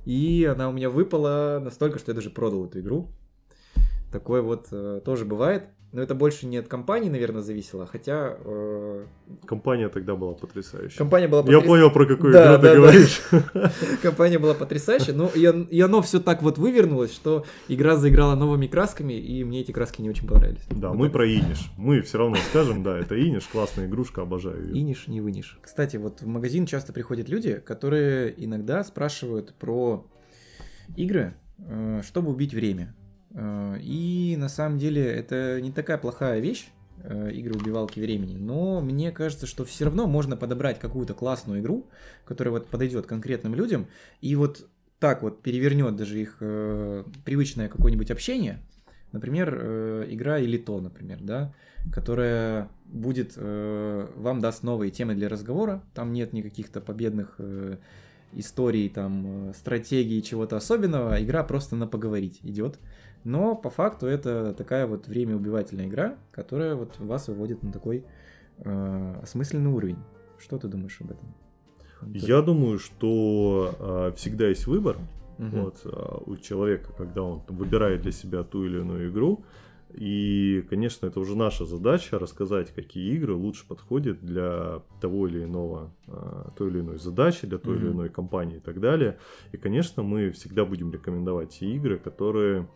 и 0.05 0.49
она 0.51 0.69
у 0.69 0.73
меня 0.73 0.91
выпала 0.91 1.61
настолько, 1.63 1.99
что 1.99 2.13
я 2.13 2.15
даже 2.15 2.31
продал 2.31 2.67
эту 2.67 2.81
игру. 2.81 3.09
Такое 4.13 4.43
вот 4.43 4.69
э, 4.71 5.01
тоже 5.05 5.25
бывает. 5.25 5.65
Но 5.93 6.01
это 6.01 6.15
больше 6.15 6.47
не 6.47 6.57
от 6.57 6.69
компании, 6.69 7.11
наверное, 7.11 7.43
зависело, 7.43 7.87
хотя... 7.87 8.39
Э... 8.47 9.05
Компания 9.45 9.91
тогда 9.91 10.17
была 10.17 10.33
потрясающая. 10.33 10.97
Компания 10.97 11.29
была 11.29 11.43
потряс... 11.43 11.61
Я 11.61 11.69
понял, 11.69 11.91
про 11.91 12.07
какую 12.07 12.33
да, 12.33 12.45
игру 12.45 12.53
да, 12.53 12.59
ты 12.59 12.69
да. 12.69 12.75
говоришь. 12.77 13.23
Компания 14.03 14.39
была 14.39 14.55
потрясающая, 14.55 15.13
но 15.13 15.31
и, 15.35 15.41
и 15.43 15.81
оно 15.83 16.01
все 16.01 16.19
так 16.19 16.43
вот 16.43 16.57
вывернулось, 16.57 17.13
что 17.13 17.45
игра 17.69 17.97
заиграла 17.97 18.37
новыми 18.37 18.69
красками, 18.69 19.13
и 19.13 19.45
мне 19.45 19.61
эти 19.61 19.73
краски 19.73 20.01
не 20.01 20.09
очень 20.09 20.27
понравились. 20.27 20.63
Да, 20.71 20.89
вот 20.89 20.97
мы 20.97 21.07
так. 21.07 21.13
про 21.13 21.29
Иниш. 21.29 21.71
Мы 21.77 22.01
все 22.01 22.17
равно 22.17 22.37
скажем, 22.49 22.83
да, 22.83 22.99
это 22.99 23.15
Иниш, 23.23 23.47
классная 23.49 23.87
игрушка, 23.87 24.23
обожаю 24.23 24.65
ее. 24.65 24.81
Иниш, 24.81 25.09
не 25.09 25.21
выниш. 25.21 25.59
Кстати, 25.61 25.99
вот 25.99 26.23
в 26.23 26.27
магазин 26.27 26.65
часто 26.65 26.95
приходят 26.95 27.29
люди, 27.29 27.57
которые 27.59 28.33
иногда 28.43 28.83
спрашивают 28.83 29.53
про 29.57 30.07
игры, 30.97 31.35
э, 31.59 32.01
чтобы 32.03 32.31
убить 32.31 32.55
время. 32.55 32.95
Э, 33.35 33.79
и 33.81 34.37
на 34.39 34.49
самом 34.49 34.79
деле 34.79 35.05
это 35.05 35.61
не 35.61 35.73
такая 35.73 35.99
плохая 35.99 36.41
вещь, 36.41 36.69
э, 37.03 37.31
игры 37.33 37.55
убивалки 37.55 38.01
времени, 38.01 38.37
но 38.37 38.81
мне 38.81 39.11
кажется, 39.13 39.47
что 39.47 39.65
все 39.65 39.87
равно 39.87 40.07
можно 40.07 40.37
подобрать 40.37 40.79
какую-то 40.79 41.15
классную 41.15 41.61
игру, 41.61 41.87
которая 42.25 42.53
вот 42.53 42.69
подойдет 42.69 43.07
конкретным 43.07 43.55
людям, 43.55 43.87
и 44.21 44.35
вот 44.37 44.67
так 44.99 45.23
вот 45.23 45.43
перевернет 45.43 45.97
даже 45.97 46.21
их 46.21 46.37
э, 46.41 47.05
привычное 47.25 47.69
какое-нибудь 47.69 48.11
общение, 48.11 48.61
например, 49.11 49.55
игра 50.11 50.41
Элито, 50.41 50.81
например, 50.81 51.19
да, 51.21 51.53
которая 51.93 52.71
будет, 52.87 53.37
вам 53.37 54.41
даст 54.41 54.63
новые 54.63 54.91
темы 54.91 55.15
для 55.15 55.29
разговора, 55.29 55.83
там 55.93 56.13
нет 56.13 56.33
никаких-то 56.33 56.81
победных 56.81 57.35
э, 57.39 57.77
историй, 58.33 58.89
там, 58.89 59.53
стратегии, 59.55 60.21
чего-то 60.21 60.57
особенного, 60.57 61.23
игра 61.23 61.43
просто 61.45 61.77
на 61.77 61.87
поговорить 61.87 62.39
идет. 62.43 62.79
Но 63.25 63.55
по 63.55 63.71
факту 63.71 64.07
это 64.07 64.53
такая 64.55 64.87
вот 64.87 65.07
время 65.07 65.37
убивательная 65.37 65.87
игра, 65.87 66.17
которая 66.33 66.75
вот 66.75 66.99
вас 66.99 67.29
выводит 67.29 67.63
на 67.63 67.73
такой 67.73 68.05
э, 68.59 69.15
осмысленный 69.23 69.71
уровень. 69.71 69.99
Что 70.39 70.59
ты 70.59 70.69
думаешь 70.69 71.01
об 71.01 71.13
этом? 71.13 71.35
Я 72.07 72.43
думаю, 72.43 72.79
что 72.79 73.75
э, 73.79 74.13
всегда 74.17 74.49
есть 74.49 74.67
выбор 74.67 74.99
угу. 75.39 75.57
вот, 75.57 75.81
э, 75.85 76.19
у 76.27 76.37
человека, 76.37 76.93
когда 76.97 77.23
он 77.23 77.43
выбирает 77.49 78.03
для 78.03 78.13
себя 78.13 78.43
ту 78.43 78.65
или 78.65 78.81
иную 78.81 79.11
игру. 79.11 79.45
И, 79.95 80.65
конечно, 80.71 81.07
это 81.07 81.21
уже 81.21 81.37
наша 81.37 81.67
задача 81.67 82.19
рассказать, 82.19 82.73
какие 82.73 83.15
игры 83.15 83.35
лучше 83.35 83.67
подходят 83.69 84.25
для 84.25 84.83
того 85.03 85.29
или 85.29 85.45
иного, 85.45 85.93
э, 86.07 86.49
той 86.57 86.71
или 86.71 86.81
иной 86.81 86.99
задачи, 86.99 87.47
для 87.47 87.59
той 87.59 87.77
mm-hmm. 87.77 87.81
или 87.81 87.89
иной 87.93 88.09
компании 88.09 88.57
и 88.57 88.61
так 88.61 88.81
далее. 88.81 89.19
И, 89.53 89.59
конечно, 89.59 90.03
мы 90.03 90.31
всегда 90.31 90.65
будем 90.65 90.91
рекомендовать 90.93 91.51
те 91.51 91.67
игры, 91.67 91.99
которые 91.99 92.69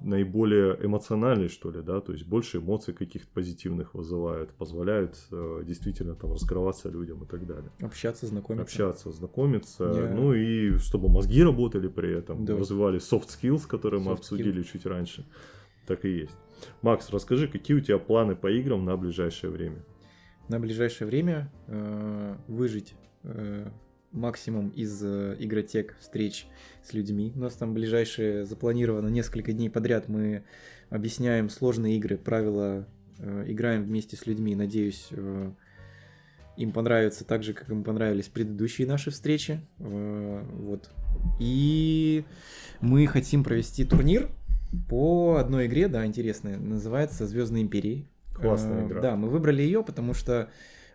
наиболее 0.00 0.78
эмоциональный, 0.84 1.48
что 1.48 1.70
ли, 1.70 1.82
да, 1.82 2.00
то 2.00 2.12
есть 2.12 2.26
больше 2.26 2.58
эмоций 2.58 2.94
каких-то 2.94 3.28
позитивных 3.32 3.94
вызывают, 3.94 4.52
позволяют 4.54 5.16
э, 5.32 5.62
действительно 5.64 6.14
там 6.14 6.32
раскрываться 6.32 6.88
людям 6.88 7.24
и 7.24 7.26
так 7.26 7.46
далее. 7.46 7.70
Общаться, 7.80 8.26
знакомиться. 8.26 8.62
Общаться, 8.64 9.10
знакомиться, 9.10 9.84
Я- 9.84 10.14
ну 10.14 10.34
и 10.34 10.76
чтобы 10.78 11.08
мозги 11.08 11.42
работали 11.42 11.88
при 11.88 12.16
этом, 12.16 12.44
Да. 12.44 12.56
развивали 12.56 12.98
soft 13.00 13.26
skills, 13.28 13.66
которые 13.66 14.00
мы 14.00 14.12
Soft 14.12 14.18
обсудили 14.18 14.62
чуть 14.62 14.86
раньше. 14.86 15.26
Так 15.86 16.04
и 16.04 16.10
есть. 16.10 16.36
Макс, 16.82 17.10
расскажи, 17.10 17.48
какие 17.48 17.76
у 17.76 17.80
тебя 17.80 17.98
планы 17.98 18.36
по 18.36 18.48
играм 18.50 18.84
на 18.84 18.96
ближайшее 18.96 19.50
время? 19.50 19.84
на 20.48 20.58
ближайшее 20.58 21.06
время 21.06 21.52
э, 21.66 22.34
выжить 22.46 22.94
э, 23.22 23.70
максимум 24.12 24.70
из 24.70 25.02
э, 25.02 25.36
игротек 25.38 25.96
встреч 26.00 26.46
с 26.82 26.92
людьми. 26.92 27.32
У 27.36 27.40
нас 27.40 27.54
там 27.54 27.74
ближайшие 27.74 28.44
запланировано 28.44 29.08
несколько 29.08 29.52
дней 29.52 29.70
подряд. 29.70 30.08
Мы 30.08 30.42
объясняем 30.90 31.50
сложные 31.50 31.96
игры, 31.96 32.16
правила, 32.16 32.86
э, 33.18 33.44
играем 33.48 33.84
вместе 33.84 34.16
с 34.16 34.26
людьми. 34.26 34.54
Надеюсь, 34.54 35.08
э, 35.10 35.50
им 36.56 36.72
понравится 36.72 37.24
так 37.24 37.42
же, 37.42 37.52
как 37.52 37.68
им 37.70 37.84
понравились 37.84 38.28
предыдущие 38.28 38.86
наши 38.86 39.10
встречи. 39.10 39.60
Э, 39.78 40.44
вот. 40.54 40.90
И 41.38 42.24
мы 42.80 43.06
хотим 43.06 43.44
провести 43.44 43.84
турнир 43.84 44.30
по 44.88 45.36
одной 45.36 45.66
игре, 45.66 45.88
да, 45.88 46.04
интересной. 46.04 46.56
Называется 46.56 47.26
Звездные 47.26 47.62
империи. 47.62 48.06
Классная 48.34 48.84
Э, 48.84 48.86
игра. 48.86 49.00
Да, 49.00 49.16
мы 49.16 49.28
выбрали 49.28 49.62
ее, 49.62 49.82
потому 49.82 50.14
что 50.14 50.50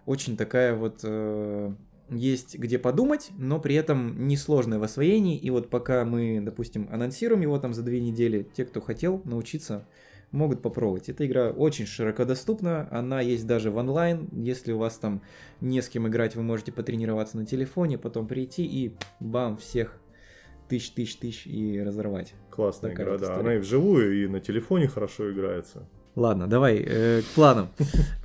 очень 0.05 0.35
такая 0.37 0.75
вот 0.75 0.99
э, 1.03 1.73
есть 2.09 2.57
где 2.57 2.77
подумать, 2.79 3.29
но 3.37 3.59
при 3.59 3.75
этом 3.75 4.27
несложное 4.27 4.79
в 4.79 4.83
освоении. 4.83 5.37
И 5.37 5.49
вот 5.49 5.69
пока 5.69 6.05
мы, 6.05 6.41
допустим, 6.41 6.87
анонсируем 6.91 7.41
его 7.41 7.57
там 7.59 7.73
за 7.73 7.83
две 7.83 8.01
недели, 8.01 8.47
те, 8.55 8.65
кто 8.65 8.81
хотел 8.81 9.21
научиться, 9.25 9.87
могут 10.31 10.61
попробовать. 10.61 11.09
Эта 11.09 11.25
игра 11.25 11.51
очень 11.51 11.85
широко 11.85 12.25
доступна, 12.25 12.87
она 12.91 13.21
есть 13.21 13.47
даже 13.47 13.71
в 13.71 13.77
онлайн. 13.77 14.27
Если 14.31 14.71
у 14.71 14.79
вас 14.79 14.97
там 14.97 15.21
не 15.61 15.81
с 15.81 15.89
кем 15.89 16.07
играть, 16.07 16.35
вы 16.35 16.43
можете 16.43 16.71
потренироваться 16.71 17.37
на 17.37 17.45
телефоне, 17.45 17.97
потом 17.97 18.27
прийти 18.27 18.65
и 18.65 18.95
бам, 19.19 19.57
всех 19.57 19.99
тысяч, 20.67 20.91
тысяч, 20.91 21.17
тысяч 21.17 21.47
и 21.47 21.81
разорвать. 21.81 22.33
Классная 22.49 22.91
Такая 22.91 23.05
игра, 23.05 23.11
вот 23.13 23.21
да. 23.21 23.27
история. 23.27 23.41
Она 23.41 23.55
и 23.55 23.59
вживую, 23.59 24.23
и 24.23 24.27
на 24.27 24.39
телефоне 24.39 24.87
хорошо 24.87 25.31
играется. 25.31 25.87
Ладно, 26.15 26.47
давай 26.47 26.77
э, 26.77 27.21
к 27.21 27.25
планам. 27.33 27.69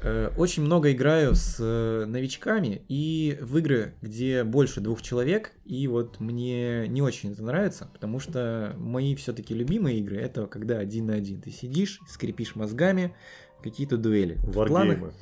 Э, 0.02 0.30
Очень 0.36 0.62
много 0.62 0.92
играю 0.92 1.34
с 1.34 1.56
э, 1.58 2.04
новичками 2.06 2.82
и 2.88 3.38
в 3.40 3.56
игры, 3.58 3.94
где 4.02 4.44
больше 4.44 4.80
двух 4.80 5.00
человек. 5.00 5.52
И 5.64 5.88
вот 5.88 6.20
мне 6.20 6.86
не 6.88 7.00
очень 7.00 7.32
это 7.32 7.42
нравится, 7.42 7.88
потому 7.92 8.20
что 8.20 8.74
мои 8.76 9.14
все-таки 9.14 9.54
любимые 9.54 10.00
игры 10.00 10.16
это 10.18 10.46
когда 10.46 10.78
один 10.78 11.06
на 11.06 11.14
один. 11.14 11.40
Ты 11.40 11.50
сидишь, 11.50 12.00
скрипишь 12.08 12.56
мозгами, 12.56 13.14
какие-то 13.62 13.96
дуэли. 13.96 14.36
Варгеймы. 14.44 15.12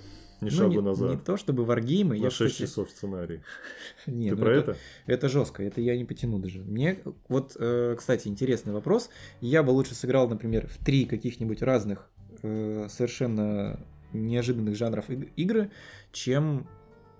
Ни 0.40 0.50
ну, 0.50 0.50
шагу 0.50 0.72
не, 0.72 0.80
назад. 0.82 1.10
не 1.10 1.16
то 1.16 1.36
чтобы 1.36 1.64
варгеймы, 1.64 2.18
На 2.18 2.24
я 2.24 2.30
6 2.30 2.52
кстати, 2.52 2.68
часов 2.68 2.90
сценарий. 2.90 3.40
не, 4.06 4.30
Ты 4.30 4.36
ну 4.36 4.42
про 4.42 4.56
это? 4.56 4.76
это 5.06 5.28
жестко, 5.28 5.62
это 5.62 5.80
я 5.80 5.96
не 5.96 6.04
потяну 6.04 6.38
даже. 6.38 6.58
Мне, 6.60 6.98
вот, 7.28 7.56
э, 7.58 7.94
кстати, 7.96 8.28
интересный 8.28 8.74
вопрос. 8.74 9.08
Я 9.40 9.62
бы 9.62 9.70
лучше 9.70 9.94
сыграл, 9.94 10.28
например, 10.28 10.66
в 10.66 10.84
три 10.84 11.06
каких-нибудь 11.06 11.62
разных 11.62 12.10
э, 12.42 12.86
совершенно 12.90 13.78
неожиданных 14.12 14.76
жанров 14.76 15.10
иг- 15.10 15.30
игры, 15.36 15.70
чем 16.12 16.66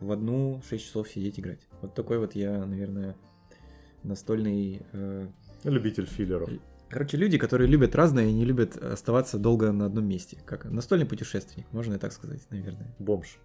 в 0.01 0.13
одну 0.13 0.63
6 0.69 0.85
часов 0.85 1.09
сидеть 1.09 1.39
играть. 1.41 1.61
Вот 1.83 1.95
такой 1.95 2.19
вот 2.19 2.35
я, 2.35 2.65
наверное, 2.65 3.17
настольный... 4.03 4.83
э, 4.93 5.29
Любитель 5.65 6.07
филлеров. 6.07 6.49
Короче, 6.89 7.17
люди, 7.17 7.37
которые 7.39 7.67
любят 7.69 7.97
разное 7.97 8.27
и 8.27 8.33
не 8.33 8.45
любят 8.45 8.77
оставаться 8.77 9.39
долго 9.39 9.73
на 9.73 9.87
одном 9.87 10.07
месте. 10.07 10.39
Как 10.47 10.65
настольный 10.67 11.07
путешественник, 11.07 11.67
можно 11.73 11.95
и 11.95 11.99
так 11.99 12.13
сказать, 12.13 12.47
наверное. 12.51 12.95
Бомж. 13.01 13.39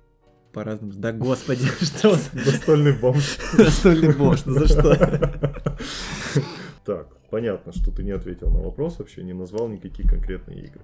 По 0.53 0.63
разным... 0.63 0.91
Да 0.91 1.11
господи, 1.13 1.65
что 1.81 2.09
Настольный 2.33 2.93
бомж. 2.97 3.37
настольный 3.57 4.13
бомж, 4.15 4.45
ну 4.45 4.53
за 4.53 4.67
что? 4.67 4.95
Так, 6.85 7.07
понятно, 7.29 7.71
что 7.71 7.91
ты 7.91 8.03
не 8.03 8.11
ответил 8.11 8.49
на 8.51 8.59
вопрос 8.61 8.99
вообще, 8.99 9.23
не 9.23 9.33
назвал 9.33 9.67
никакие 9.69 10.07
конкретные 10.07 10.65
игры. 10.65 10.81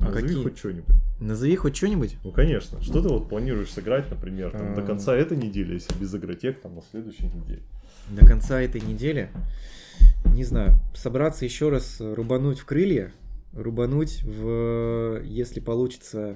Назови 0.00 0.22
какие? 0.28 0.42
хоть 0.42 0.58
что-нибудь. 0.58 0.94
Назови 1.20 1.56
хоть 1.56 1.76
что-нибудь. 1.76 2.16
Ну, 2.24 2.32
конечно. 2.32 2.80
Что 2.82 3.02
ты 3.02 3.08
вот 3.08 3.28
планируешь 3.28 3.70
сыграть, 3.70 4.10
например, 4.10 4.52
там, 4.52 4.74
до 4.74 4.82
А. 4.82 4.86
конца 4.86 5.14
этой 5.16 5.36
недели, 5.36 5.74
если 5.74 5.94
без 5.98 6.14
игротек, 6.14 6.60
там, 6.60 6.74
на 6.76 6.82
следующей 6.90 7.24
неделе? 7.26 7.62
до 8.10 8.26
конца 8.26 8.58
этой 8.60 8.80
недели, 8.80 9.28
не 10.34 10.42
знаю, 10.44 10.78
собраться 10.94 11.44
еще 11.44 11.68
раз 11.68 11.96
рубануть 12.00 12.58
в 12.58 12.64
крылья, 12.64 13.12
рубануть 13.52 14.22
в, 14.22 15.20
если 15.24 15.60
получится, 15.60 16.34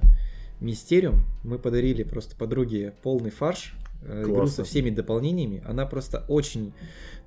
Мистериум. 0.61 1.25
Мы 1.45 1.59
подарили 1.59 2.03
просто 2.03 2.37
подруге 2.37 2.93
полный 3.03 3.31
фарш, 3.31 3.75
э, 4.05 4.23
игру 4.23 4.35
Классно. 4.37 4.65
со 4.65 4.65
всеми 4.65 4.91
дополнениями. 4.91 5.63
Она 5.67 5.87
просто 5.87 6.25
очень 6.29 6.73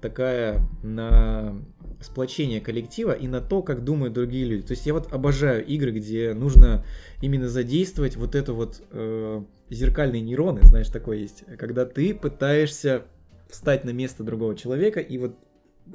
такая 0.01 0.61
на 0.83 1.55
сплочение 2.01 2.61
коллектива 2.61 3.11
и 3.13 3.27
на 3.27 3.41
то, 3.41 3.61
как 3.61 3.83
думают 3.83 4.13
другие 4.13 4.45
люди. 4.45 4.67
То 4.67 4.71
есть 4.71 4.85
я 4.85 4.93
вот 4.93 5.11
обожаю 5.11 5.65
игры, 5.65 5.91
где 5.91 6.33
нужно 6.33 6.85
именно 7.21 7.49
задействовать 7.49 8.15
вот 8.15 8.35
это 8.35 8.53
вот 8.53 8.81
э, 8.91 9.43
зеркальные 9.69 10.21
нейроны, 10.21 10.61
знаешь, 10.63 10.89
такое 10.89 11.17
есть, 11.17 11.43
когда 11.57 11.85
ты 11.85 12.13
пытаешься 12.13 13.05
встать 13.49 13.83
на 13.85 13.91
место 13.91 14.23
другого 14.23 14.55
человека 14.55 14.99
и 14.99 15.17
вот 15.17 15.35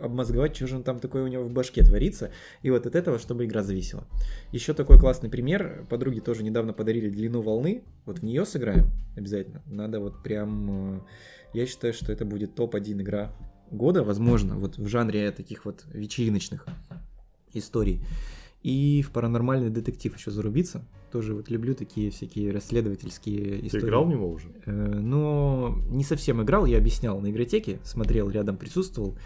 обмозговать, 0.00 0.54
что 0.56 0.66
же 0.66 0.76
он 0.76 0.82
там 0.82 0.98
такое 0.98 1.24
у 1.24 1.26
него 1.26 1.44
в 1.44 1.50
башке 1.50 1.82
творится, 1.82 2.30
и 2.62 2.70
вот 2.70 2.86
от 2.86 2.94
этого, 2.94 3.18
чтобы 3.18 3.44
игра 3.44 3.62
зависела. 3.62 4.06
Еще 4.52 4.74
такой 4.74 4.98
классный 4.98 5.30
пример, 5.30 5.86
подруги 5.88 6.20
тоже 6.20 6.42
недавно 6.42 6.72
подарили 6.72 7.08
длину 7.08 7.42
волны, 7.42 7.82
вот 8.06 8.20
в 8.20 8.22
нее 8.22 8.46
сыграем 8.46 8.90
обязательно, 9.16 9.62
надо 9.66 10.00
вот 10.00 10.22
прям, 10.22 10.96
э, 10.96 11.00
я 11.54 11.66
считаю, 11.66 11.92
что 11.92 12.12
это 12.12 12.24
будет 12.24 12.54
топ-1 12.54 13.02
игра 13.02 13.32
года, 13.70 14.02
возможно, 14.04 14.56
вот 14.56 14.78
в 14.78 14.86
жанре 14.88 15.30
таких 15.30 15.64
вот 15.64 15.84
вечериночных 15.92 16.66
историй. 17.52 18.04
И 18.62 19.02
в 19.02 19.10
паранормальный 19.10 19.70
детектив 19.70 20.14
еще 20.16 20.30
зарубиться. 20.30 20.84
Тоже 21.10 21.34
вот 21.34 21.48
люблю 21.48 21.74
такие 21.74 22.10
всякие 22.10 22.52
расследовательские 22.52 23.58
Ты 23.60 23.66
истории. 23.66 23.84
играл 23.84 24.04
в 24.04 24.10
него 24.10 24.30
уже? 24.30 24.48
Э, 24.66 24.70
Но 24.70 25.78
не 25.88 26.04
совсем 26.04 26.42
играл, 26.42 26.66
я 26.66 26.76
объяснял 26.78 27.18
на 27.20 27.30
игротеке, 27.30 27.78
смотрел 27.84 28.28
рядом, 28.30 28.56
присутствовал. 28.56 29.16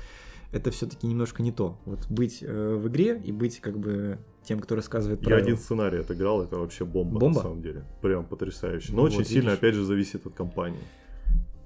Это 0.55 0.71
все-таки 0.71 1.07
немножко 1.07 1.43
не 1.43 1.53
то. 1.53 1.79
Вот 1.85 2.07
быть 2.09 2.39
э, 2.43 2.75
в 2.77 2.89
игре 2.89 3.21
и 3.25 3.33
быть 3.33 3.61
как 3.61 3.79
бы 3.79 4.19
тем, 4.45 4.61
кто 4.61 4.77
рассказывает 4.77 5.21
Я 5.23 5.27
правила. 5.27 5.47
один 5.47 5.57
сценарий 5.57 5.99
отыграл, 5.99 6.43
это 6.43 6.57
вообще 6.59 6.85
бомба, 6.85 7.19
Бомба? 7.19 7.37
на 7.39 7.43
самом 7.43 7.63
деле. 7.63 7.85
Прям 8.03 8.25
потрясающе. 8.25 8.93
Но 8.93 9.03
Вот, 9.03 9.13
очень 9.13 9.25
сильно, 9.25 9.51
видишь. 9.51 9.59
опять 9.59 9.75
же, 9.75 9.85
зависит 9.85 10.27
от 10.27 10.35
компании. 10.35 10.81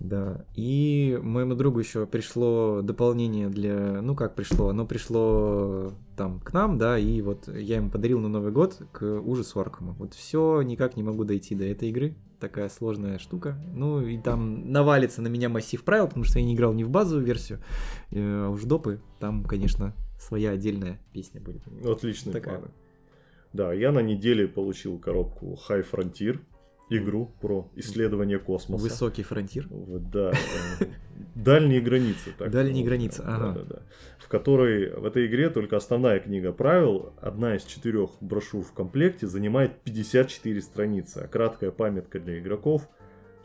Да. 0.01 0.45
И 0.55 1.19
моему 1.21 1.55
другу 1.55 1.81
еще 1.81 2.07
пришло 2.07 2.83
дополнение 2.83 3.49
для... 3.49 4.01
Ну 4.01 4.15
как 4.15 4.37
пришло? 4.37 4.69
Оно 4.69 4.87
пришло 4.87 5.93
там 6.17 6.39
к 6.41 6.53
нам, 6.53 6.79
да, 6.79 6.97
и 6.99 7.21
вот 7.21 7.49
я 7.49 7.77
ему 7.77 7.91
подарил 7.91 8.21
на 8.21 8.29
Новый 8.29 8.53
год 8.53 8.81
к 8.93 9.05
ужасу 9.21 9.59
Аркама. 9.61 9.95
Вот 9.99 10.15
все, 10.15 10.63
никак 10.63 10.97
не 10.97 11.03
могу 11.03 11.25
дойти 11.25 11.55
до 11.57 11.65
этой 11.65 11.89
игры. 11.91 12.15
Такая 12.41 12.69
сложная 12.69 13.19
штука. 13.19 13.59
Ну 13.75 14.01
и 14.01 14.17
там 14.19 14.71
навалится 14.71 15.23
на 15.23 15.29
меня 15.29 15.49
массив 15.49 15.83
правил, 15.83 16.07
потому 16.07 16.25
что 16.25 16.39
я 16.39 16.45
не 16.45 16.55
играл 16.55 16.73
ни 16.73 16.85
в 16.85 16.91
базовую 16.91 17.27
версию, 17.27 17.61
э, 18.11 18.17
а 18.21 18.49
уж 18.51 18.63
допы. 18.63 19.01
Там, 19.19 19.45
конечно, 19.45 19.93
своя 20.19 20.51
отдельная 20.51 21.01
песня 21.13 21.41
будет. 21.41 21.63
Отличные 21.85 22.33
Такая. 22.33 22.59
планы. 22.59 22.73
Да, 23.53 23.73
я 23.73 23.93
на 23.93 24.01
неделе 24.01 24.47
получил 24.47 24.99
коробку 24.99 25.59
High 25.69 25.87
Frontier, 25.91 26.41
игру 26.91 27.33
про 27.41 27.71
исследование 27.77 28.39
космоса. 28.39 28.85
Высокий 28.85 29.23
фронтир. 29.23 29.67
Вот, 29.71 30.11
да. 30.11 30.33
э, 30.81 30.85
Дальние 31.35 31.81
границы. 31.81 32.33
так 32.37 32.51
Дальние 32.51 32.85
границы, 32.85 33.23
ага. 33.25 33.53
Да, 33.53 33.61
да, 33.61 33.65
да. 33.65 33.83
В 34.19 34.29
которой 34.29 34.95
в 34.95 35.05
этой 35.05 35.27
игре 35.27 35.51
только 35.51 35.77
основная 35.77 36.21
книга 36.21 36.53
правил, 36.53 37.13
одна 37.21 37.57
из 37.57 37.65
четырех 37.65 38.11
брошюр 38.21 38.65
в 38.65 38.73
комплекте, 38.73 39.27
занимает 39.27 39.81
54 39.83 40.61
страницы, 40.61 41.19
а 41.19 41.29
краткая 41.29 41.71
памятка 41.71 42.21
для 42.21 42.39
игроков 42.39 42.89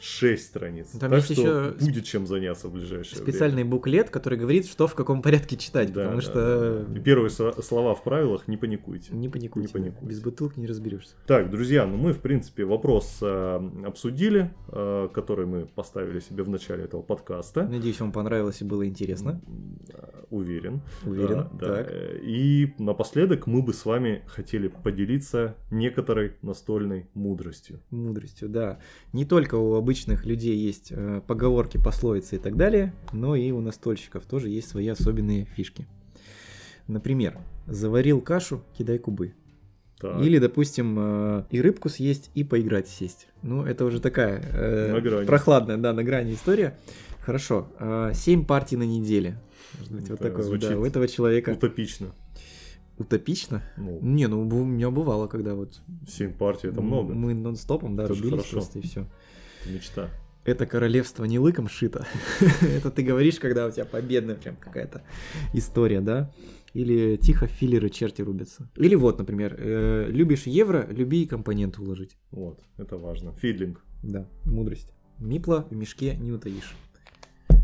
6 0.03 0.45
страниц. 0.45 0.89
Там 0.99 1.09
так 1.09 1.19
есть 1.19 1.31
что 1.31 1.41
еще 1.41 1.85
будет 1.85 2.03
чем 2.03 2.27
заняться 2.27 2.67
в 2.67 2.73
ближайшее 2.73 3.17
Специальный 3.17 3.63
буклет, 3.63 4.09
который 4.09 4.37
говорит, 4.37 4.67
что 4.67 4.87
в 4.87 4.95
каком 4.95 5.21
порядке 5.21 5.55
читать, 5.55 5.91
время. 5.91 6.09
Да, 6.09 6.17
потому 6.17 6.21
да, 6.21 6.27
что... 6.27 6.85
да. 6.89 6.99
Первые 6.99 7.29
слова 7.29 7.95
в 7.95 8.03
правилах 8.03 8.47
не 8.49 8.57
паникуйте. 8.57 9.13
Не 9.13 9.29
паникуйте. 9.29 9.67
Не 9.67 9.73
да. 9.73 9.79
паникуйте. 9.79 10.05
Без 10.05 10.19
бутылки 10.19 10.59
не 10.59 10.67
разберешься. 10.67 11.15
Так, 11.25 11.49
друзья, 11.49 11.85
ну 11.85 11.95
мы, 11.95 12.11
в 12.11 12.19
принципе, 12.19 12.65
вопрос 12.65 13.19
э, 13.21 13.69
обсудили, 13.85 14.53
э, 14.67 15.07
который 15.13 15.45
мы 15.45 15.67
поставили 15.67 16.19
себе 16.19 16.43
в 16.43 16.49
начале 16.49 16.83
этого 16.83 17.01
подкаста. 17.01 17.63
Надеюсь, 17.63 18.01
вам 18.01 18.11
понравилось 18.11 18.61
и 18.61 18.65
было 18.65 18.85
интересно. 18.85 19.41
Э, 19.89 20.23
Уверен. 20.33 20.81
Уверен. 21.05 21.47
Да. 21.53 21.67
Так. 21.67 21.87
Э, 21.91 22.19
И 22.23 22.73
напоследок 22.79 23.45
мы 23.45 23.61
бы 23.61 23.71
с 23.71 23.85
вами 23.85 24.23
хотели 24.25 24.67
поделиться 24.67 25.55
некоторой 25.69 26.33
настольной 26.41 27.07
мудростью. 27.13 27.79
Мудростью, 27.91 28.49
да. 28.49 28.79
Не 29.13 29.25
только 29.25 29.55
у 29.55 29.75
обычных 29.75 29.92
людей 30.25 30.55
есть 30.57 30.87
э, 30.91 31.21
поговорки, 31.25 31.77
пословицы 31.77 32.35
и 32.35 32.39
так 32.39 32.55
далее, 32.57 32.93
но 33.11 33.35
и 33.35 33.51
у 33.51 33.61
настольщиков 33.61 34.25
тоже 34.25 34.49
есть 34.49 34.69
свои 34.69 34.87
особенные 34.87 35.45
фишки. 35.45 35.87
Например, 36.87 37.37
заварил 37.67 38.21
кашу, 38.21 38.61
кидай 38.77 38.97
кубы. 38.97 39.33
Так. 39.99 40.21
Или, 40.21 40.37
допустим, 40.37 40.95
э, 40.99 41.43
и 41.49 41.61
рыбку 41.61 41.87
съесть, 41.87 42.29
и 42.35 42.43
поиграть 42.43 42.89
сесть. 42.89 43.27
Ну, 43.41 43.63
это 43.63 43.85
уже 43.85 44.01
такая 44.01 44.41
э, 44.51 45.25
прохладная, 45.25 45.77
да, 45.77 45.93
на 45.93 46.03
грани 46.03 46.33
история. 46.33 46.77
Хорошо. 47.21 47.67
э, 47.79 48.11
Семь 48.13 48.45
партий 48.45 48.75
на 48.75 48.83
неделе. 48.83 49.39
Может 49.79 49.93
быть, 49.93 50.09
вот 50.09 50.19
Это 50.19 50.23
такое, 50.23 50.37
вот, 50.43 50.45
звучит 50.45 50.69
да, 50.69 50.77
у 50.77 50.85
этого 50.85 51.07
человека 51.07 51.51
Утопично. 51.51 52.07
утопично. 52.97 53.63
Ну, 53.77 53.99
Не, 54.01 54.27
ну 54.27 54.41
у 54.45 54.65
меня 54.65 54.91
бывало, 54.91 55.27
когда 55.27 55.55
вот 55.55 55.79
7 56.07 56.33
партий 56.33 56.67
это 56.67 56.81
много. 56.81 57.13
мы 57.13 57.33
нон-стопом, 57.33 57.95
да, 57.95 58.03
Это 58.03 58.13
рубились 58.13 58.43
просто 58.43 58.79
и 58.79 58.81
все. 58.81 59.05
Мечта. 59.65 60.09
Это 60.45 60.65
королевство 60.65 61.23
не 61.23 61.39
лыком 61.39 61.69
шито. 61.69 62.05
Это 62.61 62.91
ты 62.91 63.01
говоришь, 63.01 63.39
когда 63.39 63.65
у 63.65 63.71
тебя 63.71 63.85
победная 63.85 64.35
прям 64.35 64.57
какая-то 64.57 65.01
история, 65.53 66.01
да? 66.01 66.31
Или 66.73 67.15
тихо 67.15 67.47
филлеры 67.47 67.89
черти 67.89 68.21
рубятся. 68.21 68.69
Или 68.75 68.95
вот, 68.95 69.19
например, 69.19 69.55
э, 69.57 70.07
любишь 70.09 70.43
евро, 70.47 70.85
люби 70.89 71.23
и 71.23 71.27
компоненты 71.27 71.81
уложить. 71.81 72.17
Вот, 72.31 72.59
это 72.77 72.97
важно. 72.97 73.33
Фидлинг. 73.33 73.81
Да, 74.01 74.27
мудрость. 74.43 74.91
Мипла 75.19 75.65
в 75.69 75.75
мешке 75.75 76.15
не 76.17 76.31
утаишь. 76.31 76.75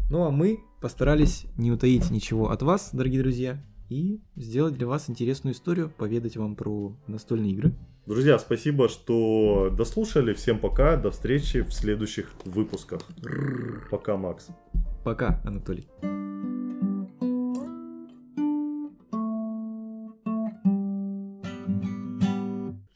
Ну 0.10 0.24
а 0.24 0.32
мы 0.32 0.60
постарались 0.82 1.45
не 1.58 1.72
утаить 1.72 2.10
ничего 2.12 2.50
от 2.50 2.62
вас, 2.62 2.91
дорогие 2.93 3.22
друзья, 3.22 3.62
и 3.89 4.22
сделать 4.36 4.76
для 4.76 4.88
вас 4.88 5.10
интересную 5.10 5.54
историю, 5.54 5.91
поведать 5.97 6.38
вам 6.38 6.56
про 6.56 6.95
настольные 7.08 7.52
игры. 7.52 7.74
Друзья, 8.10 8.39
спасибо, 8.39 8.89
что 8.89 9.70
дослушали. 9.72 10.34
Всем 10.34 10.57
пока. 10.57 10.97
До 10.97 11.12
встречи 11.12 11.62
в 11.62 11.72
следующих 11.72 12.32
выпусках. 12.43 13.01
Пока, 13.91 14.18
Макс. 14.18 14.47
Пока, 15.03 15.39
Анатолий. 15.45 15.88